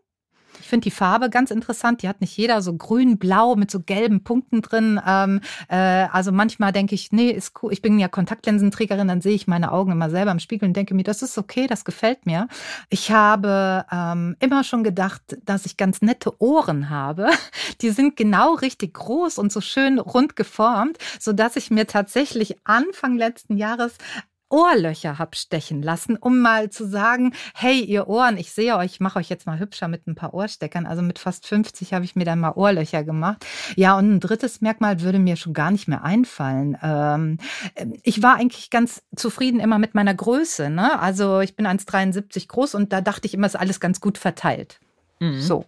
Ich 0.69 0.71
finde 0.71 0.85
die 0.85 0.91
Farbe 0.91 1.31
ganz 1.31 1.51
interessant. 1.51 2.03
Die 2.03 2.09
hat 2.11 2.21
nicht 2.21 2.37
jeder 2.37 2.61
so 2.61 2.77
grün-blau 2.77 3.57
mit 3.57 3.71
so 3.71 3.81
gelben 3.81 4.23
Punkten 4.23 4.61
drin. 4.61 5.01
Ähm, 5.07 5.41
äh, 5.69 5.77
also 6.13 6.31
manchmal 6.31 6.73
denke 6.73 6.95
ich, 6.95 7.11
nee, 7.11 7.31
ist 7.31 7.55
cool. 7.63 7.73
Ich 7.73 7.81
bin 7.81 7.99
ja 7.99 8.07
Kontaktlinsenträgerin, 8.07 9.09
dann 9.09 9.23
sehe 9.23 9.33
ich 9.33 9.47
meine 9.47 9.73
Augen 9.73 9.93
immer 9.93 10.11
selber 10.11 10.31
im 10.31 10.41
Spiegel 10.41 10.69
und 10.69 10.77
denke 10.77 10.93
mir, 10.93 11.05
das 11.05 11.23
ist 11.23 11.39
okay, 11.39 11.69
das 11.69 11.87
gefällt 11.87 12.27
mir. 12.27 12.49
Ich 12.91 13.11
habe 13.11 13.87
ähm, 13.91 14.37
immer 14.41 14.63
schon 14.63 14.85
gedacht, 14.85 15.23
dass 15.43 15.65
ich 15.65 15.79
ganz 15.79 16.03
nette 16.03 16.39
Ohren 16.39 16.91
habe. 16.91 17.31
Die 17.81 17.89
sind 17.89 18.17
genau 18.17 18.53
richtig 18.53 18.93
groß 18.93 19.39
und 19.39 19.51
so 19.51 19.63
schön 19.63 19.99
rund 19.99 20.37
geformt, 20.37 20.99
so 21.19 21.33
dass 21.33 21.57
ich 21.57 21.71
mir 21.71 21.87
tatsächlich 21.87 22.57
Anfang 22.65 23.17
letzten 23.17 23.57
Jahres 23.57 23.95
Ohrlöcher 24.51 25.19
hab 25.19 25.37
stechen 25.37 25.83
lassen, 25.83 26.17
um 26.17 26.41
mal 26.41 26.71
zu 26.71 26.87
sagen, 26.87 27.35
hey, 27.55 27.81
ihr 27.81 28.09
Ohren, 28.09 28.37
ich 28.37 28.53
sehe 28.53 28.77
euch, 28.77 28.93
ich 28.93 29.01
mache 29.01 29.19
euch 29.19 29.29
jetzt 29.29 29.47
mal 29.47 29.59
hübscher 29.59 29.89
mit 29.89 30.07
ein 30.07 30.15
paar 30.15 30.35
Ohrsteckern. 30.35 30.87
Also 30.87 31.03
mit 31.03 31.19
fast 31.19 31.47
50 31.47 31.93
habe 31.93 32.05
ich 32.05 32.17
mir 32.17 32.25
dann 32.25 32.41
mal 32.41 32.53
Ohrlöcher 32.53 33.05
gemacht. 33.05 33.45
Ja, 33.77 33.97
und 33.99 34.17
ein 34.17 34.21
drittes 34.21 34.61
Merkmal 34.61 35.01
würde 35.01 35.19
mir 35.19 35.37
schon 35.37 35.53
gar 35.53 35.71
nicht 35.71 35.89
mehr 35.89 36.03
einfallen. 36.05 36.77
Ähm, 36.83 37.39
ich 38.03 38.23
war 38.23 38.37
eigentlich 38.37 38.71
ganz 38.71 39.03
zufrieden 39.15 39.61
immer 39.61 39.79
mit 39.79 39.95
meiner 39.95 40.15
Größe. 40.15 40.71
Ne? 40.71 40.99
Also 40.99 41.41
ich 41.41 41.57
bin 41.57 41.67
1,73 41.67 42.49
groß 42.49 42.75
und 42.75 42.93
da 42.93 43.01
dachte 43.01 43.27
ich 43.27 43.35
immer, 43.35 43.47
ist 43.47 43.57
alles 43.57 43.81
ganz 43.81 44.01
gut 44.01 44.19
verteilt. 44.19 44.81
Mhm. 45.21 45.41
So. 45.41 45.65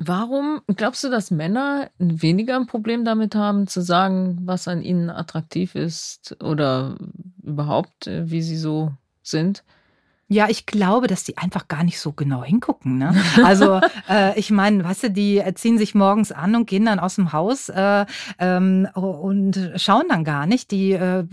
Warum 0.00 0.62
glaubst 0.68 1.02
du, 1.02 1.10
dass 1.10 1.32
Männer 1.32 1.90
weniger 1.98 2.54
ein 2.56 2.66
Problem 2.66 3.04
damit 3.04 3.34
haben, 3.34 3.66
zu 3.66 3.80
sagen, 3.82 4.38
was 4.42 4.68
an 4.68 4.80
ihnen 4.82 5.10
attraktiv 5.10 5.74
ist 5.74 6.36
oder 6.40 6.96
überhaupt, 7.42 8.06
äh, 8.06 8.30
wie 8.30 8.42
sie 8.42 8.56
so 8.56 8.92
sind? 9.22 9.64
Ja, 10.30 10.46
ich 10.50 10.66
glaube, 10.66 11.06
dass 11.06 11.24
die 11.24 11.38
einfach 11.38 11.68
gar 11.68 11.82
nicht 11.84 11.98
so 11.98 12.12
genau 12.12 12.44
hingucken. 12.44 12.98
Ne? 12.98 13.14
Also 13.44 13.80
äh, 14.10 14.38
ich 14.38 14.50
meine, 14.50 14.84
weißt 14.84 15.04
du, 15.04 15.10
die 15.10 15.42
ziehen 15.54 15.78
sich 15.78 15.94
morgens 15.94 16.32
an 16.32 16.54
und 16.54 16.66
gehen 16.66 16.84
dann 16.84 16.98
aus 16.98 17.14
dem 17.14 17.32
Haus 17.32 17.70
äh, 17.70 18.04
ähm, 18.38 18.86
und 18.94 19.72
schauen 19.76 20.04
dann 20.08 20.24
gar 20.24 20.46
nicht. 20.46 20.70
Die 20.70 20.92
äh, 20.92 21.24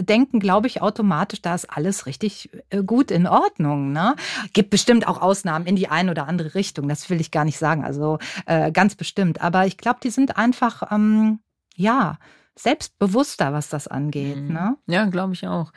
denken, 0.00 0.40
glaube 0.40 0.66
ich, 0.66 0.82
automatisch, 0.82 1.40
da 1.40 1.54
ist 1.54 1.70
alles 1.70 2.06
richtig 2.06 2.50
äh, 2.70 2.82
gut 2.82 3.12
in 3.12 3.28
Ordnung. 3.28 3.92
Ne? 3.92 4.16
Gibt 4.52 4.70
bestimmt 4.70 5.06
auch 5.06 5.22
Ausnahmen 5.22 5.66
in 5.66 5.76
die 5.76 5.88
eine 5.88 6.10
oder 6.10 6.26
andere 6.26 6.54
Richtung. 6.54 6.88
Das 6.88 7.08
will 7.10 7.20
ich 7.20 7.30
gar 7.30 7.44
nicht 7.44 7.58
sagen. 7.58 7.84
Also 7.84 8.18
äh, 8.46 8.72
ganz 8.72 8.96
bestimmt. 8.96 9.40
Aber 9.40 9.66
ich 9.66 9.76
glaube, 9.76 10.00
die 10.02 10.10
sind 10.10 10.36
einfach, 10.36 10.90
ähm, 10.90 11.38
ja, 11.76 12.18
selbstbewusster, 12.58 13.52
was 13.52 13.68
das 13.68 13.86
angeht. 13.86 14.38
Mhm. 14.38 14.52
Ne? 14.52 14.76
Ja, 14.86 15.04
glaube 15.04 15.34
ich 15.34 15.46
auch 15.46 15.72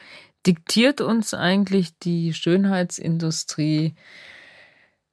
diktiert 0.45 1.01
uns 1.01 1.33
eigentlich 1.33 1.97
die 1.99 2.33
Schönheitsindustrie 2.33 3.95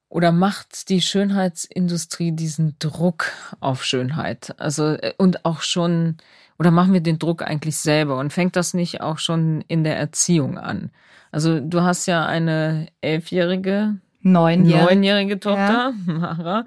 oder 0.08 0.32
macht 0.32 0.88
die 0.88 1.00
Schönheitsindustrie 1.00 2.32
diesen 2.32 2.76
Druck 2.78 3.32
auf 3.60 3.84
Schönheit? 3.84 4.54
Also 4.58 4.92
äh, 4.92 5.14
und 5.18 5.44
auch 5.44 5.62
schon 5.62 6.16
oder 6.58 6.70
machen 6.70 6.92
wir 6.92 7.00
den 7.00 7.18
Druck 7.18 7.42
eigentlich 7.42 7.76
selber 7.76 8.18
und 8.18 8.32
fängt 8.32 8.56
das 8.56 8.72
nicht 8.72 9.00
auch 9.00 9.18
schon 9.18 9.62
in 9.68 9.84
der 9.84 9.98
Erziehung 9.98 10.58
an? 10.58 10.90
Also 11.32 11.60
du 11.60 11.82
hast 11.82 12.06
ja 12.06 12.24
eine 12.24 12.86
elfjährige, 13.00 13.96
neunjährige, 14.22 14.84
neunjährige 14.84 15.40
Tochter, 15.40 15.92
ja. 15.92 15.94
Mara. 16.06 16.64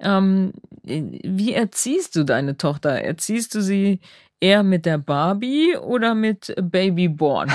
Ähm, 0.00 0.52
wie 0.82 1.52
erziehst 1.52 2.16
du 2.16 2.24
deine 2.24 2.56
Tochter? 2.56 3.02
Erziehst 3.02 3.54
du 3.54 3.60
sie 3.60 4.00
Eher 4.40 4.62
mit 4.62 4.86
der 4.86 4.98
Barbie 4.98 5.76
oder 5.76 6.14
mit 6.14 6.54
Babyborn? 6.60 7.52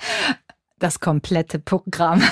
das 0.78 1.00
komplette 1.00 1.58
Programm. 1.58 2.22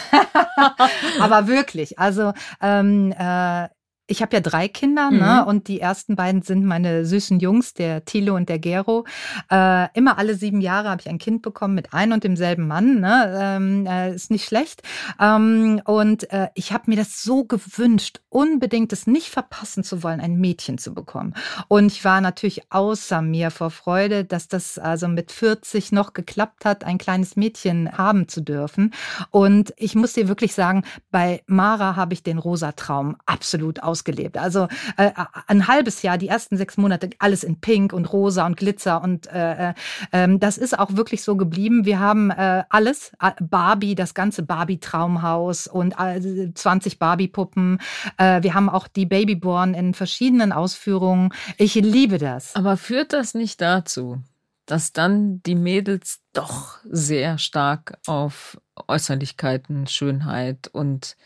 Aber 1.21 1.47
wirklich, 1.47 1.99
also 1.99 2.33
ähm, 2.61 3.13
äh, 3.19 3.69
ich 4.11 4.23
habe 4.23 4.37
ja 4.37 4.41
drei 4.41 4.69
Kinder, 4.69 5.11
ne? 5.11 5.17
mhm. 5.17 5.23
ne? 5.23 5.47
Und 5.47 5.69
die 5.69 5.81
ersten 5.81 6.17
beiden 6.17 6.43
sind 6.43 6.65
meine 6.65 7.07
süßen 7.07 7.39
Jungs, 7.39 7.75
der 7.75 8.05
Thilo 8.05 8.35
und 8.35 8.49
der 8.49 8.59
Gero. 8.59 9.07
Äh, 9.51 9.87
immer 9.95 10.19
alle 10.19 10.35
sieben 10.35 10.61
Jahre 10.61 10.91
habe 10.91 11.01
ich 11.01 11.09
ein 11.09 11.19
Kind 11.19 11.43
bekommen 11.43 11.75
mit 11.75 11.95
ein 11.95 12.13
und 12.13 12.25
demselben 12.25 12.67
Mann. 12.67 13.01
Ne? 13.01 13.39
Ähm, 13.41 13.87
äh, 13.87 14.15
ist 14.15 14.31
nicht 14.31 14.45
schlecht. 14.45 14.83
Ähm, 15.21 15.81
und 15.85 16.31
äh, 16.33 16.49
ich 16.55 16.73
habe 16.73 16.85
mir 16.87 16.97
das 16.97 17.23
so 17.23 17.45
gewünscht, 17.45 18.21
unbedingt 18.29 18.93
es 18.93 19.07
nicht 19.07 19.29
verpassen 19.29 19.85
zu 19.85 20.03
wollen, 20.03 20.21
ein 20.21 20.37
Mädchen 20.37 20.79
zu 20.79 20.93
bekommen. 20.93 21.35
Und 21.69 21.87
ich 21.87 22.05
war 22.05 22.21
natürlich 22.21 22.63
außer 22.71 23.23
mir 23.23 23.51
vor 23.51 23.71
Freude, 23.71 24.25
dass 24.25 24.49
das 24.49 24.79
also 24.79 25.07
mit 25.07 25.31
40 25.31 25.93
noch 25.93 26.15
geklappt 26.15 26.65
hat, 26.65 26.83
ein 26.83 26.99
kleines 26.99 27.37
Mädchen 27.37 27.97
haben 27.97 28.27
zu 28.27 28.41
dürfen. 28.41 28.93
Und 29.31 29.73
ich 29.77 29.95
muss 29.95 30.15
dir 30.15 30.27
wirklich 30.27 30.55
sagen, 30.55 30.83
bei 31.13 31.43
Mara 31.47 31.95
habe 31.95 32.15
ich 32.15 32.25
den 32.25 32.39
rosa 32.39 32.73
Traum 32.73 33.17
absolut 33.27 33.83
aus 33.83 34.00
ausgelebt. 34.01 34.39
Also 34.39 34.69
äh, 34.97 35.11
ein 35.47 35.69
halbes 35.69 36.03
Jahr, 36.03 36.19
die 36.19 36.29
ersten 36.29 36.57
sechs 36.57 36.77
Monate, 36.77 37.11
alles 37.19 37.45
in 37.45 37.61
Pink 37.61 37.93
und 37.93 38.13
Rosa 38.13 38.47
und 38.47 38.57
Glitzer 38.57 39.03
und 39.03 39.27
äh, 39.29 39.75
äh, 40.13 40.39
das 40.39 40.59
ist 40.59 40.79
auch 40.79 40.97
wirklich 40.97 41.23
so 41.23 41.37
geblieben. 41.37 41.85
Wir 41.85 41.99
haben 42.01 42.31
äh, 42.31 42.65
alles, 42.69 43.13
Barbie, 43.41 43.95
das 43.95 44.15
ganze 44.15 44.43
Barbie-Traumhaus 44.43 45.67
und 45.67 45.95
äh, 45.99 46.53
20 46.55 46.99
Barbie-Puppen. 46.99 47.79
Äh, 48.17 48.43
wir 48.43 48.55
haben 48.55 48.69
auch 48.69 48.89
die 48.89 49.07
Babyborn 49.07 49.75
in 49.75 49.95
verschiedenen 49.95 50.53
Ausführungen. 50.53 51.33
Ich 51.59 51.75
liebe 51.75 52.19
das. 52.19 52.55
Aber 52.57 52.77
führt 52.77 53.13
das 53.13 53.35
nicht 53.35 53.61
dazu, 53.61 54.23
dass 54.67 54.93
dann 54.93 55.43
die 55.43 55.55
Mädels 55.55 56.21
doch 56.33 56.79
sehr 56.85 57.39
stark 57.39 57.99
auf 58.07 58.61
Äußerlichkeiten, 58.89 59.87
Schönheit 59.87 60.69
und 60.73 61.17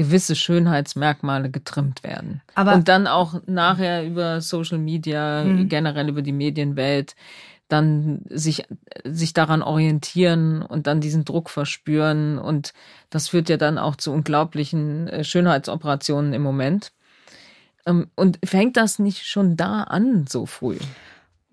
gewisse 0.00 0.34
Schönheitsmerkmale 0.34 1.50
getrimmt 1.50 2.02
werden. 2.02 2.40
Aber 2.54 2.72
und 2.72 2.88
dann 2.88 3.06
auch 3.06 3.42
nachher 3.44 4.02
über 4.06 4.40
Social 4.40 4.78
Media, 4.78 5.44
mhm. 5.44 5.68
generell 5.68 6.08
über 6.08 6.22
die 6.22 6.32
Medienwelt, 6.32 7.14
dann 7.68 8.22
sich, 8.30 8.64
sich 9.04 9.34
daran 9.34 9.60
orientieren 9.60 10.62
und 10.62 10.86
dann 10.86 11.02
diesen 11.02 11.26
Druck 11.26 11.50
verspüren. 11.50 12.38
Und 12.38 12.72
das 13.10 13.28
führt 13.28 13.50
ja 13.50 13.58
dann 13.58 13.76
auch 13.76 13.94
zu 13.94 14.10
unglaublichen 14.10 15.06
äh, 15.08 15.22
Schönheitsoperationen 15.22 16.32
im 16.32 16.40
Moment. 16.40 16.92
Ähm, 17.84 18.08
und 18.14 18.38
fängt 18.42 18.78
das 18.78 18.98
nicht 18.98 19.26
schon 19.26 19.58
da 19.58 19.82
an, 19.82 20.24
so 20.26 20.46
früh? 20.46 20.78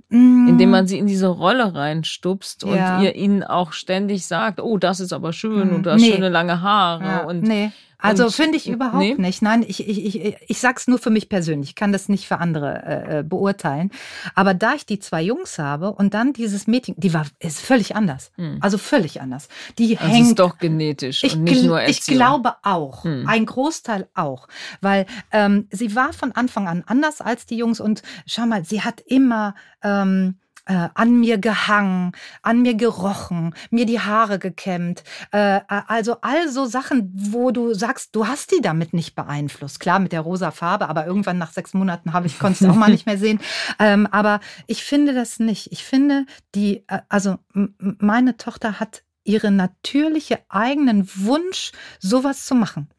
Indem 0.09 0.69
man 0.69 0.87
sie 0.87 0.97
in 0.97 1.05
diese 1.05 1.27
Rolle 1.27 1.75
reinstupst 1.75 2.63
und 2.63 2.77
ja. 2.77 3.01
ihr 3.01 3.13
ihnen 3.17 3.43
auch 3.43 3.73
ständig 3.73 4.25
sagt, 4.25 4.61
oh, 4.61 4.77
das 4.77 5.01
ist 5.01 5.11
aber 5.11 5.33
schön 5.33 5.71
und 5.71 5.85
du 5.85 5.91
hast 5.91 5.99
nee. 5.99 6.13
schöne 6.13 6.29
lange 6.29 6.61
Haare 6.61 7.03
ja, 7.03 7.23
und 7.25 7.43
nee. 7.43 7.73
Also 7.99 8.29
finde 8.29 8.57
ich 8.57 8.69
überhaupt 8.69 8.99
nee. 8.99 9.15
nicht. 9.17 9.41
Nein, 9.41 9.65
ich, 9.67 9.87
ich, 9.87 10.15
ich, 10.15 10.35
ich 10.47 10.59
sag's 10.59 10.87
nur 10.87 10.99
für 10.99 11.09
mich 11.09 11.29
persönlich. 11.29 11.69
Ich 11.69 11.75
kann 11.75 11.91
das 11.91 12.09
nicht 12.09 12.27
für 12.27 12.37
andere 12.37 12.83
äh, 12.85 13.19
äh, 13.19 13.23
beurteilen. 13.23 13.91
Aber 14.35 14.53
da 14.53 14.75
ich 14.75 14.85
die 14.85 14.99
zwei 14.99 15.21
Jungs 15.23 15.57
habe 15.57 15.91
und 15.93 16.13
dann 16.13 16.33
dieses 16.33 16.67
Mädchen, 16.67 16.95
die 16.97 17.13
war 17.13 17.25
ist 17.39 17.59
völlig 17.59 17.95
anders. 17.95 18.31
Hm. 18.35 18.59
Also 18.61 18.77
völlig 18.77 19.21
anders. 19.21 19.49
Die 19.79 19.95
das 19.95 20.07
hängt. 20.07 20.27
ist 20.27 20.39
doch 20.39 20.59
genetisch 20.59 21.23
ich, 21.23 21.35
und 21.35 21.43
nicht 21.43 21.63
nur 21.63 21.81
Erziehung. 21.81 21.95
Ich 21.97 22.05
glaube 22.05 22.55
auch. 22.61 23.03
Hm. 23.03 23.27
Ein 23.27 23.45
Großteil 23.45 24.07
auch. 24.13 24.47
Weil 24.81 25.07
ähm, 25.31 25.67
sie 25.71 25.95
war 25.95 26.13
von 26.13 26.31
Anfang 26.33 26.67
an 26.67 26.83
anders 26.85 27.21
als 27.21 27.47
die 27.47 27.57
Jungs 27.57 27.79
und 27.79 28.03
schau 28.27 28.45
mal, 28.45 28.63
sie 28.63 28.81
hat 28.81 29.01
immer. 29.01 29.55
Ähm, 29.81 30.35
äh, 30.67 30.89
an 30.93 31.19
mir 31.19 31.37
gehangen, 31.37 32.11
an 32.41 32.61
mir 32.61 32.75
gerochen, 32.75 33.55
mir 33.71 33.85
die 33.85 33.99
Haare 33.99 34.37
gekämmt. 34.39 35.03
Äh, 35.31 35.61
also 35.67 36.17
all 36.21 36.49
so 36.49 36.65
Sachen, 36.65 37.09
wo 37.13 37.51
du 37.51 37.73
sagst, 37.73 38.15
du 38.15 38.27
hast 38.27 38.51
die 38.51 38.61
damit 38.61 38.93
nicht 38.93 39.15
beeinflusst. 39.15 39.79
Klar, 39.79 39.99
mit 39.99 40.11
der 40.11 40.21
rosa 40.21 40.51
Farbe, 40.51 40.89
aber 40.89 41.05
irgendwann 41.05 41.37
nach 41.37 41.51
sechs 41.51 41.73
Monaten 41.73 42.13
habe 42.13 42.27
ich, 42.27 42.39
konnte 42.39 42.65
es 42.65 42.69
auch 42.69 42.75
mal 42.75 42.91
nicht 42.91 43.05
mehr 43.05 43.17
sehen. 43.17 43.39
Ähm, 43.79 44.07
aber 44.11 44.39
ich 44.67 44.83
finde 44.83 45.13
das 45.13 45.39
nicht. 45.39 45.71
Ich 45.71 45.83
finde, 45.83 46.25
die, 46.53 46.83
äh, 46.87 46.99
also 47.09 47.37
meine 47.79 48.37
Tochter 48.37 48.79
hat 48.79 49.03
ihre 49.23 49.51
natürliche 49.51 50.39
eigenen 50.49 51.09
Wunsch, 51.15 51.71
sowas 51.99 52.45
zu 52.45 52.55
machen. 52.55 52.89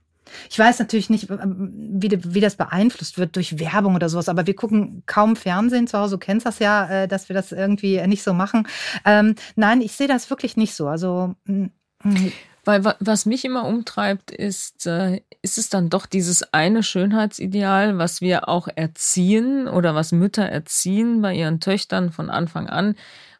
Ich 0.51 0.59
weiß 0.59 0.79
natürlich 0.79 1.11
nicht, 1.11 1.29
wie, 1.29 2.35
wie 2.35 2.41
das 2.41 2.57
beeinflusst 2.57 3.19
wird 3.19 3.37
durch 3.37 3.59
Werbung 3.59 3.95
oder 3.95 4.09
sowas, 4.09 4.29
aber 4.29 4.47
wir 4.47 4.55
gucken 4.55 5.03
kaum 5.07 5.37
Fernsehen 5.37 5.87
zu 5.87 5.99
Hause. 5.99 6.17
Du 6.17 6.19
kennst 6.19 6.47
das 6.47 6.59
ja, 6.59 6.89
äh, 6.89 7.09
dass 7.09 7.29
wir 7.29 7.35
das 7.35 7.53
irgendwie 7.53 8.05
nicht 8.07 8.23
so 8.23 8.33
machen. 8.33 8.67
Ähm, 9.05 9.35
nein, 9.57 9.81
ich 9.81 9.93
sehe 9.93 10.09
das 10.09 10.31
wirklich 10.31 10.57
nicht 10.57 10.75
so. 10.75 10.89
Also. 10.89 11.35
Weil 12.65 12.85
was 13.01 13.25
mich 13.25 13.47
immer 13.47 13.65
umtreibt, 13.65 14.31
ist, 14.31 14.87
äh, 14.87 15.23
ist 15.41 15.57
es 15.57 15.71
dann 15.71 15.89
doch 15.89 16.05
dieses 16.05 16.53
eine 16.53 16.83
Schönheitsideal, 16.83 17.97
was 17.97 18.21
wir 18.21 18.47
auch 18.49 18.69
erziehen 18.69 19.69
oder 19.69 19.95
was 19.95 20.13
Mütter 20.13 20.45
erziehen 20.45 21.23
bei 21.23 21.35
ihren 21.35 21.61
Töchtern 21.61 22.13
von 22.13 22.29
Anfang 22.29 22.69
an, 22.69 22.95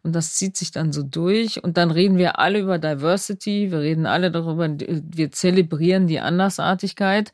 und 0.09 0.15
das 0.15 0.37
zieht 0.37 0.57
sich 0.57 0.71
dann 0.71 0.91
so 0.91 1.03
durch. 1.03 1.63
Und 1.63 1.77
dann 1.77 1.91
reden 1.91 2.17
wir 2.17 2.39
alle 2.39 2.61
über 2.61 2.79
Diversity. 2.79 3.71
Wir 3.71 3.81
reden 3.81 4.07
alle 4.07 4.31
darüber, 4.31 4.67
wir 4.71 5.31
zelebrieren 5.33 6.07
die 6.07 6.19
Andersartigkeit. 6.19 7.31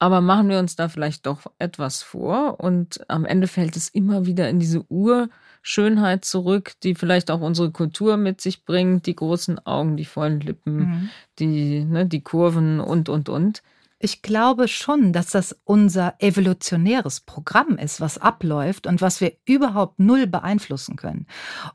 Aber 0.00 0.20
machen 0.20 0.48
wir 0.48 0.58
uns 0.58 0.74
da 0.74 0.88
vielleicht 0.88 1.26
doch 1.26 1.42
etwas 1.60 2.02
vor. 2.02 2.58
Und 2.58 3.08
am 3.08 3.24
Ende 3.24 3.46
fällt 3.46 3.76
es 3.76 3.88
immer 3.88 4.26
wieder 4.26 4.48
in 4.48 4.58
diese 4.58 4.84
Urschönheit 4.90 6.24
zurück, 6.24 6.72
die 6.82 6.96
vielleicht 6.96 7.30
auch 7.30 7.40
unsere 7.40 7.70
Kultur 7.70 8.16
mit 8.16 8.40
sich 8.40 8.64
bringt. 8.64 9.06
Die 9.06 9.14
großen 9.14 9.64
Augen, 9.64 9.96
die 9.96 10.04
vollen 10.04 10.40
Lippen, 10.40 10.76
mhm. 10.76 11.10
die, 11.38 11.84
ne, 11.84 12.04
die 12.04 12.22
Kurven 12.22 12.80
und, 12.80 13.08
und, 13.08 13.28
und. 13.28 13.62
Ich 14.00 14.22
glaube 14.22 14.68
schon, 14.68 15.12
dass 15.12 15.30
das 15.30 15.58
unser 15.64 16.14
evolutionäres 16.20 17.20
Programm 17.20 17.76
ist, 17.78 18.00
was 18.00 18.18
abläuft 18.18 18.86
und 18.86 19.00
was 19.00 19.20
wir 19.20 19.32
überhaupt 19.44 19.98
null 19.98 20.26
beeinflussen 20.26 20.96
können. 20.96 21.26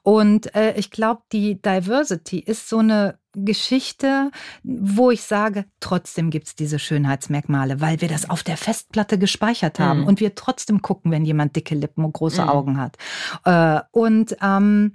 Und 0.03 0.55
äh, 0.55 0.73
ich 0.77 0.89
glaube, 0.89 1.23
die 1.33 1.61
Diversity 1.61 2.39
ist 2.39 2.69
so 2.69 2.79
eine 2.79 3.19
Geschichte, 3.35 4.31
wo 4.63 5.11
ich 5.11 5.23
sage, 5.23 5.65
trotzdem 5.79 6.29
gibt's 6.29 6.55
diese 6.55 6.79
Schönheitsmerkmale, 6.79 7.81
weil 7.81 7.99
wir 7.99 8.07
das 8.07 8.29
auf 8.29 8.43
der 8.43 8.57
Festplatte 8.57 9.17
gespeichert 9.17 9.79
haben 9.79 10.01
mhm. 10.01 10.07
und 10.07 10.19
wir 10.19 10.35
trotzdem 10.35 10.81
gucken, 10.81 11.11
wenn 11.11 11.25
jemand 11.25 11.55
dicke 11.55 11.75
Lippen 11.75 12.05
und 12.05 12.13
große 12.13 12.43
mhm. 12.43 12.49
Augen 12.49 12.77
hat. 12.77 12.97
Äh, 13.43 13.81
und 13.91 14.37
ähm, 14.41 14.93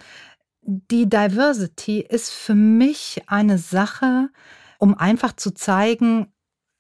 die 0.63 1.09
Diversity 1.09 2.01
ist 2.01 2.31
für 2.31 2.55
mich 2.55 3.23
eine 3.27 3.59
Sache, 3.59 4.29
um 4.79 4.97
einfach 4.97 5.35
zu 5.35 5.51
zeigen, 5.51 6.33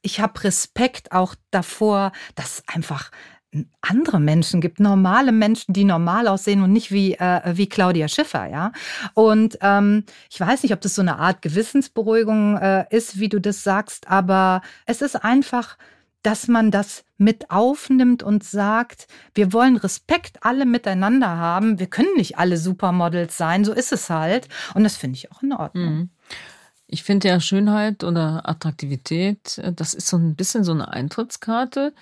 ich 0.02 0.20
habe 0.20 0.44
Respekt 0.44 1.12
auch 1.12 1.34
davor, 1.50 2.12
dass 2.34 2.62
einfach 2.66 3.10
andere 3.80 4.20
Menschen 4.20 4.60
gibt, 4.60 4.78
normale 4.78 5.32
Menschen, 5.32 5.72
die 5.72 5.84
normal 5.84 6.28
aussehen 6.28 6.62
und 6.62 6.72
nicht 6.72 6.92
wie, 6.92 7.14
äh, 7.14 7.40
wie 7.56 7.68
Claudia 7.68 8.06
Schiffer, 8.06 8.46
ja. 8.46 8.72
Und 9.14 9.58
ähm, 9.62 10.04
ich 10.30 10.38
weiß 10.38 10.62
nicht, 10.62 10.74
ob 10.74 10.82
das 10.82 10.94
so 10.94 11.02
eine 11.02 11.18
Art 11.18 11.40
Gewissensberuhigung 11.40 12.58
äh, 12.58 12.84
ist, 12.90 13.18
wie 13.18 13.30
du 13.30 13.40
das 13.40 13.64
sagst, 13.64 14.08
aber 14.08 14.60
es 14.84 15.00
ist 15.00 15.16
einfach 15.16 15.76
dass 16.22 16.48
man 16.48 16.70
das 16.70 17.04
mit 17.16 17.50
aufnimmt 17.50 18.22
und 18.22 18.42
sagt, 18.42 19.06
wir 19.34 19.52
wollen 19.52 19.76
Respekt 19.76 20.44
alle 20.44 20.66
miteinander 20.66 21.28
haben. 21.28 21.78
Wir 21.78 21.86
können 21.86 22.14
nicht 22.16 22.38
alle 22.38 22.56
Supermodels 22.56 23.36
sein, 23.36 23.64
so 23.64 23.72
ist 23.72 23.92
es 23.92 24.10
halt. 24.10 24.48
Und 24.74 24.82
das 24.84 24.96
finde 24.96 25.16
ich 25.16 25.30
auch 25.32 25.42
in 25.42 25.52
Ordnung. 25.52 25.94
Mhm. 25.94 26.10
Ich 26.90 27.02
finde 27.02 27.28
ja 27.28 27.38
Schönheit 27.38 28.02
oder 28.02 28.48
Attraktivität, 28.48 29.58
äh, 29.58 29.72
das 29.72 29.94
ist 29.94 30.08
so 30.08 30.16
ein 30.16 30.34
bisschen 30.34 30.64
so 30.64 30.72
eine 30.72 30.88
Eintrittskarte. 30.88 31.92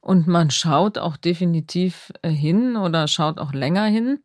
Und 0.00 0.26
man 0.26 0.50
schaut 0.50 0.98
auch 0.98 1.16
definitiv 1.16 2.12
äh, 2.20 2.28
hin 2.28 2.76
oder 2.76 3.08
schaut 3.08 3.38
auch 3.38 3.54
länger 3.54 3.86
hin. 3.86 4.18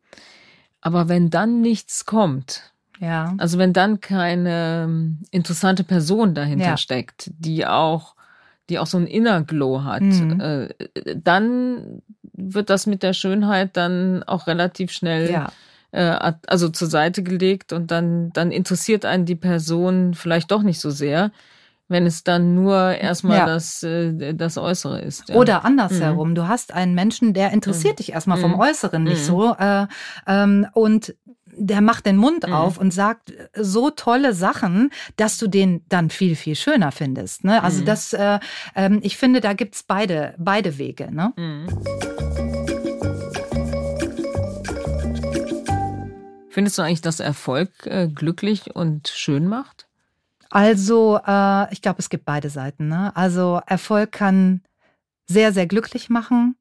Aber 0.82 1.08
wenn 1.08 1.30
dann 1.30 1.62
nichts 1.62 2.04
kommt, 2.04 2.74
ja. 2.98 3.34
also 3.38 3.56
wenn 3.56 3.72
dann 3.72 4.00
keine 4.00 4.84
ähm, 4.84 5.22
interessante 5.30 5.82
Person 5.82 6.34
dahinter 6.34 6.66
ja. 6.66 6.76
steckt, 6.76 7.30
die 7.38 7.66
auch, 7.66 8.14
die 8.68 8.78
auch 8.78 8.86
so 8.86 8.98
ein 8.98 9.06
Inner 9.06 9.42
Glow 9.42 9.82
hat, 9.82 10.02
mhm. 10.02 10.38
äh, 10.38 10.68
dann 11.16 12.02
wird 12.34 12.68
das 12.68 12.86
mit 12.86 13.02
der 13.02 13.14
Schönheit 13.14 13.76
dann 13.78 14.22
auch 14.22 14.46
relativ 14.46 14.92
schnell 14.92 15.30
ja 15.30 15.50
äh, 15.92 16.32
also 16.46 16.68
zur 16.68 16.88
Seite 16.88 17.22
gelegt 17.22 17.72
und 17.72 17.90
dann, 17.90 18.30
dann 18.32 18.50
interessiert 18.50 19.04
einen 19.04 19.26
die 19.26 19.36
Person 19.36 20.14
vielleicht 20.14 20.50
doch 20.50 20.62
nicht 20.62 20.80
so 20.80 20.90
sehr 20.90 21.30
wenn 21.90 22.06
es 22.06 22.22
dann 22.22 22.54
nur 22.54 22.92
erstmal 22.92 23.38
ja. 23.38 23.46
das, 23.46 23.82
äh, 23.82 24.32
das 24.32 24.56
Äußere 24.56 25.00
ist. 25.00 25.28
Ja. 25.28 25.34
Oder 25.34 25.64
andersherum. 25.64 26.30
Mhm. 26.30 26.34
Du 26.36 26.48
hast 26.48 26.72
einen 26.72 26.94
Menschen, 26.94 27.34
der 27.34 27.50
interessiert 27.50 27.94
mhm. 27.94 27.96
dich 27.96 28.12
erstmal 28.12 28.38
vom 28.38 28.52
mhm. 28.52 28.60
Äußeren 28.60 29.02
nicht 29.02 29.22
mhm. 29.22 29.26
so. 29.26 29.56
Äh, 29.58 29.86
ähm, 30.26 30.68
und 30.72 31.16
der 31.52 31.80
macht 31.80 32.06
den 32.06 32.16
Mund 32.16 32.46
mhm. 32.46 32.52
auf 32.52 32.78
und 32.78 32.92
sagt 32.92 33.32
so 33.56 33.90
tolle 33.90 34.34
Sachen, 34.34 34.90
dass 35.16 35.36
du 35.36 35.48
den 35.48 35.84
dann 35.88 36.10
viel, 36.10 36.36
viel 36.36 36.54
schöner 36.54 36.92
findest. 36.92 37.42
Ne? 37.42 37.60
Also 37.60 37.82
mhm. 37.82 37.86
das, 37.86 38.12
äh, 38.12 38.38
äh, 38.74 38.90
ich 39.02 39.16
finde, 39.16 39.40
da 39.40 39.52
gibt's 39.52 39.82
beide, 39.82 40.34
beide 40.38 40.78
Wege. 40.78 41.12
Ne? 41.12 41.32
Findest 46.50 46.78
du 46.78 46.82
eigentlich, 46.82 47.00
dass 47.00 47.20
Erfolg 47.20 47.70
äh, 47.86 48.08
glücklich 48.08 48.74
und 48.74 49.08
schön 49.08 49.46
macht? 49.46 49.86
Also, 50.50 51.20
äh, 51.24 51.72
ich 51.72 51.80
glaube, 51.80 52.00
es 52.00 52.10
gibt 52.10 52.24
beide 52.24 52.50
Seiten. 52.50 52.88
Ne? 52.88 53.14
Also, 53.14 53.60
Erfolg 53.66 54.10
kann 54.10 54.62
sehr, 55.26 55.52
sehr 55.52 55.68
glücklich 55.68 56.10
machen. 56.10 56.56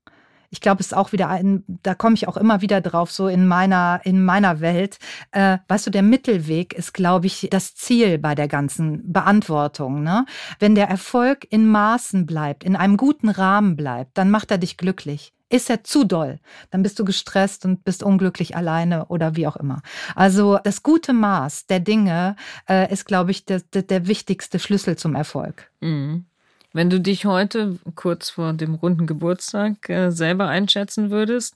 Ich 0.52 0.62
glaube, 0.62 0.82
es 0.82 0.88
ist 0.88 0.94
auch 0.94 1.12
wieder 1.12 1.30
ein, 1.30 1.64
da 1.84 1.96
komme 1.96 2.16
ich 2.16 2.28
auch 2.28 2.38
immer 2.38 2.62
wieder 2.62 2.82
drauf, 2.82 3.12
so 3.12 3.28
in 3.28 3.48
meiner, 3.48 4.02
in 4.04 4.24
meiner 4.24 4.62
Welt. 4.62 4.98
Äh, 5.32 5.58
weißt 5.68 5.88
du, 5.88 5.92
der 5.92 6.04
Mittelweg 6.04 6.74
ist, 6.74 6.94
glaube 6.94 7.28
ich, 7.28 7.48
das 7.52 7.76
Ziel 7.76 8.18
bei 8.20 8.36
der 8.36 8.48
ganzen 8.48 9.12
Beantwortung. 9.12 10.04
Ne? 10.04 10.26
Wenn 10.60 10.76
der 10.76 10.88
Erfolg 10.88 11.48
in 11.50 11.68
Maßen 11.68 12.26
bleibt, 12.26 12.64
in 12.64 12.76
einem 12.76 12.98
guten 12.98 13.30
Rahmen 13.30 13.76
bleibt, 13.76 14.18
dann 14.18 14.32
macht 14.32 14.52
er 14.52 14.58
dich 14.60 14.78
glücklich. 14.78 15.34
Ist 15.50 15.70
er 15.70 15.84
zu 15.84 16.04
doll, 16.04 16.40
dann 16.70 16.84
bist 16.84 17.00
du 17.00 17.06
gestresst 17.06 17.66
und 17.66 17.84
bist 17.84 18.04
unglücklich 18.04 18.56
alleine 18.56 19.06
oder 19.08 19.36
wie 19.36 19.48
auch 19.48 19.56
immer. 19.56 19.82
Also 20.16 20.60
das 20.64 20.84
gute 20.84 21.12
Maß 21.12 21.66
der 21.66 21.80
Dinge 21.80 22.36
äh, 22.70 22.92
ist, 22.92 23.06
glaube 23.06 23.32
ich, 23.32 23.46
der, 23.46 23.62
der, 23.74 23.82
der, 23.82 24.08
wichtigste 24.08 24.60
Schlüssel 24.60 24.96
zum 24.96 25.16
Erfolg. 25.16 25.72
Mhm. 25.82 26.26
Wenn 26.72 26.92
du 26.92 27.00
dich 27.02 27.26
heute 27.26 27.80
kurz 27.96 28.30
vor 28.30 28.54
dem 28.54 28.76
runden 28.76 29.08
Geburtstag 29.08 29.90
äh, 29.90 30.12
selber 30.12 30.48
einschätzen 30.48 31.10
würdest, 31.10 31.56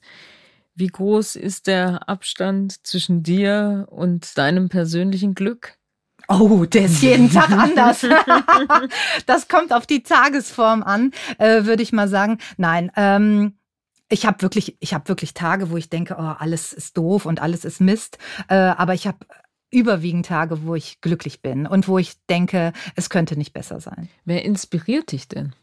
wie 0.76 0.88
groß 0.88 1.36
ist 1.36 1.68
der 1.68 2.10
Abstand 2.10 2.86
zwischen 2.86 3.22
dir 3.22 3.86
und 3.92 4.38
deinem 4.40 4.70
persönlichen 4.70 5.36
Glück? 5.36 5.78
Oh, 6.28 6.66
der 6.66 6.86
ist 6.86 7.04
jeden 7.04 7.30
Tag 7.32 7.52
anders. 7.52 8.06
das 9.26 9.48
kommt 9.48 9.74
auf 9.74 9.86
die 9.86 10.02
Tagesform 10.02 10.82
an, 10.82 11.12
äh, 11.38 11.66
würde 11.66 11.84
ich 11.84 11.92
mal 11.92 12.08
sagen. 12.08 12.40
Nein, 12.58 12.92
ähm, 12.96 13.54
ich 14.14 14.28
habe 14.28 14.42
wirklich, 14.44 14.78
ich 14.80 14.94
habe 14.94 15.10
wirklich 15.10 15.34
Tage, 15.34 15.72
wo 15.72 15.78
ich 15.78 15.90
denke, 15.90 16.16
oh, 16.20 16.22
alles 16.22 16.72
ist 16.72 16.96
doof 16.98 17.26
und 17.26 17.42
alles 17.42 17.66
ist 17.66 17.82
Mist. 17.82 18.20
Äh, 18.48 18.56
aber 18.56 18.94
ich 18.94 19.08
habe 19.08 19.18
überwiegend 19.72 20.28
Tage, 20.28 20.64
wo 20.66 20.76
ich 20.76 21.02
glücklich 21.02 21.42
bin 21.42 21.66
und 21.66 21.88
wo 21.88 21.98
ich 21.98 22.14
denke, 22.30 22.74
es 22.96 23.10
könnte 23.10 23.36
nicht 23.36 23.54
besser 23.54 23.82
sein. 23.82 24.10
Wer 24.24 24.46
inspiriert 24.46 25.12
dich 25.12 25.28
denn? 25.28 25.56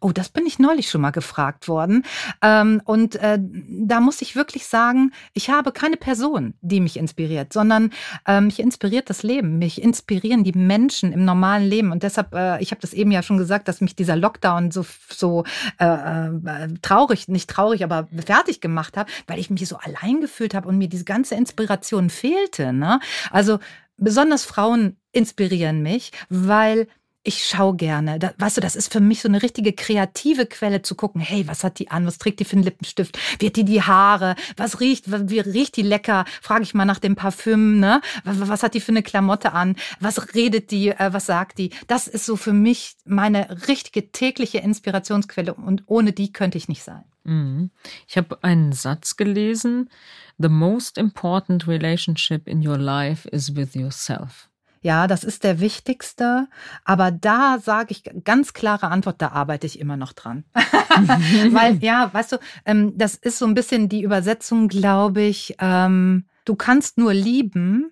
Oh, 0.00 0.12
das 0.12 0.28
bin 0.28 0.46
ich 0.46 0.58
neulich 0.58 0.90
schon 0.90 1.00
mal 1.00 1.10
gefragt 1.10 1.68
worden. 1.68 2.04
Ähm, 2.42 2.82
und 2.84 3.16
äh, 3.16 3.38
da 3.40 4.00
muss 4.00 4.22
ich 4.22 4.36
wirklich 4.36 4.66
sagen, 4.66 5.12
ich 5.32 5.50
habe 5.50 5.72
keine 5.72 5.96
Person, 5.96 6.54
die 6.60 6.80
mich 6.80 6.96
inspiriert, 6.96 7.52
sondern 7.52 7.90
äh, 8.26 8.40
mich 8.40 8.60
inspiriert 8.60 9.10
das 9.10 9.22
Leben. 9.22 9.58
Mich 9.58 9.82
inspirieren 9.82 10.44
die 10.44 10.52
Menschen 10.52 11.12
im 11.12 11.24
normalen 11.24 11.66
Leben. 11.68 11.92
Und 11.92 12.02
deshalb, 12.02 12.34
äh, 12.34 12.60
ich 12.62 12.70
habe 12.70 12.80
das 12.80 12.92
eben 12.92 13.10
ja 13.10 13.22
schon 13.22 13.38
gesagt, 13.38 13.68
dass 13.68 13.80
mich 13.80 13.96
dieser 13.96 14.16
Lockdown 14.16 14.70
so, 14.70 14.84
so 15.08 15.44
äh, 15.78 15.86
äh, 15.86 16.68
traurig, 16.82 17.28
nicht 17.28 17.48
traurig, 17.48 17.84
aber 17.84 18.08
fertig 18.24 18.60
gemacht 18.60 18.96
hat, 18.96 19.08
weil 19.26 19.38
ich 19.38 19.50
mich 19.50 19.66
so 19.66 19.76
allein 19.76 20.20
gefühlt 20.20 20.54
habe 20.54 20.68
und 20.68 20.78
mir 20.78 20.88
diese 20.88 21.04
ganze 21.04 21.34
Inspiration 21.34 22.10
fehlte. 22.10 22.72
Ne? 22.72 23.00
Also 23.30 23.58
besonders 23.96 24.44
Frauen 24.44 24.96
inspirieren 25.12 25.82
mich, 25.82 26.12
weil 26.28 26.88
ich 27.26 27.44
schaue 27.44 27.74
gerne. 27.74 28.18
Da, 28.18 28.32
weißt 28.38 28.56
du, 28.56 28.60
das 28.60 28.76
ist 28.76 28.92
für 28.92 29.00
mich 29.00 29.20
so 29.20 29.28
eine 29.28 29.42
richtige 29.42 29.72
kreative 29.72 30.46
Quelle 30.46 30.82
zu 30.82 30.94
gucken. 30.94 31.20
Hey, 31.20 31.48
was 31.48 31.64
hat 31.64 31.78
die 31.78 31.90
an? 31.90 32.06
Was 32.06 32.18
trägt 32.18 32.38
die 32.38 32.44
für 32.44 32.54
einen 32.54 32.62
Lippenstift? 32.62 33.18
Hat 33.42 33.56
die 33.56 33.64
die 33.64 33.82
Haare? 33.82 34.36
Was 34.56 34.80
riecht? 34.80 35.06
Wie 35.28 35.40
riecht 35.40 35.76
die 35.76 35.82
lecker? 35.82 36.24
Frage 36.40 36.62
ich 36.62 36.74
mal 36.74 36.84
nach 36.84 37.00
dem 37.00 37.16
Parfüm. 37.16 37.80
Ne? 37.80 38.00
Was 38.24 38.62
hat 38.62 38.74
die 38.74 38.80
für 38.80 38.92
eine 38.92 39.02
Klamotte 39.02 39.52
an? 39.52 39.74
Was 39.98 40.34
redet 40.34 40.70
die? 40.70 40.90
Äh, 40.90 41.12
was 41.12 41.26
sagt 41.26 41.58
die? 41.58 41.70
Das 41.88 42.06
ist 42.06 42.26
so 42.26 42.36
für 42.36 42.52
mich 42.52 42.96
meine 43.04 43.66
richtige 43.66 44.12
tägliche 44.12 44.58
Inspirationsquelle 44.58 45.54
und 45.54 45.82
ohne 45.86 46.12
die 46.12 46.32
könnte 46.32 46.58
ich 46.58 46.68
nicht 46.68 46.84
sein. 46.84 47.04
Mhm. 47.24 47.70
Ich 48.06 48.16
habe 48.16 48.42
einen 48.42 48.72
Satz 48.72 49.16
gelesen. 49.16 49.90
The 50.38 50.48
most 50.48 50.96
important 50.96 51.66
relationship 51.66 52.46
in 52.46 52.66
your 52.66 52.78
life 52.78 53.28
is 53.30 53.56
with 53.56 53.74
yourself. 53.74 54.48
Ja, 54.86 55.08
das 55.08 55.24
ist 55.24 55.42
der 55.42 55.58
wichtigste. 55.58 56.46
Aber 56.84 57.10
da 57.10 57.58
sage 57.58 57.88
ich 57.90 58.04
ganz 58.22 58.52
klare 58.52 58.86
Antwort, 58.86 59.20
da 59.20 59.30
arbeite 59.30 59.66
ich 59.66 59.80
immer 59.80 59.96
noch 59.96 60.12
dran. 60.12 60.44
Weil, 60.54 61.82
ja, 61.82 62.14
weißt 62.14 62.30
du, 62.30 62.36
ähm, 62.64 62.96
das 62.96 63.16
ist 63.16 63.38
so 63.38 63.46
ein 63.46 63.54
bisschen 63.54 63.88
die 63.88 64.02
Übersetzung, 64.02 64.68
glaube 64.68 65.22
ich. 65.22 65.56
Ähm, 65.58 66.26
du 66.44 66.54
kannst 66.54 66.98
nur 66.98 67.12
lieben, 67.12 67.90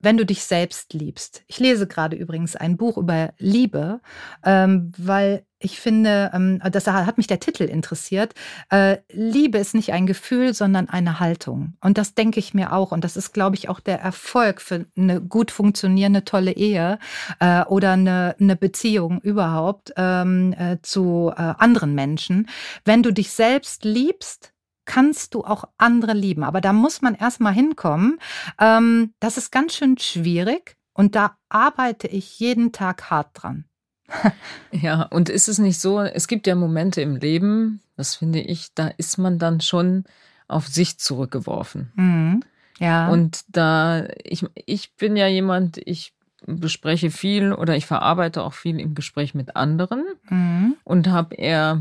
wenn 0.00 0.16
du 0.16 0.26
dich 0.26 0.42
selbst 0.42 0.92
liebst. 0.92 1.44
Ich 1.46 1.60
lese 1.60 1.86
gerade 1.86 2.16
übrigens 2.16 2.56
ein 2.56 2.76
Buch 2.76 2.98
über 2.98 3.32
Liebe, 3.38 4.00
ähm, 4.44 4.90
weil 4.98 5.46
ich 5.64 5.80
finde, 5.80 6.30
ähm, 6.34 6.60
das 6.70 6.86
hat 6.86 7.16
mich 7.16 7.26
der 7.26 7.40
Titel 7.40 7.64
interessiert. 7.64 8.34
Äh, 8.70 8.98
Liebe 9.10 9.58
ist 9.58 9.74
nicht 9.74 9.92
ein 9.92 10.06
Gefühl, 10.06 10.54
sondern 10.54 10.88
eine 10.88 11.20
Haltung. 11.20 11.76
Und 11.80 11.98
das 11.98 12.14
denke 12.14 12.38
ich 12.38 12.54
mir 12.54 12.72
auch. 12.72 12.92
Und 12.92 13.02
das 13.02 13.16
ist, 13.16 13.32
glaube 13.32 13.56
ich, 13.56 13.68
auch 13.68 13.80
der 13.80 14.00
Erfolg 14.00 14.60
für 14.60 14.86
eine 14.96 15.20
gut 15.20 15.50
funktionierende, 15.50 16.24
tolle 16.24 16.52
Ehe 16.52 16.98
äh, 17.40 17.64
oder 17.64 17.92
eine, 17.92 18.36
eine 18.38 18.56
Beziehung 18.56 19.20
überhaupt 19.22 19.92
ähm, 19.96 20.52
äh, 20.52 20.76
zu 20.82 21.32
äh, 21.34 21.40
anderen 21.40 21.94
Menschen. 21.94 22.48
Wenn 22.84 23.02
du 23.02 23.12
dich 23.12 23.30
selbst 23.30 23.84
liebst, 23.84 24.52
kannst 24.84 25.34
du 25.34 25.44
auch 25.44 25.64
andere 25.78 26.12
lieben. 26.12 26.44
Aber 26.44 26.60
da 26.60 26.72
muss 26.72 27.00
man 27.00 27.14
erstmal 27.14 27.54
hinkommen. 27.54 28.18
Ähm, 28.60 29.14
das 29.18 29.38
ist 29.38 29.50
ganz 29.50 29.74
schön 29.74 29.96
schwierig. 29.98 30.76
Und 30.92 31.14
da 31.16 31.36
arbeite 31.48 32.06
ich 32.06 32.38
jeden 32.38 32.70
Tag 32.72 33.10
hart 33.10 33.30
dran. 33.34 33.64
ja, 34.72 35.02
und 35.02 35.28
ist 35.28 35.48
es 35.48 35.58
nicht 35.58 35.80
so, 35.80 36.00
es 36.00 36.28
gibt 36.28 36.46
ja 36.46 36.54
Momente 36.54 37.00
im 37.00 37.16
Leben, 37.16 37.80
das 37.96 38.16
finde 38.16 38.40
ich, 38.40 38.74
da 38.74 38.88
ist 38.96 39.18
man 39.18 39.38
dann 39.38 39.60
schon 39.60 40.04
auf 40.48 40.66
sich 40.66 40.98
zurückgeworfen. 40.98 41.92
Mhm. 41.94 42.42
Ja. 42.78 43.08
Und 43.08 43.44
da, 43.48 44.08
ich, 44.22 44.44
ich 44.66 44.96
bin 44.96 45.16
ja 45.16 45.26
jemand, 45.28 45.78
ich 45.84 46.12
bespreche 46.46 47.10
viel 47.10 47.52
oder 47.52 47.76
ich 47.76 47.86
verarbeite 47.86 48.42
auch 48.42 48.52
viel 48.52 48.78
im 48.78 48.94
Gespräch 48.94 49.34
mit 49.34 49.56
anderen 49.56 50.04
mhm. 50.28 50.76
und 50.84 51.08
habe 51.08 51.34
eher 51.36 51.80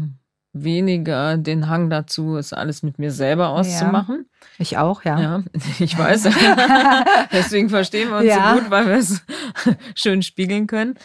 weniger 0.53 1.35
den 1.37 1.67
Hang 1.67 1.89
dazu, 1.89 2.37
es 2.37 2.53
alles 2.53 2.83
mit 2.83 2.99
mir 2.99 3.11
selber 3.11 3.49
auszumachen. 3.49 4.27
Ja, 4.29 4.47
ich 4.59 4.77
auch, 4.77 5.03
ja. 5.03 5.19
Ja, 5.19 5.43
ich 5.79 5.97
weiß. 5.97 6.23
Deswegen 7.31 7.69
verstehen 7.69 8.09
wir 8.09 8.17
uns 8.17 8.27
ja. 8.27 8.53
so 8.53 8.61
gut, 8.61 8.69
weil 8.69 8.87
wir 8.87 8.95
es 8.95 9.23
schön 9.95 10.21
spiegeln 10.21 10.67
können. 10.67 10.95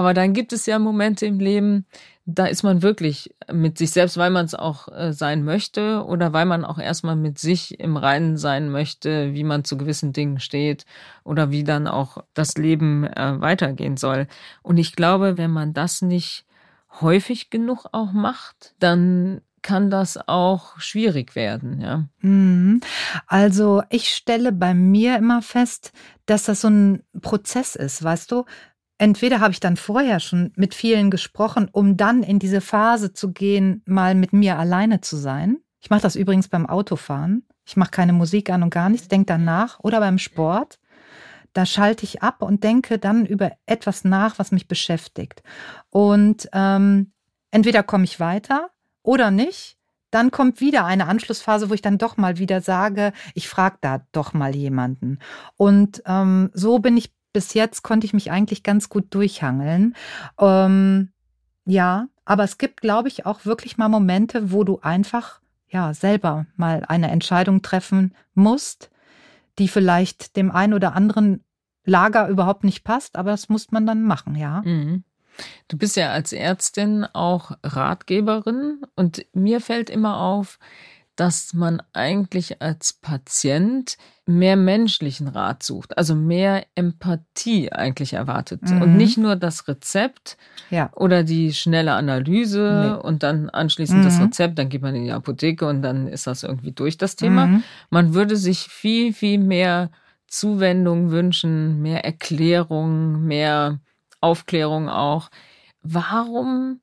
Aber 0.00 0.14
dann 0.14 0.32
gibt 0.32 0.54
es 0.54 0.64
ja 0.64 0.78
Momente 0.78 1.26
im 1.26 1.40
Leben, 1.40 1.84
da 2.24 2.46
ist 2.46 2.62
man 2.62 2.80
wirklich 2.80 3.34
mit 3.52 3.76
sich 3.76 3.90
selbst, 3.90 4.16
weil 4.16 4.30
man 4.30 4.46
es 4.46 4.54
auch 4.54 4.88
äh, 4.88 5.12
sein 5.12 5.44
möchte 5.44 6.06
oder 6.06 6.32
weil 6.32 6.46
man 6.46 6.64
auch 6.64 6.78
erstmal 6.78 7.16
mit 7.16 7.38
sich 7.38 7.78
im 7.78 7.98
Reinen 7.98 8.38
sein 8.38 8.70
möchte, 8.70 9.34
wie 9.34 9.44
man 9.44 9.62
zu 9.62 9.76
gewissen 9.76 10.14
Dingen 10.14 10.40
steht 10.40 10.86
oder 11.22 11.50
wie 11.50 11.64
dann 11.64 11.86
auch 11.86 12.24
das 12.32 12.54
Leben 12.54 13.04
äh, 13.04 13.42
weitergehen 13.42 13.98
soll. 13.98 14.26
Und 14.62 14.78
ich 14.78 14.96
glaube, 14.96 15.36
wenn 15.36 15.50
man 15.50 15.74
das 15.74 16.00
nicht 16.00 16.46
häufig 17.02 17.50
genug 17.50 17.84
auch 17.92 18.12
macht, 18.12 18.74
dann 18.78 19.42
kann 19.60 19.90
das 19.90 20.18
auch 20.26 20.80
schwierig 20.80 21.36
werden, 21.36 21.82
ja. 21.82 22.06
Mhm. 22.20 22.80
Also 23.26 23.82
ich 23.90 24.14
stelle 24.14 24.50
bei 24.50 24.72
mir 24.72 25.18
immer 25.18 25.42
fest, 25.42 25.92
dass 26.24 26.44
das 26.44 26.62
so 26.62 26.68
ein 26.68 27.02
Prozess 27.20 27.76
ist, 27.76 28.02
weißt 28.02 28.32
du? 28.32 28.46
Entweder 29.00 29.40
habe 29.40 29.52
ich 29.52 29.60
dann 29.60 29.78
vorher 29.78 30.20
schon 30.20 30.52
mit 30.56 30.74
vielen 30.74 31.10
gesprochen, 31.10 31.68
um 31.72 31.96
dann 31.96 32.22
in 32.22 32.38
diese 32.38 32.60
Phase 32.60 33.14
zu 33.14 33.32
gehen, 33.32 33.82
mal 33.86 34.14
mit 34.14 34.34
mir 34.34 34.58
alleine 34.58 35.00
zu 35.00 35.16
sein. 35.16 35.56
Ich 35.80 35.88
mache 35.88 36.02
das 36.02 36.16
übrigens 36.16 36.48
beim 36.48 36.66
Autofahren. 36.66 37.46
Ich 37.64 37.78
mache 37.78 37.90
keine 37.90 38.12
Musik 38.12 38.50
an 38.50 38.62
und 38.62 38.68
gar 38.68 38.90
nichts, 38.90 39.08
denke 39.08 39.26
danach. 39.26 39.80
Oder 39.80 40.00
beim 40.00 40.18
Sport. 40.18 40.78
Da 41.54 41.64
schalte 41.64 42.04
ich 42.04 42.22
ab 42.22 42.42
und 42.42 42.62
denke 42.62 42.98
dann 42.98 43.24
über 43.24 43.52
etwas 43.64 44.04
nach, 44.04 44.38
was 44.38 44.52
mich 44.52 44.68
beschäftigt. 44.68 45.42
Und 45.88 46.50
ähm, 46.52 47.12
entweder 47.50 47.82
komme 47.82 48.04
ich 48.04 48.20
weiter 48.20 48.68
oder 49.02 49.30
nicht. 49.30 49.78
Dann 50.10 50.30
kommt 50.30 50.60
wieder 50.60 50.84
eine 50.84 51.06
Anschlussphase, 51.06 51.70
wo 51.70 51.74
ich 51.74 51.82
dann 51.82 51.96
doch 51.96 52.18
mal 52.18 52.36
wieder 52.36 52.60
sage, 52.60 53.12
ich 53.34 53.48
frage 53.48 53.78
da 53.80 54.04
doch 54.12 54.34
mal 54.34 54.54
jemanden. 54.54 55.20
Und 55.56 56.02
ähm, 56.04 56.50
so 56.52 56.80
bin 56.80 56.98
ich 56.98 57.12
bis 57.32 57.54
jetzt, 57.54 57.82
konnte 57.82 58.06
ich 58.06 58.12
mich 58.12 58.30
eigentlich 58.30 58.62
ganz 58.62 58.88
gut 58.88 59.14
durchhangeln. 59.14 59.94
Ähm, 60.38 61.10
ja, 61.64 62.08
aber 62.24 62.44
es 62.44 62.58
gibt, 62.58 62.80
glaube 62.80 63.08
ich, 63.08 63.26
auch 63.26 63.44
wirklich 63.44 63.76
mal 63.76 63.88
Momente, 63.88 64.52
wo 64.52 64.64
du 64.64 64.80
einfach 64.80 65.40
ja 65.68 65.94
selber 65.94 66.46
mal 66.56 66.84
eine 66.88 67.10
Entscheidung 67.10 67.62
treffen 67.62 68.14
musst, 68.34 68.90
die 69.58 69.68
vielleicht 69.68 70.36
dem 70.36 70.50
einen 70.50 70.74
oder 70.74 70.94
anderen 70.94 71.44
Lager 71.84 72.28
überhaupt 72.28 72.64
nicht 72.64 72.84
passt, 72.84 73.16
aber 73.16 73.30
das 73.30 73.48
muss 73.48 73.70
man 73.70 73.86
dann 73.86 74.02
machen, 74.02 74.36
ja. 74.36 74.62
Mhm. 74.62 75.04
Du 75.68 75.78
bist 75.78 75.96
ja 75.96 76.10
als 76.10 76.32
Ärztin 76.32 77.04
auch 77.04 77.52
Ratgeberin 77.62 78.82
und 78.96 79.24
mir 79.32 79.60
fällt 79.60 79.88
immer 79.88 80.20
auf, 80.20 80.58
dass 81.20 81.52
man 81.52 81.82
eigentlich 81.92 82.62
als 82.62 82.94
Patient 82.94 83.98
mehr 84.24 84.56
menschlichen 84.56 85.28
Rat 85.28 85.62
sucht, 85.62 85.98
also 85.98 86.14
mehr 86.14 86.64
Empathie 86.74 87.70
eigentlich 87.70 88.14
erwartet 88.14 88.62
mhm. 88.62 88.80
und 88.80 88.96
nicht 88.96 89.18
nur 89.18 89.36
das 89.36 89.68
Rezept 89.68 90.38
ja. 90.70 90.90
oder 90.94 91.22
die 91.22 91.52
schnelle 91.52 91.92
Analyse 91.92 92.96
nee. 92.96 93.06
und 93.06 93.22
dann 93.22 93.50
anschließend 93.50 94.00
mhm. 94.00 94.04
das 94.04 94.18
Rezept, 94.18 94.58
dann 94.58 94.70
geht 94.70 94.80
man 94.80 94.94
in 94.94 95.04
die 95.04 95.12
Apotheke 95.12 95.66
und 95.66 95.82
dann 95.82 96.08
ist 96.08 96.26
das 96.26 96.42
irgendwie 96.42 96.72
durch 96.72 96.96
das 96.96 97.16
Thema. 97.16 97.48
Mhm. 97.48 97.64
Man 97.90 98.14
würde 98.14 98.36
sich 98.36 98.60
viel, 98.60 99.12
viel 99.12 99.40
mehr 99.40 99.90
Zuwendung 100.26 101.10
wünschen, 101.10 101.82
mehr 101.82 102.02
Erklärung, 102.02 103.26
mehr 103.26 103.78
Aufklärung 104.22 104.88
auch. 104.88 105.28
Warum 105.82 106.80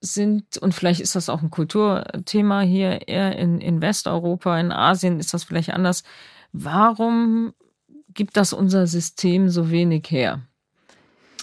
sind, 0.00 0.58
und 0.58 0.74
vielleicht 0.74 1.00
ist 1.00 1.14
das 1.14 1.28
auch 1.28 1.42
ein 1.42 1.50
Kulturthema 1.50 2.60
hier 2.60 3.08
eher 3.08 3.36
in, 3.36 3.60
in 3.60 3.82
Westeuropa, 3.82 4.58
in 4.58 4.72
Asien 4.72 5.20
ist 5.20 5.34
das 5.34 5.44
vielleicht 5.44 5.72
anders. 5.74 6.02
Warum 6.52 7.52
gibt 8.14 8.36
das 8.36 8.52
unser 8.52 8.86
System 8.86 9.48
so 9.50 9.70
wenig 9.70 10.10
her? 10.10 10.40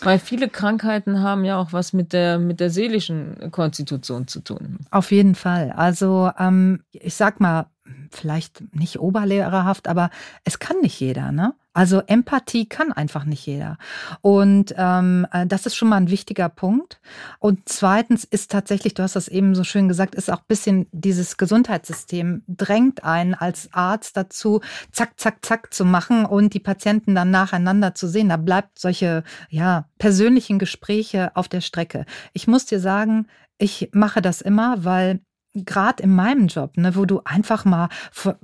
Weil 0.01 0.19
viele 0.19 0.49
Krankheiten 0.49 1.21
haben 1.21 1.43
ja 1.43 1.57
auch 1.57 1.73
was 1.73 1.93
mit 1.93 2.13
der, 2.13 2.37
mit 2.37 2.59
der 2.59 2.69
seelischen 2.69 3.51
Konstitution 3.51 4.27
zu 4.27 4.41
tun. 4.41 4.79
Auf 4.91 5.11
jeden 5.11 5.33
Fall. 5.33 5.71
Also 5.71 6.31
ähm, 6.37 6.83
ich 6.91 7.15
sag 7.15 7.39
mal, 7.39 7.67
vielleicht 8.11 8.75
nicht 8.75 8.99
oberlehrerhaft, 8.99 9.87
aber 9.87 10.09
es 10.43 10.59
kann 10.59 10.81
nicht 10.81 10.99
jeder, 10.99 11.31
ne? 11.31 11.53
Also 11.77 12.01
Empathie 12.07 12.65
kann 12.65 12.91
einfach 12.91 13.23
nicht 13.23 13.45
jeder. 13.45 13.77
Und 14.21 14.73
ähm, 14.79 15.27
äh, 15.31 15.45
das 15.45 15.67
ist 15.67 15.75
schon 15.75 15.89
mal 15.89 15.97
ein 15.97 16.09
wichtiger 16.09 16.49
Punkt. 16.49 16.99
Und 17.37 17.69
zweitens 17.69 18.23
ist 18.23 18.49
tatsächlich, 18.49 18.95
du 18.95 19.03
hast 19.03 19.15
das 19.15 19.27
eben 19.27 19.53
so 19.53 19.63
schön 19.63 19.87
gesagt, 19.87 20.15
ist 20.15 20.31
auch 20.31 20.39
ein 20.39 20.47
bisschen 20.47 20.87
dieses 20.91 21.37
Gesundheitssystem 21.37 22.41
drängt 22.47 23.03
einen 23.03 23.35
als 23.35 23.69
Arzt 23.73 24.17
dazu, 24.17 24.61
zack, 24.91 25.19
zack, 25.19 25.45
zack 25.45 25.71
zu 25.71 25.85
machen 25.85 26.25
und 26.25 26.55
die 26.55 26.59
Patienten 26.59 27.13
dann 27.13 27.29
nacheinander 27.29 27.93
zu 27.93 28.07
sehen. 28.07 28.29
Da 28.29 28.37
bleibt 28.37 28.79
solche, 28.79 29.23
ja, 29.51 29.87
persönlichen 29.99 30.57
Gespräche 30.57 31.35
auf 31.35 31.47
der 31.47 31.61
Strecke. 31.61 32.07
Ich 32.33 32.47
muss 32.47 32.65
dir 32.65 32.79
sagen, 32.79 33.27
ich 33.59 33.91
mache 33.93 34.23
das 34.23 34.41
immer, 34.41 34.83
weil 34.83 35.19
gerade 35.53 36.03
in 36.03 36.13
meinem 36.13 36.47
Job, 36.47 36.77
ne, 36.77 36.95
wo 36.95 37.05
du 37.05 37.21
einfach 37.23 37.65
mal 37.65 37.89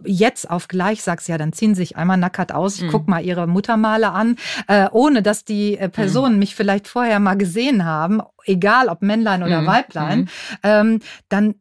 jetzt 0.03 0.49
auf 0.49 0.67
gleich 0.67 1.03
sagst, 1.03 1.27
ja, 1.27 1.37
dann 1.37 1.53
ziehen 1.53 1.75
sie 1.75 1.83
sich 1.83 1.97
einmal 1.97 2.17
nackert 2.17 2.51
aus, 2.51 2.77
ich 2.77 2.83
mhm. 2.83 2.89
guck 2.89 3.07
mal 3.07 3.23
ihre 3.23 3.47
Muttermale 3.47 4.11
an, 4.11 4.37
äh, 4.67 4.87
ohne 4.91 5.21
dass 5.21 5.45
die 5.45 5.77
äh, 5.77 5.89
Personen 5.89 6.33
mhm. 6.33 6.39
mich 6.39 6.55
vielleicht 6.55 6.87
vorher 6.87 7.19
mal 7.19 7.35
gesehen 7.35 7.85
haben, 7.85 8.21
egal 8.45 8.89
ob 8.89 9.01
Männlein 9.01 9.43
oder 9.43 9.61
mhm. 9.61 9.67
Weiblein, 9.67 10.19
mhm. 10.19 10.27
ähm, 10.63 10.99
dann 11.29 11.55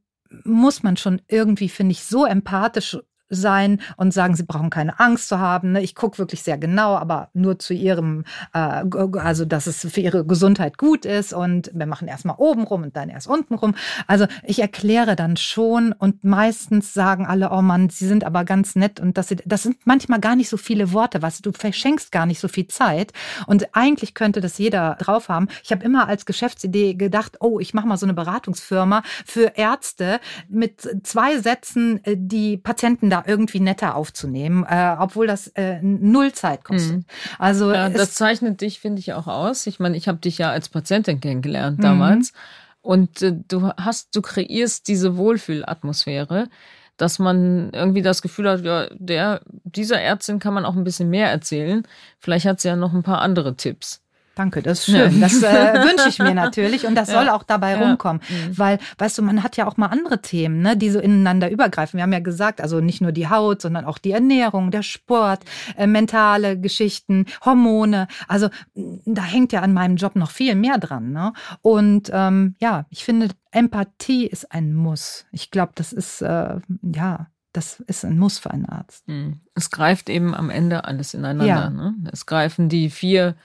muss 0.45 0.82
man 0.82 0.97
schon 0.97 1.20
irgendwie, 1.28 1.68
finde 1.68 1.93
ich, 1.93 2.05
so 2.05 2.24
empathisch 2.24 2.99
sein 3.35 3.80
und 3.97 4.12
sagen, 4.12 4.37
sie 4.37 4.45
brauchen 4.45 4.70
keine 4.70 5.01
Angst 5.01 5.28
zu 5.28 5.39
haben. 5.39 5.72
Ne? 5.72 5.83
Ich 5.83 5.95
gucke 5.95 6.18
wirklich 6.18 6.43
sehr 6.43 6.59
genau, 6.59 6.97
aber 6.97 7.30
nur 7.33 7.59
zu 7.59 7.74
ihrem, 7.74 8.24
äh, 8.53 8.85
also 9.18 9.45
dass 9.45 9.66
es 9.66 9.87
für 9.91 10.01
ihre 10.01 10.24
Gesundheit 10.24 10.78
gut 10.78 11.05
ist 11.05 11.33
und 11.33 11.70
wir 11.74 11.87
machen 11.87 12.09
erstmal 12.09 12.37
oben 12.39 12.64
rum 12.64 12.83
und 12.83 12.97
dann 12.97 13.09
erst 13.09 13.26
unten 13.26 13.55
rum. 13.55 13.74
Also 14.07 14.26
ich 14.45 14.61
erkläre 14.61 15.16
dann 15.16 15.37
schon 15.37 15.93
und 15.93 16.24
meistens 16.24 16.95
sagen 16.95 17.26
alle, 17.26 17.51
oh 17.51 17.62
Mann, 17.62 17.89
sie 17.91 18.07
sind 18.07 18.24
aber 18.24 18.45
ganz 18.45 18.76
nett 18.76 19.01
und 19.01 19.18
das, 19.18 19.35
das 19.45 19.62
sind 19.62 19.78
manchmal 19.85 20.20
gar 20.20 20.37
nicht 20.37 20.49
so 20.49 20.57
viele 20.57 20.93
Worte, 20.93 21.22
was 21.22 21.41
du 21.41 21.53
verschenkst 21.53 22.12
gar 22.12 22.26
nicht 22.26 22.41
so 22.41 22.49
viel 22.49 22.68
Zeit 22.68 23.12
und 23.47 23.74
eigentlich 23.74 24.14
könnte 24.14 24.41
das 24.41 24.59
jeder 24.59 24.97
drauf 24.97 25.28
haben. 25.28 25.49
Ich 25.62 25.72
habe 25.72 25.85
immer 25.85 26.09
als 26.09 26.26
Geschäftsidee 26.26 26.95
gedacht, 26.95 27.39
oh, 27.41 27.59
ich 27.61 27.74
mache 27.74 27.87
mal 27.87 27.97
so 27.97 28.07
eine 28.07 28.14
Beratungsfirma 28.14 29.03
für 29.24 29.53
Ärzte 29.57 30.20
mit 30.49 30.89
zwei 31.03 31.39
Sätzen, 31.39 32.05
äh, 32.05 32.16
die 32.16 32.57
Patienten 32.57 33.11
da 33.11 33.21
irgendwie 33.26 33.60
netter 33.60 33.94
aufzunehmen, 33.94 34.64
äh, 34.68 34.96
obwohl 34.98 35.26
das 35.26 35.48
äh, 35.48 35.80
null 35.82 36.32
Zeit 36.32 36.64
kostet. 36.64 36.98
Mhm. 36.98 37.04
Also 37.38 37.72
ja, 37.72 37.88
das 37.88 38.14
zeichnet 38.14 38.60
dich, 38.60 38.80
finde 38.80 39.00
ich, 39.00 39.12
auch 39.12 39.26
aus. 39.26 39.66
Ich 39.66 39.80
meine, 39.80 39.96
ich 39.96 40.08
habe 40.08 40.18
dich 40.18 40.38
ja 40.38 40.50
als 40.50 40.68
Patientin 40.68 41.20
kennengelernt 41.20 41.78
mhm. 41.78 41.82
damals. 41.82 42.32
Und 42.80 43.22
äh, 43.22 43.34
du 43.48 43.68
hast, 43.76 44.14
du 44.14 44.22
kreierst 44.22 44.88
diese 44.88 45.16
Wohlfühlatmosphäre, 45.16 46.48
dass 46.96 47.18
man 47.18 47.70
irgendwie 47.72 48.02
das 48.02 48.22
Gefühl 48.22 48.48
hat, 48.48 48.64
ja, 48.64 48.88
der, 48.92 49.40
dieser 49.64 50.00
Ärztin 50.00 50.38
kann 50.38 50.54
man 50.54 50.64
auch 50.64 50.76
ein 50.76 50.84
bisschen 50.84 51.08
mehr 51.08 51.30
erzählen. 51.30 51.86
Vielleicht 52.18 52.46
hat 52.46 52.60
sie 52.60 52.68
ja 52.68 52.76
noch 52.76 52.92
ein 52.92 53.02
paar 53.02 53.22
andere 53.22 53.56
Tipps. 53.56 54.02
Danke, 54.35 54.62
das 54.62 54.80
ist 54.80 54.87
schön. 54.87 55.20
Ja. 55.20 55.20
Das 55.20 55.43
äh, 55.43 55.74
wünsche 55.89 56.09
ich 56.09 56.18
mir 56.18 56.35
natürlich 56.35 56.87
und 56.87 56.95
das 56.95 57.09
ja. 57.09 57.18
soll 57.18 57.28
auch 57.28 57.43
dabei 57.43 57.72
ja. 57.72 57.83
rumkommen, 57.83 58.22
mhm. 58.28 58.59
weil 58.59 58.78
weißt 58.99 59.18
du, 59.18 59.22
man 59.22 59.43
hat 59.43 59.57
ja 59.57 59.66
auch 59.66 59.76
mal 59.76 59.87
andere 59.87 60.22
Themen, 60.22 60.62
ne, 60.62 60.76
die 60.76 60.91
so 60.91 61.01
ineinander 61.01 61.51
übergreifen. 61.51 61.99
Wir 61.99 62.03
haben 62.03 62.12
ja 62.12 62.20
gesagt, 62.20 62.61
also 62.61 62.80
nicht 62.80 63.03
nur 63.03 63.12
die 63.12 63.28
Haut, 63.28 63.61
sondern 63.61 63.85
auch 63.85 63.99
die 63.99 64.12
Ernährung, 64.12 64.70
der 64.70 64.83
Sport, 64.83 65.45
äh, 65.76 65.87
mentale 65.87 66.59
Geschichten, 66.59 67.26
Hormone. 67.45 68.09
Also 68.26 68.49
da 68.74 69.22
hängt 69.22 69.53
ja 69.53 69.61
an 69.61 69.74
meinem 69.74 69.97
Job 69.97 70.16
noch 70.16 70.30
viel 70.30 70.55
mehr 70.55 70.78
dran. 70.78 71.12
Ne? 71.12 71.33
Und 71.61 72.11
ähm, 72.12 72.57
ja, 72.59 72.87
ich 72.89 73.05
finde, 73.05 73.28
Empathie 73.51 74.26
ist 74.26 74.51
ein 74.51 74.74
Muss. 74.74 75.26
Ich 75.30 75.51
glaube, 75.51 75.72
das 75.74 75.93
ist 75.93 76.22
äh, 76.22 76.57
ja 76.83 77.26
das 77.53 77.80
ist 77.80 78.05
ein 78.05 78.18
Muss 78.18 78.38
für 78.38 78.50
einen 78.50 78.66
Arzt. 78.66 79.07
Mhm. 79.09 79.40
Es 79.55 79.70
greift 79.70 80.09
eben 80.09 80.34
am 80.34 80.50
Ende 80.50 80.84
alles 80.84 81.14
ineinander. 81.14 81.46
Ja. 81.46 81.70
Ne? 81.70 81.94
Es 82.11 82.26
greifen 82.26 82.68
die 82.68 82.90
vier 82.90 83.36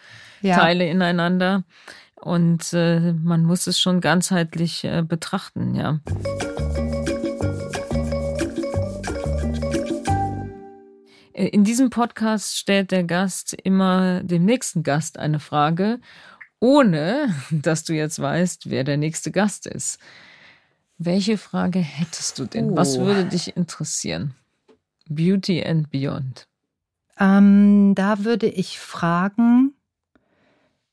ja. 0.41 0.55
Teile 0.55 0.88
ineinander. 0.89 1.64
Und 2.16 2.74
äh, 2.74 3.14
man 3.14 3.43
muss 3.43 3.68
es 3.68 3.80
schon 3.80 4.01
ganzheitlich 4.01 4.84
äh, 4.84 5.03
betrachten, 5.03 5.76
ja. 5.76 5.99
Äh, 11.34 11.47
in 11.49 11.64
diesem 11.64 11.89
Podcast 11.89 12.58
stellt 12.58 12.91
der 12.91 13.03
Gast 13.03 13.53
immer 13.53 14.24
dem 14.24 14.45
nächsten 14.45 14.84
Gast 14.84 15.20
eine 15.20 15.39
Frage, 15.39 15.99
ohne 16.60 17.34
dass 17.51 17.84
du 17.84 17.93
jetzt 17.93 18.20
weißt, 18.20 18.70
wer 18.70 18.84
der 18.84 18.97
nächste 18.97 19.32
Gast 19.32 19.68
ist. 19.68 19.99
Welche 20.98 21.38
Frage 21.38 21.80
hättest 21.80 22.39
du 22.39 22.45
denn? 22.45 22.72
Oh. 22.72 22.76
Was 22.76 23.00
würde 23.00 23.26
dich 23.26 23.56
interessieren? 23.56 24.36
Beauty 25.10 25.64
and 25.64 25.89
Beyond. 25.91 26.48
Ähm, 27.20 27.93
da 27.95 28.24
würde 28.24 28.48
ich 28.48 28.80
fragen, 28.80 29.74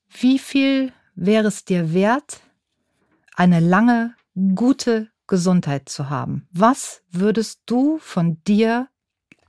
wie 0.09 0.39
viel 0.39 0.93
wäre 1.15 1.47
es 1.47 1.65
dir 1.65 1.93
wert, 1.93 2.41
eine 3.35 3.59
lange, 3.59 4.15
gute 4.55 5.09
Gesundheit 5.27 5.89
zu 5.89 6.09
haben? 6.09 6.47
Was 6.51 7.01
würdest 7.11 7.61
du 7.65 7.97
von 7.99 8.41
dir 8.43 8.87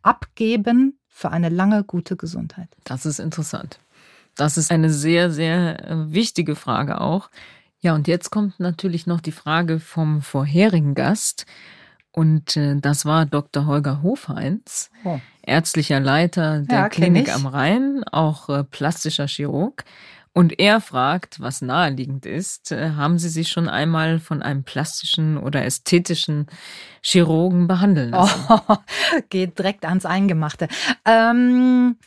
abgeben 0.02 0.98
für 1.08 1.30
eine 1.30 1.48
lange, 1.48 1.84
gute 1.84 2.16
Gesundheit? 2.16 2.68
Das 2.84 3.06
ist 3.06 3.18
interessant. 3.18 3.78
Das 4.34 4.58
ist 4.58 4.70
eine 4.70 4.90
sehr, 4.90 5.30
sehr 5.30 5.88
äh, 5.88 6.12
wichtige 6.12 6.56
Frage 6.56 7.00
auch. 7.00 7.30
Ja, 7.86 7.94
und 7.94 8.08
jetzt 8.08 8.30
kommt 8.30 8.58
natürlich 8.58 9.06
noch 9.06 9.20
die 9.20 9.30
Frage 9.30 9.78
vom 9.78 10.20
vorherigen 10.20 10.96
Gast. 10.96 11.46
Und 12.10 12.56
äh, 12.56 12.74
das 12.80 13.04
war 13.06 13.26
Dr. 13.26 13.66
Holger 13.66 14.02
Hofheinz, 14.02 14.90
oh. 15.04 15.20
ärztlicher 15.42 16.00
Leiter 16.00 16.62
der 16.62 16.78
ja, 16.78 16.88
Klinik 16.88 17.32
am 17.32 17.46
Rhein, 17.46 18.02
auch 18.10 18.48
äh, 18.48 18.64
plastischer 18.64 19.28
Chirurg. 19.28 19.84
Und 20.32 20.58
er 20.58 20.80
fragt, 20.80 21.38
was 21.38 21.62
naheliegend 21.62 22.26
ist, 22.26 22.72
äh, 22.72 22.90
haben 22.96 23.20
Sie 23.20 23.28
sich 23.28 23.50
schon 23.50 23.68
einmal 23.68 24.18
von 24.18 24.42
einem 24.42 24.64
plastischen 24.64 25.38
oder 25.38 25.64
ästhetischen 25.64 26.48
Chirurgen 27.02 27.68
behandeln 27.68 28.10
lassen? 28.10 28.46
Oh, 28.48 28.76
geht 29.30 29.60
direkt 29.60 29.84
ans 29.84 30.06
Eingemachte. 30.06 30.66
Ähm, 31.04 31.98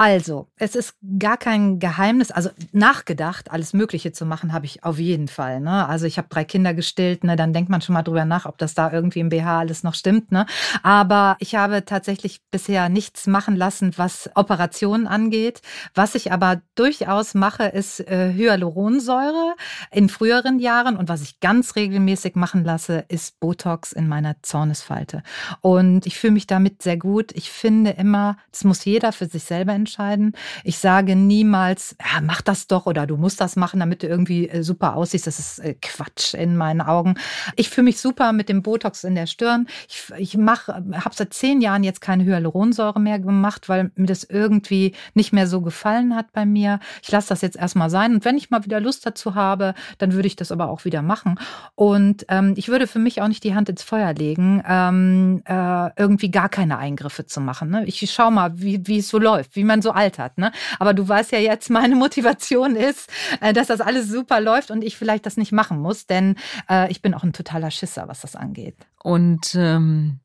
Also, 0.00 0.48
es 0.56 0.76
ist 0.76 0.94
gar 1.18 1.36
kein 1.36 1.78
Geheimnis. 1.78 2.30
Also 2.30 2.48
nachgedacht, 2.72 3.50
alles 3.50 3.74
Mögliche 3.74 4.12
zu 4.12 4.24
machen, 4.24 4.54
habe 4.54 4.64
ich 4.64 4.82
auf 4.82 4.98
jeden 4.98 5.28
Fall. 5.28 5.60
Ne? 5.60 5.86
Also 5.86 6.06
ich 6.06 6.16
habe 6.16 6.26
drei 6.30 6.42
Kinder 6.42 6.72
gestillt, 6.72 7.22
ne? 7.22 7.36
dann 7.36 7.52
denkt 7.52 7.68
man 7.68 7.82
schon 7.82 7.92
mal 7.92 8.02
drüber 8.02 8.24
nach, 8.24 8.46
ob 8.46 8.56
das 8.56 8.72
da 8.72 8.90
irgendwie 8.90 9.20
im 9.20 9.28
BH 9.28 9.58
alles 9.58 9.82
noch 9.82 9.92
stimmt. 9.92 10.32
Ne? 10.32 10.46
Aber 10.82 11.36
ich 11.38 11.54
habe 11.54 11.84
tatsächlich 11.84 12.40
bisher 12.50 12.88
nichts 12.88 13.26
machen 13.26 13.56
lassen, 13.56 13.92
was 13.96 14.30
Operationen 14.36 15.06
angeht. 15.06 15.60
Was 15.94 16.14
ich 16.14 16.32
aber 16.32 16.62
durchaus 16.76 17.34
mache, 17.34 17.64
ist 17.64 18.00
äh, 18.00 18.32
Hyaluronsäure 18.32 19.54
in 19.90 20.08
früheren 20.08 20.60
Jahren. 20.60 20.96
Und 20.96 21.10
was 21.10 21.20
ich 21.20 21.40
ganz 21.40 21.76
regelmäßig 21.76 22.36
machen 22.36 22.64
lasse, 22.64 23.04
ist 23.08 23.38
Botox 23.38 23.92
in 23.92 24.08
meiner 24.08 24.36
Zornesfalte. 24.40 25.22
Und 25.60 26.06
ich 26.06 26.18
fühle 26.18 26.32
mich 26.32 26.46
damit 26.46 26.80
sehr 26.80 26.96
gut. 26.96 27.32
Ich 27.32 27.50
finde 27.50 27.90
immer, 27.90 28.38
das 28.50 28.64
muss 28.64 28.86
jeder 28.86 29.12
für 29.12 29.26
sich 29.26 29.44
selber 29.44 29.74
entscheiden 29.74 29.89
entscheiden. 29.90 30.34
Ich 30.62 30.78
sage 30.78 31.16
niemals, 31.16 31.96
ja, 32.00 32.20
mach 32.20 32.42
das 32.42 32.66
doch 32.66 32.86
oder 32.86 33.06
du 33.06 33.16
musst 33.16 33.40
das 33.40 33.56
machen, 33.56 33.80
damit 33.80 34.02
du 34.02 34.06
irgendwie 34.06 34.48
äh, 34.48 34.62
super 34.62 34.94
aussiehst. 34.94 35.26
Das 35.26 35.38
ist 35.38 35.58
äh, 35.58 35.74
Quatsch 35.74 36.34
in 36.34 36.56
meinen 36.56 36.80
Augen. 36.80 37.16
Ich 37.56 37.70
fühle 37.70 37.86
mich 37.86 38.00
super 38.00 38.32
mit 38.32 38.48
dem 38.48 38.62
Botox 38.62 39.04
in 39.04 39.14
der 39.14 39.26
Stirn. 39.26 39.66
Ich, 39.88 40.12
ich 40.16 40.36
mache, 40.36 40.72
habe 40.92 41.14
seit 41.14 41.34
zehn 41.34 41.60
Jahren 41.60 41.82
jetzt 41.82 42.00
keine 42.00 42.24
Hyaluronsäure 42.24 43.00
mehr 43.00 43.18
gemacht, 43.18 43.68
weil 43.68 43.90
mir 43.96 44.06
das 44.06 44.24
irgendwie 44.24 44.94
nicht 45.14 45.32
mehr 45.32 45.46
so 45.46 45.60
gefallen 45.60 46.14
hat 46.14 46.32
bei 46.32 46.46
mir. 46.46 46.78
Ich 47.02 47.10
lasse 47.10 47.28
das 47.28 47.42
jetzt 47.42 47.56
erstmal 47.56 47.90
sein. 47.90 48.14
Und 48.14 48.24
wenn 48.24 48.36
ich 48.36 48.50
mal 48.50 48.64
wieder 48.64 48.80
Lust 48.80 49.04
dazu 49.04 49.34
habe, 49.34 49.74
dann 49.98 50.12
würde 50.12 50.28
ich 50.28 50.36
das 50.36 50.52
aber 50.52 50.70
auch 50.70 50.84
wieder 50.84 51.02
machen. 51.02 51.38
Und 51.74 52.24
ähm, 52.28 52.54
ich 52.56 52.68
würde 52.68 52.86
für 52.86 52.98
mich 52.98 53.20
auch 53.20 53.28
nicht 53.28 53.42
die 53.42 53.54
Hand 53.54 53.68
ins 53.68 53.82
Feuer 53.82 54.12
legen, 54.14 54.62
ähm, 54.66 55.42
äh, 55.46 55.90
irgendwie 55.96 56.30
gar 56.30 56.48
keine 56.48 56.78
Eingriffe 56.78 57.26
zu 57.26 57.40
machen. 57.40 57.70
Ne? 57.70 57.84
Ich 57.86 58.08
schaue 58.10 58.30
mal, 58.30 58.60
wie, 58.60 58.86
wie 58.86 58.98
es 58.98 59.08
so 59.08 59.18
läuft, 59.18 59.56
wie 59.56 59.64
man 59.70 59.82
so 59.82 59.92
altert. 59.92 60.36
Ne? 60.36 60.52
Aber 60.78 60.92
du 60.92 61.08
weißt 61.08 61.32
ja 61.32 61.38
jetzt, 61.38 61.70
meine 61.70 61.96
Motivation 61.96 62.76
ist, 62.76 63.10
äh, 63.40 63.52
dass 63.52 63.68
das 63.68 63.80
alles 63.80 64.08
super 64.08 64.40
läuft 64.40 64.70
und 64.70 64.82
ich 64.82 64.96
vielleicht 64.96 65.24
das 65.26 65.36
nicht 65.36 65.52
machen 65.52 65.80
muss, 65.80 66.06
denn 66.06 66.36
äh, 66.68 66.90
ich 66.90 67.00
bin 67.02 67.14
auch 67.14 67.22
ein 67.22 67.32
totaler 67.32 67.70
Schisser, 67.70 68.08
was 68.08 68.20
das 68.20 68.36
angeht. 68.36 68.76
Und 69.02 69.54
ähm 69.54 70.20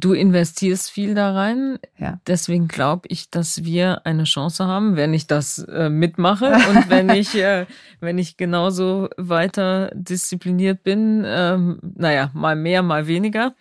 Du 0.00 0.12
investierst 0.12 0.92
viel 0.92 1.16
da 1.16 1.32
rein. 1.32 1.80
Ja. 1.98 2.20
Deswegen 2.28 2.68
glaube 2.68 3.08
ich, 3.08 3.30
dass 3.30 3.64
wir 3.64 4.06
eine 4.06 4.24
Chance 4.24 4.64
haben, 4.64 4.94
wenn 4.94 5.12
ich 5.12 5.26
das 5.26 5.58
äh, 5.58 5.88
mitmache 5.88 6.52
und 6.52 6.88
wenn 6.88 7.08
ich, 7.10 7.34
äh, 7.34 7.66
wenn 7.98 8.16
ich 8.16 8.36
genauso 8.36 9.08
weiter 9.16 9.90
diszipliniert 9.94 10.84
bin, 10.84 11.24
ähm, 11.26 11.80
naja, 11.82 12.30
mal 12.32 12.54
mehr, 12.54 12.82
mal 12.82 13.08
weniger 13.08 13.56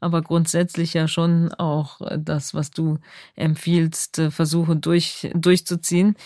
aber 0.00 0.22
grundsätzlich 0.22 0.94
ja 0.94 1.08
schon 1.08 1.52
auch 1.54 2.00
das, 2.18 2.54
was 2.54 2.70
du 2.70 2.98
empfiehlst, 3.34 4.18
äh, 4.18 4.30
versuche 4.30 4.76
durch, 4.76 5.30
durchzuziehen, 5.34 6.16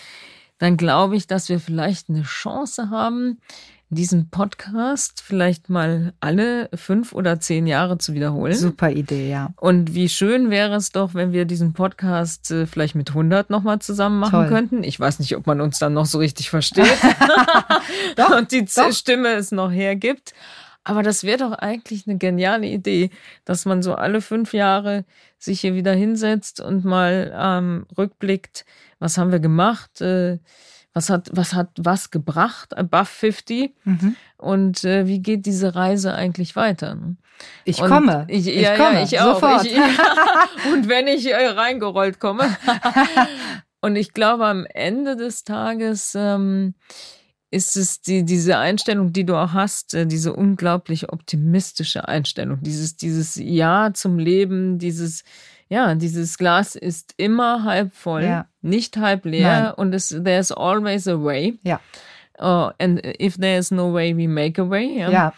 dann 0.57 0.77
glaube 0.77 1.15
ich, 1.15 1.27
dass 1.27 1.49
wir 1.49 1.59
vielleicht 1.59 2.09
eine 2.09 2.23
Chance 2.23 2.89
haben, 2.89 3.39
diesen 3.91 4.29
Podcast 4.29 5.21
vielleicht 5.21 5.69
mal 5.69 6.13
alle 6.21 6.69
fünf 6.73 7.11
oder 7.11 7.41
zehn 7.41 7.67
Jahre 7.67 7.97
zu 7.97 8.13
wiederholen. 8.13 8.55
Super 8.55 8.89
Idee, 8.89 9.29
ja. 9.29 9.49
Und 9.57 9.93
wie 9.93 10.07
schön 10.07 10.49
wäre 10.49 10.75
es 10.75 10.91
doch, 10.91 11.13
wenn 11.13 11.33
wir 11.33 11.43
diesen 11.43 11.73
Podcast 11.73 12.51
äh, 12.51 12.65
vielleicht 12.65 12.95
mit 12.95 13.09
100 13.09 13.49
nochmal 13.49 13.79
zusammen 13.79 14.19
machen 14.19 14.31
Toll. 14.31 14.47
könnten. 14.47 14.83
Ich 14.83 14.97
weiß 14.97 15.19
nicht, 15.19 15.35
ob 15.35 15.45
man 15.45 15.59
uns 15.59 15.77
dann 15.77 15.93
noch 15.93 16.05
so 16.05 16.19
richtig 16.19 16.49
versteht. 16.49 16.85
doch, 18.15 18.29
Und 18.37 18.53
die 18.53 18.63
doch. 18.63 18.93
Stimme 18.93 19.33
es 19.33 19.51
noch 19.51 19.71
hergibt. 19.71 20.33
Aber 20.83 21.03
das 21.03 21.23
wäre 21.23 21.37
doch 21.37 21.51
eigentlich 21.51 22.07
eine 22.07 22.17
geniale 22.17 22.67
Idee, 22.67 23.11
dass 23.45 23.65
man 23.65 23.83
so 23.83 23.93
alle 23.93 24.21
fünf 24.21 24.53
Jahre 24.53 25.05
sich 25.37 25.61
hier 25.61 25.75
wieder 25.75 25.93
hinsetzt 25.93 26.59
und 26.59 26.85
mal 26.85 27.31
ähm, 27.37 27.85
rückblickt, 27.97 28.65
was 28.99 29.17
haben 29.17 29.31
wir 29.31 29.39
gemacht, 29.39 30.01
äh, 30.01 30.39
was 30.93 31.09
hat, 31.09 31.29
was 31.31 31.53
hat 31.53 31.69
was 31.77 32.11
gebracht, 32.11 32.75
above 32.75 33.05
50 33.05 33.73
mhm. 33.83 34.15
und 34.37 34.83
äh, 34.83 35.07
wie 35.07 35.19
geht 35.19 35.45
diese 35.45 35.75
Reise 35.75 36.13
eigentlich 36.13 36.55
weiter? 36.55 36.95
Ne? 36.95 37.15
Ich 37.63 37.81
und 37.81 37.89
komme. 37.89 38.25
Ich, 38.27 38.47
ich 38.47 38.61
ja, 38.61 38.75
komme. 38.75 38.99
Ja, 38.99 39.03
ich 39.03 39.19
auch. 39.19 39.35
Sofort. 39.35 39.65
Ich, 39.65 39.75
und 40.71 40.89
wenn 40.89 41.07
ich 41.07 41.31
äh, 41.31 41.47
reingerollt 41.47 42.19
komme. 42.19 42.55
und 43.81 43.95
ich 43.95 44.13
glaube, 44.13 44.45
am 44.45 44.65
Ende 44.65 45.15
des 45.15 45.43
Tages 45.43 46.13
ähm, 46.15 46.75
ist 47.51 47.75
es 47.75 48.01
die, 48.01 48.23
diese 48.23 48.57
Einstellung, 48.57 49.11
die 49.11 49.25
du 49.25 49.35
auch 49.35 49.51
hast, 49.51 49.93
äh, 49.93 50.07
diese 50.07 50.33
unglaublich 50.33 51.11
optimistische 51.11 52.07
Einstellung, 52.07 52.59
dieses, 52.61 52.95
dieses 52.95 53.35
Ja 53.35 53.91
zum 53.93 54.17
Leben, 54.17 54.79
dieses, 54.79 55.23
ja, 55.67 55.93
dieses 55.95 56.37
Glas 56.37 56.75
ist 56.75 57.13
immer 57.17 57.63
halb 57.65 57.93
voll, 57.93 58.23
ja. 58.23 58.47
nicht 58.61 58.97
halb 58.97 59.25
leer 59.25 59.63
Nein. 59.63 59.73
und 59.73 59.93
es, 59.93 60.09
there's 60.09 60.51
always 60.51 61.07
a 61.07 61.21
way. 61.21 61.59
Ja. 61.63 61.79
Uh, 62.39 62.71
and 62.79 63.05
if 63.21 63.37
there's 63.37 63.69
no 63.69 63.93
way, 63.93 64.15
we 64.15 64.27
make 64.27 64.59
a 64.59 64.67
way. 64.67 64.99
Ja. 64.99 65.11
ja. 65.11 65.33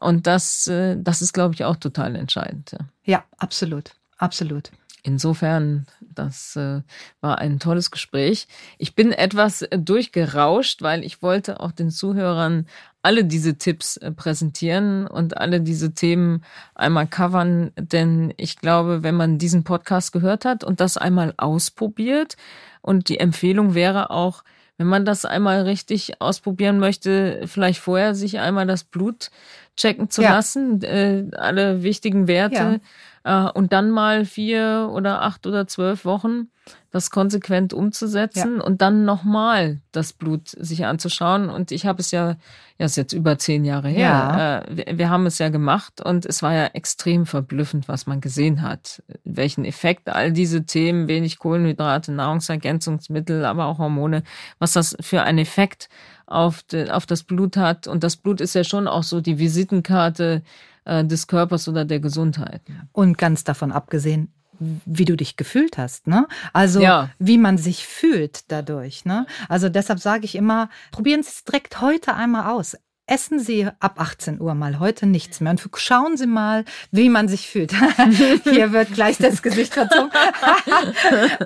Und 0.00 0.26
das, 0.26 0.68
äh, 0.68 0.96
das 0.98 1.20
ist, 1.20 1.32
glaube 1.32 1.54
ich, 1.54 1.64
auch 1.64 1.76
total 1.76 2.14
entscheidend. 2.16 2.72
Ja, 2.72 2.78
ja 3.04 3.24
absolut. 3.38 3.92
Absolut. 4.18 4.70
Insofern, 5.02 5.86
das 6.18 6.56
äh, 6.56 6.82
war 7.20 7.38
ein 7.38 7.58
tolles 7.58 7.90
Gespräch. 7.90 8.48
Ich 8.78 8.94
bin 8.94 9.12
etwas 9.12 9.62
äh, 9.62 9.78
durchgerauscht, 9.78 10.82
weil 10.82 11.04
ich 11.04 11.22
wollte 11.22 11.60
auch 11.60 11.72
den 11.72 11.90
Zuhörern 11.90 12.66
alle 13.02 13.24
diese 13.24 13.56
Tipps 13.56 13.96
äh, 13.98 14.10
präsentieren 14.10 15.06
und 15.06 15.38
alle 15.38 15.60
diese 15.60 15.94
Themen 15.94 16.42
einmal 16.74 17.06
covern, 17.06 17.70
denn 17.76 18.34
ich 18.36 18.58
glaube, 18.58 19.02
wenn 19.02 19.14
man 19.14 19.38
diesen 19.38 19.62
Podcast 19.62 20.12
gehört 20.12 20.44
hat 20.44 20.64
und 20.64 20.80
das 20.80 20.96
einmal 20.96 21.34
ausprobiert 21.36 22.36
und 22.82 23.08
die 23.08 23.20
Empfehlung 23.20 23.74
wäre 23.74 24.10
auch, 24.10 24.42
wenn 24.78 24.88
man 24.88 25.04
das 25.04 25.24
einmal 25.24 25.62
richtig 25.62 26.20
ausprobieren 26.20 26.78
möchte, 26.78 27.42
vielleicht 27.46 27.80
vorher 27.80 28.14
sich 28.14 28.40
einmal 28.40 28.66
das 28.66 28.84
Blut 28.84 29.30
checken 29.76 30.10
zu 30.10 30.22
ja. 30.22 30.30
lassen, 30.32 30.82
äh, 30.82 31.24
alle 31.36 31.82
wichtigen 31.82 32.28
Werte. 32.28 32.54
Ja 32.54 32.78
äh, 33.26 33.50
und 33.50 33.72
dann 33.72 33.90
mal 33.90 34.24
vier 34.24 34.88
oder 34.92 35.22
acht 35.22 35.46
oder 35.46 35.66
zwölf 35.66 36.04
Wochen 36.04 36.48
das 36.96 37.10
konsequent 37.10 37.74
umzusetzen 37.74 38.56
ja. 38.56 38.64
und 38.64 38.80
dann 38.80 39.04
nochmal 39.04 39.80
das 39.92 40.14
Blut 40.14 40.48
sich 40.48 40.86
anzuschauen. 40.86 41.50
Und 41.50 41.70
ich 41.70 41.84
habe 41.84 42.00
es 42.00 42.10
ja, 42.10 42.36
ja, 42.78 42.86
ist 42.86 42.96
jetzt 42.96 43.12
über 43.12 43.36
zehn 43.36 43.66
Jahre 43.66 43.90
her. 43.90 44.00
Ja. 44.00 44.58
Äh, 44.60 44.76
wir, 44.76 44.98
wir, 44.98 45.10
haben 45.10 45.26
es 45.26 45.38
ja 45.38 45.50
gemacht 45.50 46.00
und 46.00 46.24
es 46.24 46.42
war 46.42 46.54
ja 46.54 46.66
extrem 46.68 47.26
verblüffend, 47.26 47.86
was 47.86 48.06
man 48.06 48.22
gesehen 48.22 48.62
hat. 48.62 49.02
Welchen 49.24 49.66
Effekt 49.66 50.08
all 50.08 50.32
diese 50.32 50.64
Themen, 50.64 51.06
wenig 51.06 51.38
Kohlenhydrate, 51.38 52.12
Nahrungsergänzungsmittel, 52.12 53.44
aber 53.44 53.66
auch 53.66 53.76
Hormone, 53.76 54.22
was 54.58 54.72
das 54.72 54.96
für 55.00 55.22
einen 55.22 55.38
Effekt 55.38 55.90
auf, 56.24 56.62
de, 56.62 56.88
auf 56.88 57.04
das 57.04 57.24
Blut 57.24 57.58
hat. 57.58 57.86
Und 57.88 58.04
das 58.04 58.16
Blut 58.16 58.40
ist 58.40 58.54
ja 58.54 58.64
schon 58.64 58.88
auch 58.88 59.02
so 59.02 59.20
die 59.20 59.38
Visitenkarte 59.38 60.42
äh, 60.86 61.04
des 61.04 61.26
Körpers 61.26 61.68
oder 61.68 61.84
der 61.84 62.00
Gesundheit. 62.00 62.62
Und 62.92 63.18
ganz 63.18 63.44
davon 63.44 63.70
abgesehen, 63.70 64.32
wie 64.58 65.04
du 65.04 65.16
dich 65.16 65.36
gefühlt 65.36 65.78
hast, 65.78 66.06
ne? 66.06 66.26
Also 66.52 66.80
ja. 66.80 67.10
wie 67.18 67.38
man 67.38 67.58
sich 67.58 67.86
fühlt 67.86 68.50
dadurch, 68.50 69.04
ne? 69.04 69.26
Also 69.48 69.68
deshalb 69.68 70.00
sage 70.00 70.24
ich 70.24 70.34
immer, 70.34 70.68
probieren 70.90 71.22
Sie 71.22 71.30
es 71.30 71.44
direkt 71.44 71.80
heute 71.80 72.14
einmal 72.14 72.52
aus. 72.52 72.76
Essen 73.08 73.38
Sie 73.38 73.68
ab 73.78 74.00
18 74.00 74.40
Uhr 74.40 74.54
mal 74.54 74.80
heute 74.80 75.06
nichts 75.06 75.40
mehr 75.40 75.52
und 75.52 75.62
schauen 75.76 76.16
Sie 76.16 76.26
mal, 76.26 76.64
wie 76.90 77.08
man 77.08 77.28
sich 77.28 77.46
fühlt. 77.48 77.72
Hier 78.44 78.72
wird 78.72 78.94
gleich 78.94 79.16
das 79.18 79.42
Gesicht 79.42 79.74
verzogen. 79.74 80.10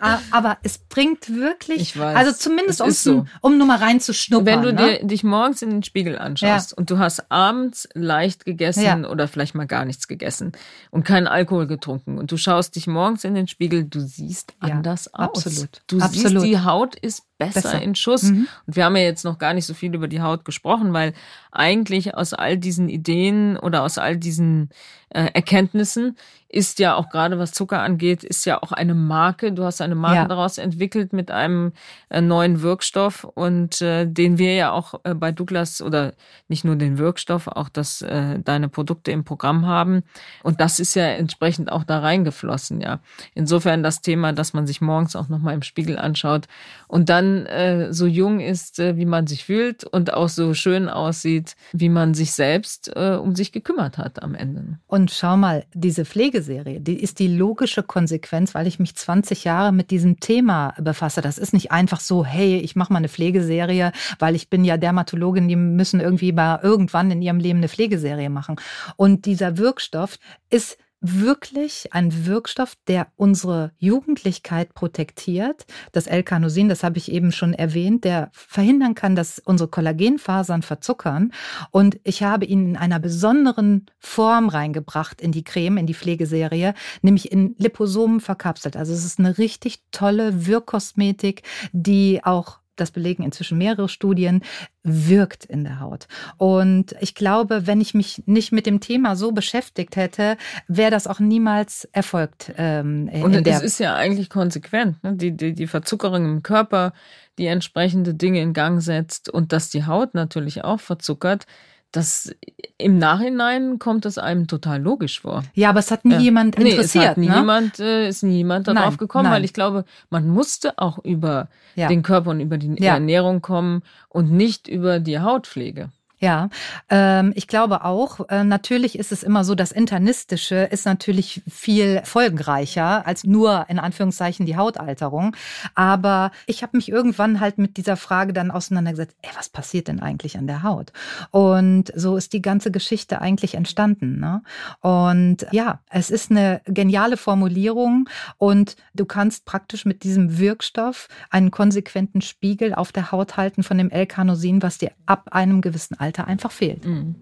Ah, 0.00 0.18
aber 0.30 0.58
es 0.62 0.78
bringt 0.78 1.34
wirklich, 1.34 1.80
ich 1.80 1.98
weiß, 1.98 2.16
also 2.16 2.32
zumindest 2.32 2.80
um, 2.80 2.90
so. 2.90 3.26
um 3.40 3.58
nur 3.58 3.66
mal 3.66 3.78
reinzuschnuppern. 3.78 4.46
Wenn 4.46 4.62
du 4.62 4.72
ne? 4.72 4.98
dir, 4.98 5.06
dich 5.06 5.24
morgens 5.24 5.62
in 5.62 5.70
den 5.70 5.82
Spiegel 5.82 6.18
anschaust 6.18 6.70
ja. 6.70 6.76
und 6.78 6.90
du 6.90 6.98
hast 6.98 7.30
abends 7.30 7.88
leicht 7.94 8.44
gegessen 8.44 8.82
ja. 8.82 9.08
oder 9.08 9.28
vielleicht 9.28 9.54
mal 9.54 9.66
gar 9.66 9.84
nichts 9.84 10.08
gegessen 10.08 10.52
und 10.90 11.04
keinen 11.04 11.26
Alkohol 11.26 11.66
getrunken 11.66 12.18
und 12.18 12.32
du 12.32 12.36
schaust 12.36 12.76
dich 12.76 12.86
morgens 12.86 13.24
in 13.24 13.34
den 13.34 13.48
Spiegel, 13.48 13.84
du 13.84 14.00
siehst 14.00 14.54
anders 14.60 15.10
ja, 15.12 15.26
aus. 15.26 15.46
Absolut. 15.46 15.82
Du 15.86 16.00
absolut. 16.00 16.42
siehst, 16.42 16.44
die 16.44 16.58
Haut 16.60 16.96
ist 16.96 17.24
besser, 17.40 17.62
besser. 17.62 17.82
in 17.82 17.94
Schuss. 17.94 18.24
Mhm. 18.24 18.46
Und 18.66 18.76
wir 18.76 18.84
haben 18.84 18.96
ja 18.96 19.02
jetzt 19.02 19.24
noch 19.24 19.38
gar 19.38 19.54
nicht 19.54 19.66
so 19.66 19.74
viel 19.74 19.94
über 19.94 20.08
die 20.08 20.22
Haut 20.22 20.44
gesprochen, 20.44 20.92
weil 20.92 21.14
eigentlich 21.50 22.14
aus 22.14 22.32
all 22.32 22.56
diesen 22.56 22.88
Ideen 22.88 23.56
oder 23.56 23.82
aus 23.82 23.98
all 23.98 24.16
diesen 24.16 24.70
Erkenntnissen 25.10 26.16
ist 26.52 26.80
ja 26.80 26.96
auch 26.96 27.10
gerade 27.10 27.38
was 27.38 27.52
Zucker 27.52 27.80
angeht, 27.80 28.24
ist 28.24 28.44
ja 28.44 28.60
auch 28.60 28.72
eine 28.72 28.94
Marke. 28.94 29.52
Du 29.52 29.62
hast 29.64 29.80
eine 29.80 29.94
Marke 29.94 30.16
ja. 30.16 30.28
daraus 30.28 30.58
entwickelt 30.58 31.12
mit 31.12 31.30
einem 31.30 31.72
äh, 32.08 32.20
neuen 32.20 32.60
Wirkstoff 32.60 33.22
und 33.22 33.80
äh, 33.80 34.04
den 34.04 34.36
wir 34.36 34.54
ja 34.54 34.72
auch 34.72 34.94
äh, 35.04 35.14
bei 35.14 35.30
Douglas 35.30 35.80
oder 35.80 36.12
nicht 36.48 36.64
nur 36.64 36.74
den 36.74 36.98
Wirkstoff, 36.98 37.46
auch 37.46 37.68
das 37.68 38.02
äh, 38.02 38.40
deine 38.40 38.68
Produkte 38.68 39.12
im 39.12 39.22
Programm 39.22 39.66
haben. 39.66 40.02
Und 40.42 40.60
das 40.60 40.80
ist 40.80 40.94
ja 40.96 41.04
entsprechend 41.04 41.70
auch 41.70 41.84
da 41.84 42.00
reingeflossen, 42.00 42.80
ja. 42.80 42.98
Insofern 43.34 43.84
das 43.84 44.02
Thema, 44.02 44.32
dass 44.32 44.52
man 44.52 44.66
sich 44.66 44.80
morgens 44.80 45.14
auch 45.14 45.28
nochmal 45.28 45.54
im 45.54 45.62
Spiegel 45.62 45.98
anschaut 45.98 46.48
und 46.88 47.08
dann 47.10 47.46
äh, 47.46 47.92
so 47.92 48.06
jung 48.06 48.40
ist, 48.40 48.80
äh, 48.80 48.96
wie 48.96 49.06
man 49.06 49.28
sich 49.28 49.44
fühlt 49.44 49.84
und 49.84 50.12
auch 50.12 50.28
so 50.28 50.52
schön 50.54 50.88
aussieht, 50.88 51.54
wie 51.72 51.88
man 51.88 52.12
sich 52.14 52.32
selbst 52.32 52.90
äh, 52.96 53.14
um 53.14 53.36
sich 53.36 53.52
gekümmert 53.52 53.98
hat 53.98 54.20
am 54.24 54.34
Ende. 54.34 54.80
Und 54.88 54.99
schau 55.08 55.36
mal, 55.36 55.64
diese 55.74 56.04
Pflege 56.04 56.30
Pflegeserie. 56.30 56.80
Die 56.80 57.02
ist 57.02 57.18
die 57.18 57.28
logische 57.28 57.82
Konsequenz, 57.82 58.54
weil 58.54 58.66
ich 58.66 58.78
mich 58.78 58.94
20 58.94 59.44
Jahre 59.44 59.72
mit 59.72 59.90
diesem 59.90 60.20
Thema 60.20 60.74
befasse. 60.78 61.20
Das 61.20 61.38
ist 61.38 61.52
nicht 61.52 61.72
einfach 61.72 62.00
so, 62.00 62.24
hey, 62.24 62.58
ich 62.58 62.76
mache 62.76 62.92
mal 62.92 62.98
eine 62.98 63.08
Pflegeserie, 63.08 63.92
weil 64.18 64.34
ich 64.34 64.48
bin 64.48 64.64
ja 64.64 64.76
Dermatologin, 64.76 65.48
die 65.48 65.56
müssen 65.56 66.00
irgendwie 66.00 66.32
mal 66.32 66.60
irgendwann 66.62 67.10
in 67.10 67.22
ihrem 67.22 67.38
Leben 67.38 67.58
eine 67.58 67.68
Pflegeserie 67.68 68.30
machen. 68.30 68.56
Und 68.96 69.26
dieser 69.26 69.58
Wirkstoff 69.58 70.18
ist 70.50 70.78
wirklich 71.00 71.92
ein 71.92 72.26
Wirkstoff, 72.26 72.76
der 72.86 73.08
unsere 73.16 73.72
Jugendlichkeit 73.78 74.74
protektiert. 74.74 75.66
Das 75.92 76.06
L-Carnosin, 76.06 76.68
das 76.68 76.84
habe 76.84 76.98
ich 76.98 77.10
eben 77.10 77.32
schon 77.32 77.54
erwähnt, 77.54 78.04
der 78.04 78.30
verhindern 78.32 78.94
kann, 78.94 79.16
dass 79.16 79.38
unsere 79.38 79.68
Kollagenfasern 79.68 80.62
verzuckern. 80.62 81.32
Und 81.70 81.98
ich 82.04 82.22
habe 82.22 82.44
ihn 82.44 82.70
in 82.70 82.76
einer 82.76 82.98
besonderen 82.98 83.86
Form 83.98 84.48
reingebracht 84.48 85.20
in 85.20 85.32
die 85.32 85.44
Creme, 85.44 85.78
in 85.78 85.86
die 85.86 85.94
Pflegeserie, 85.94 86.74
nämlich 87.02 87.32
in 87.32 87.54
Liposomen 87.58 88.20
verkapselt. 88.20 88.76
Also 88.76 88.92
es 88.92 89.04
ist 89.04 89.18
eine 89.18 89.38
richtig 89.38 89.82
tolle 89.90 90.46
Wirkkosmetik, 90.46 91.42
die 91.72 92.20
auch 92.22 92.59
das 92.80 92.90
belegen 92.90 93.22
inzwischen 93.22 93.58
mehrere 93.58 93.88
Studien, 93.88 94.42
wirkt 94.82 95.44
in 95.44 95.64
der 95.64 95.80
Haut. 95.80 96.06
Und 96.38 96.94
ich 97.00 97.14
glaube, 97.14 97.66
wenn 97.66 97.80
ich 97.80 97.94
mich 97.94 98.22
nicht 98.26 98.52
mit 98.52 98.66
dem 98.66 98.80
Thema 98.80 99.16
so 99.16 99.32
beschäftigt 99.32 99.96
hätte, 99.96 100.36
wäre 100.68 100.90
das 100.90 101.06
auch 101.06 101.20
niemals 101.20 101.84
erfolgt. 101.92 102.52
Ähm, 102.56 103.10
Und 103.22 103.46
es 103.46 103.62
ist 103.62 103.78
ja 103.78 103.94
eigentlich 103.94 104.30
konsequent, 104.30 105.02
ne? 105.04 105.14
die, 105.14 105.36
die, 105.36 105.52
die 105.52 105.66
Verzuckerung 105.66 106.24
im 106.24 106.42
Körper, 106.42 106.92
die 107.38 107.46
entsprechende 107.46 108.14
Dinge 108.14 108.40
in 108.40 108.52
Gang 108.52 108.80
setzt 108.82 109.28
und 109.28 109.52
dass 109.52 109.70
die 109.70 109.84
Haut 109.84 110.14
natürlich 110.14 110.64
auch 110.64 110.80
verzuckert 110.80 111.46
das 111.92 112.34
im 112.78 112.98
Nachhinein 112.98 113.78
kommt 113.78 114.06
es 114.06 114.16
einem 114.16 114.46
total 114.46 114.80
logisch 114.80 115.20
vor. 115.20 115.42
Ja, 115.54 115.70
aber 115.70 115.80
es 115.80 115.90
hat 115.90 116.04
nie 116.04 116.14
ja. 116.14 116.20
jemand 116.20 116.56
interessiert. 116.56 116.94
Nee, 116.94 117.00
es 117.00 117.08
hat 117.08 117.18
nie 117.18 117.28
ne? 117.28 117.36
jemand, 117.36 117.80
äh, 117.80 118.08
ist 118.08 118.22
nie 118.22 118.38
jemand 118.38 118.68
darauf 118.68 118.90
nein, 118.90 118.96
gekommen, 118.96 119.24
nein. 119.24 119.32
weil 119.34 119.44
ich 119.44 119.52
glaube, 119.52 119.84
man 120.08 120.28
musste 120.28 120.78
auch 120.78 120.98
über 120.98 121.48
ja. 121.74 121.88
den 121.88 122.02
Körper 122.02 122.30
und 122.30 122.40
über 122.40 122.58
die 122.58 122.82
ja. 122.82 122.94
Ernährung 122.94 123.42
kommen 123.42 123.82
und 124.08 124.30
nicht 124.30 124.68
über 124.68 125.00
die 125.00 125.18
Hautpflege. 125.18 125.90
Ja, 126.22 126.50
ähm, 126.90 127.32
ich 127.34 127.46
glaube 127.46 127.82
auch, 127.82 128.28
äh, 128.28 128.44
natürlich 128.44 128.98
ist 128.98 129.10
es 129.10 129.22
immer 129.22 129.42
so, 129.42 129.54
das 129.54 129.72
Internistische 129.72 130.56
ist 130.56 130.84
natürlich 130.84 131.40
viel 131.48 132.02
folgenreicher 132.04 133.06
als 133.06 133.24
nur 133.24 133.64
in 133.70 133.78
Anführungszeichen 133.78 134.44
die 134.44 134.56
Hautalterung. 134.56 135.34
Aber 135.74 136.30
ich 136.44 136.62
habe 136.62 136.76
mich 136.76 136.90
irgendwann 136.90 137.40
halt 137.40 137.56
mit 137.56 137.78
dieser 137.78 137.96
Frage 137.96 138.34
dann 138.34 138.50
auseinandergesetzt, 138.50 139.16
ey, 139.22 139.30
was 139.34 139.48
passiert 139.48 139.88
denn 139.88 140.00
eigentlich 140.00 140.36
an 140.36 140.46
der 140.46 140.62
Haut? 140.62 140.92
Und 141.30 141.90
so 141.96 142.18
ist 142.18 142.34
die 142.34 142.42
ganze 142.42 142.70
Geschichte 142.70 143.22
eigentlich 143.22 143.54
entstanden. 143.54 144.20
Ne? 144.20 144.42
Und 144.80 145.46
ja, 145.52 145.80
es 145.88 146.10
ist 146.10 146.30
eine 146.30 146.60
geniale 146.66 147.16
Formulierung 147.16 148.10
und 148.36 148.76
du 148.92 149.06
kannst 149.06 149.46
praktisch 149.46 149.86
mit 149.86 150.04
diesem 150.04 150.38
Wirkstoff 150.38 151.08
einen 151.30 151.50
konsequenten 151.50 152.20
Spiegel 152.20 152.74
auf 152.74 152.92
der 152.92 153.10
Haut 153.10 153.38
halten 153.38 153.62
von 153.62 153.78
dem 153.78 153.88
L-Carnosin, 153.88 154.60
was 154.60 154.76
dir 154.76 154.92
ab 155.06 155.30
einem 155.32 155.62
gewissen 155.62 155.98
Alter 155.98 156.09
Alter 156.10 156.26
einfach 156.26 156.50
fehlt. 156.50 156.84
Mhm. 156.84 157.14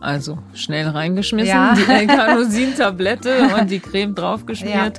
Also 0.00 0.38
schnell 0.54 0.88
reingeschmissen, 0.88 1.48
ja. 1.48 1.74
die 1.74 1.90
L-Carnosin-Tablette 1.90 3.48
und 3.60 3.70
die 3.70 3.80
Creme 3.80 4.14
draufgeschmiert. 4.14 4.98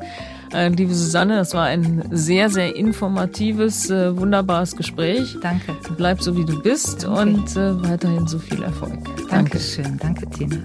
Ja. 0.51 0.59
Äh, 0.59 0.69
liebe 0.69 0.93
Susanne, 0.93 1.36
das 1.36 1.53
war 1.53 1.65
ein 1.65 2.03
sehr, 2.11 2.49
sehr 2.49 2.75
informatives, 2.75 3.89
äh, 3.89 4.15
wunderbares 4.17 4.75
Gespräch. 4.75 5.36
Danke. 5.41 5.75
Bleib 5.97 6.21
so, 6.21 6.38
wie 6.38 6.45
du 6.45 6.61
bist 6.61 7.03
Danke. 7.03 7.21
und 7.21 7.57
äh, 7.57 7.83
weiterhin 7.89 8.25
so 8.25 8.39
viel 8.39 8.63
Erfolg. 8.63 8.93
Danke. 9.05 9.27
Dankeschön. 9.29 9.97
Danke, 9.97 10.29
Tina. 10.29 10.57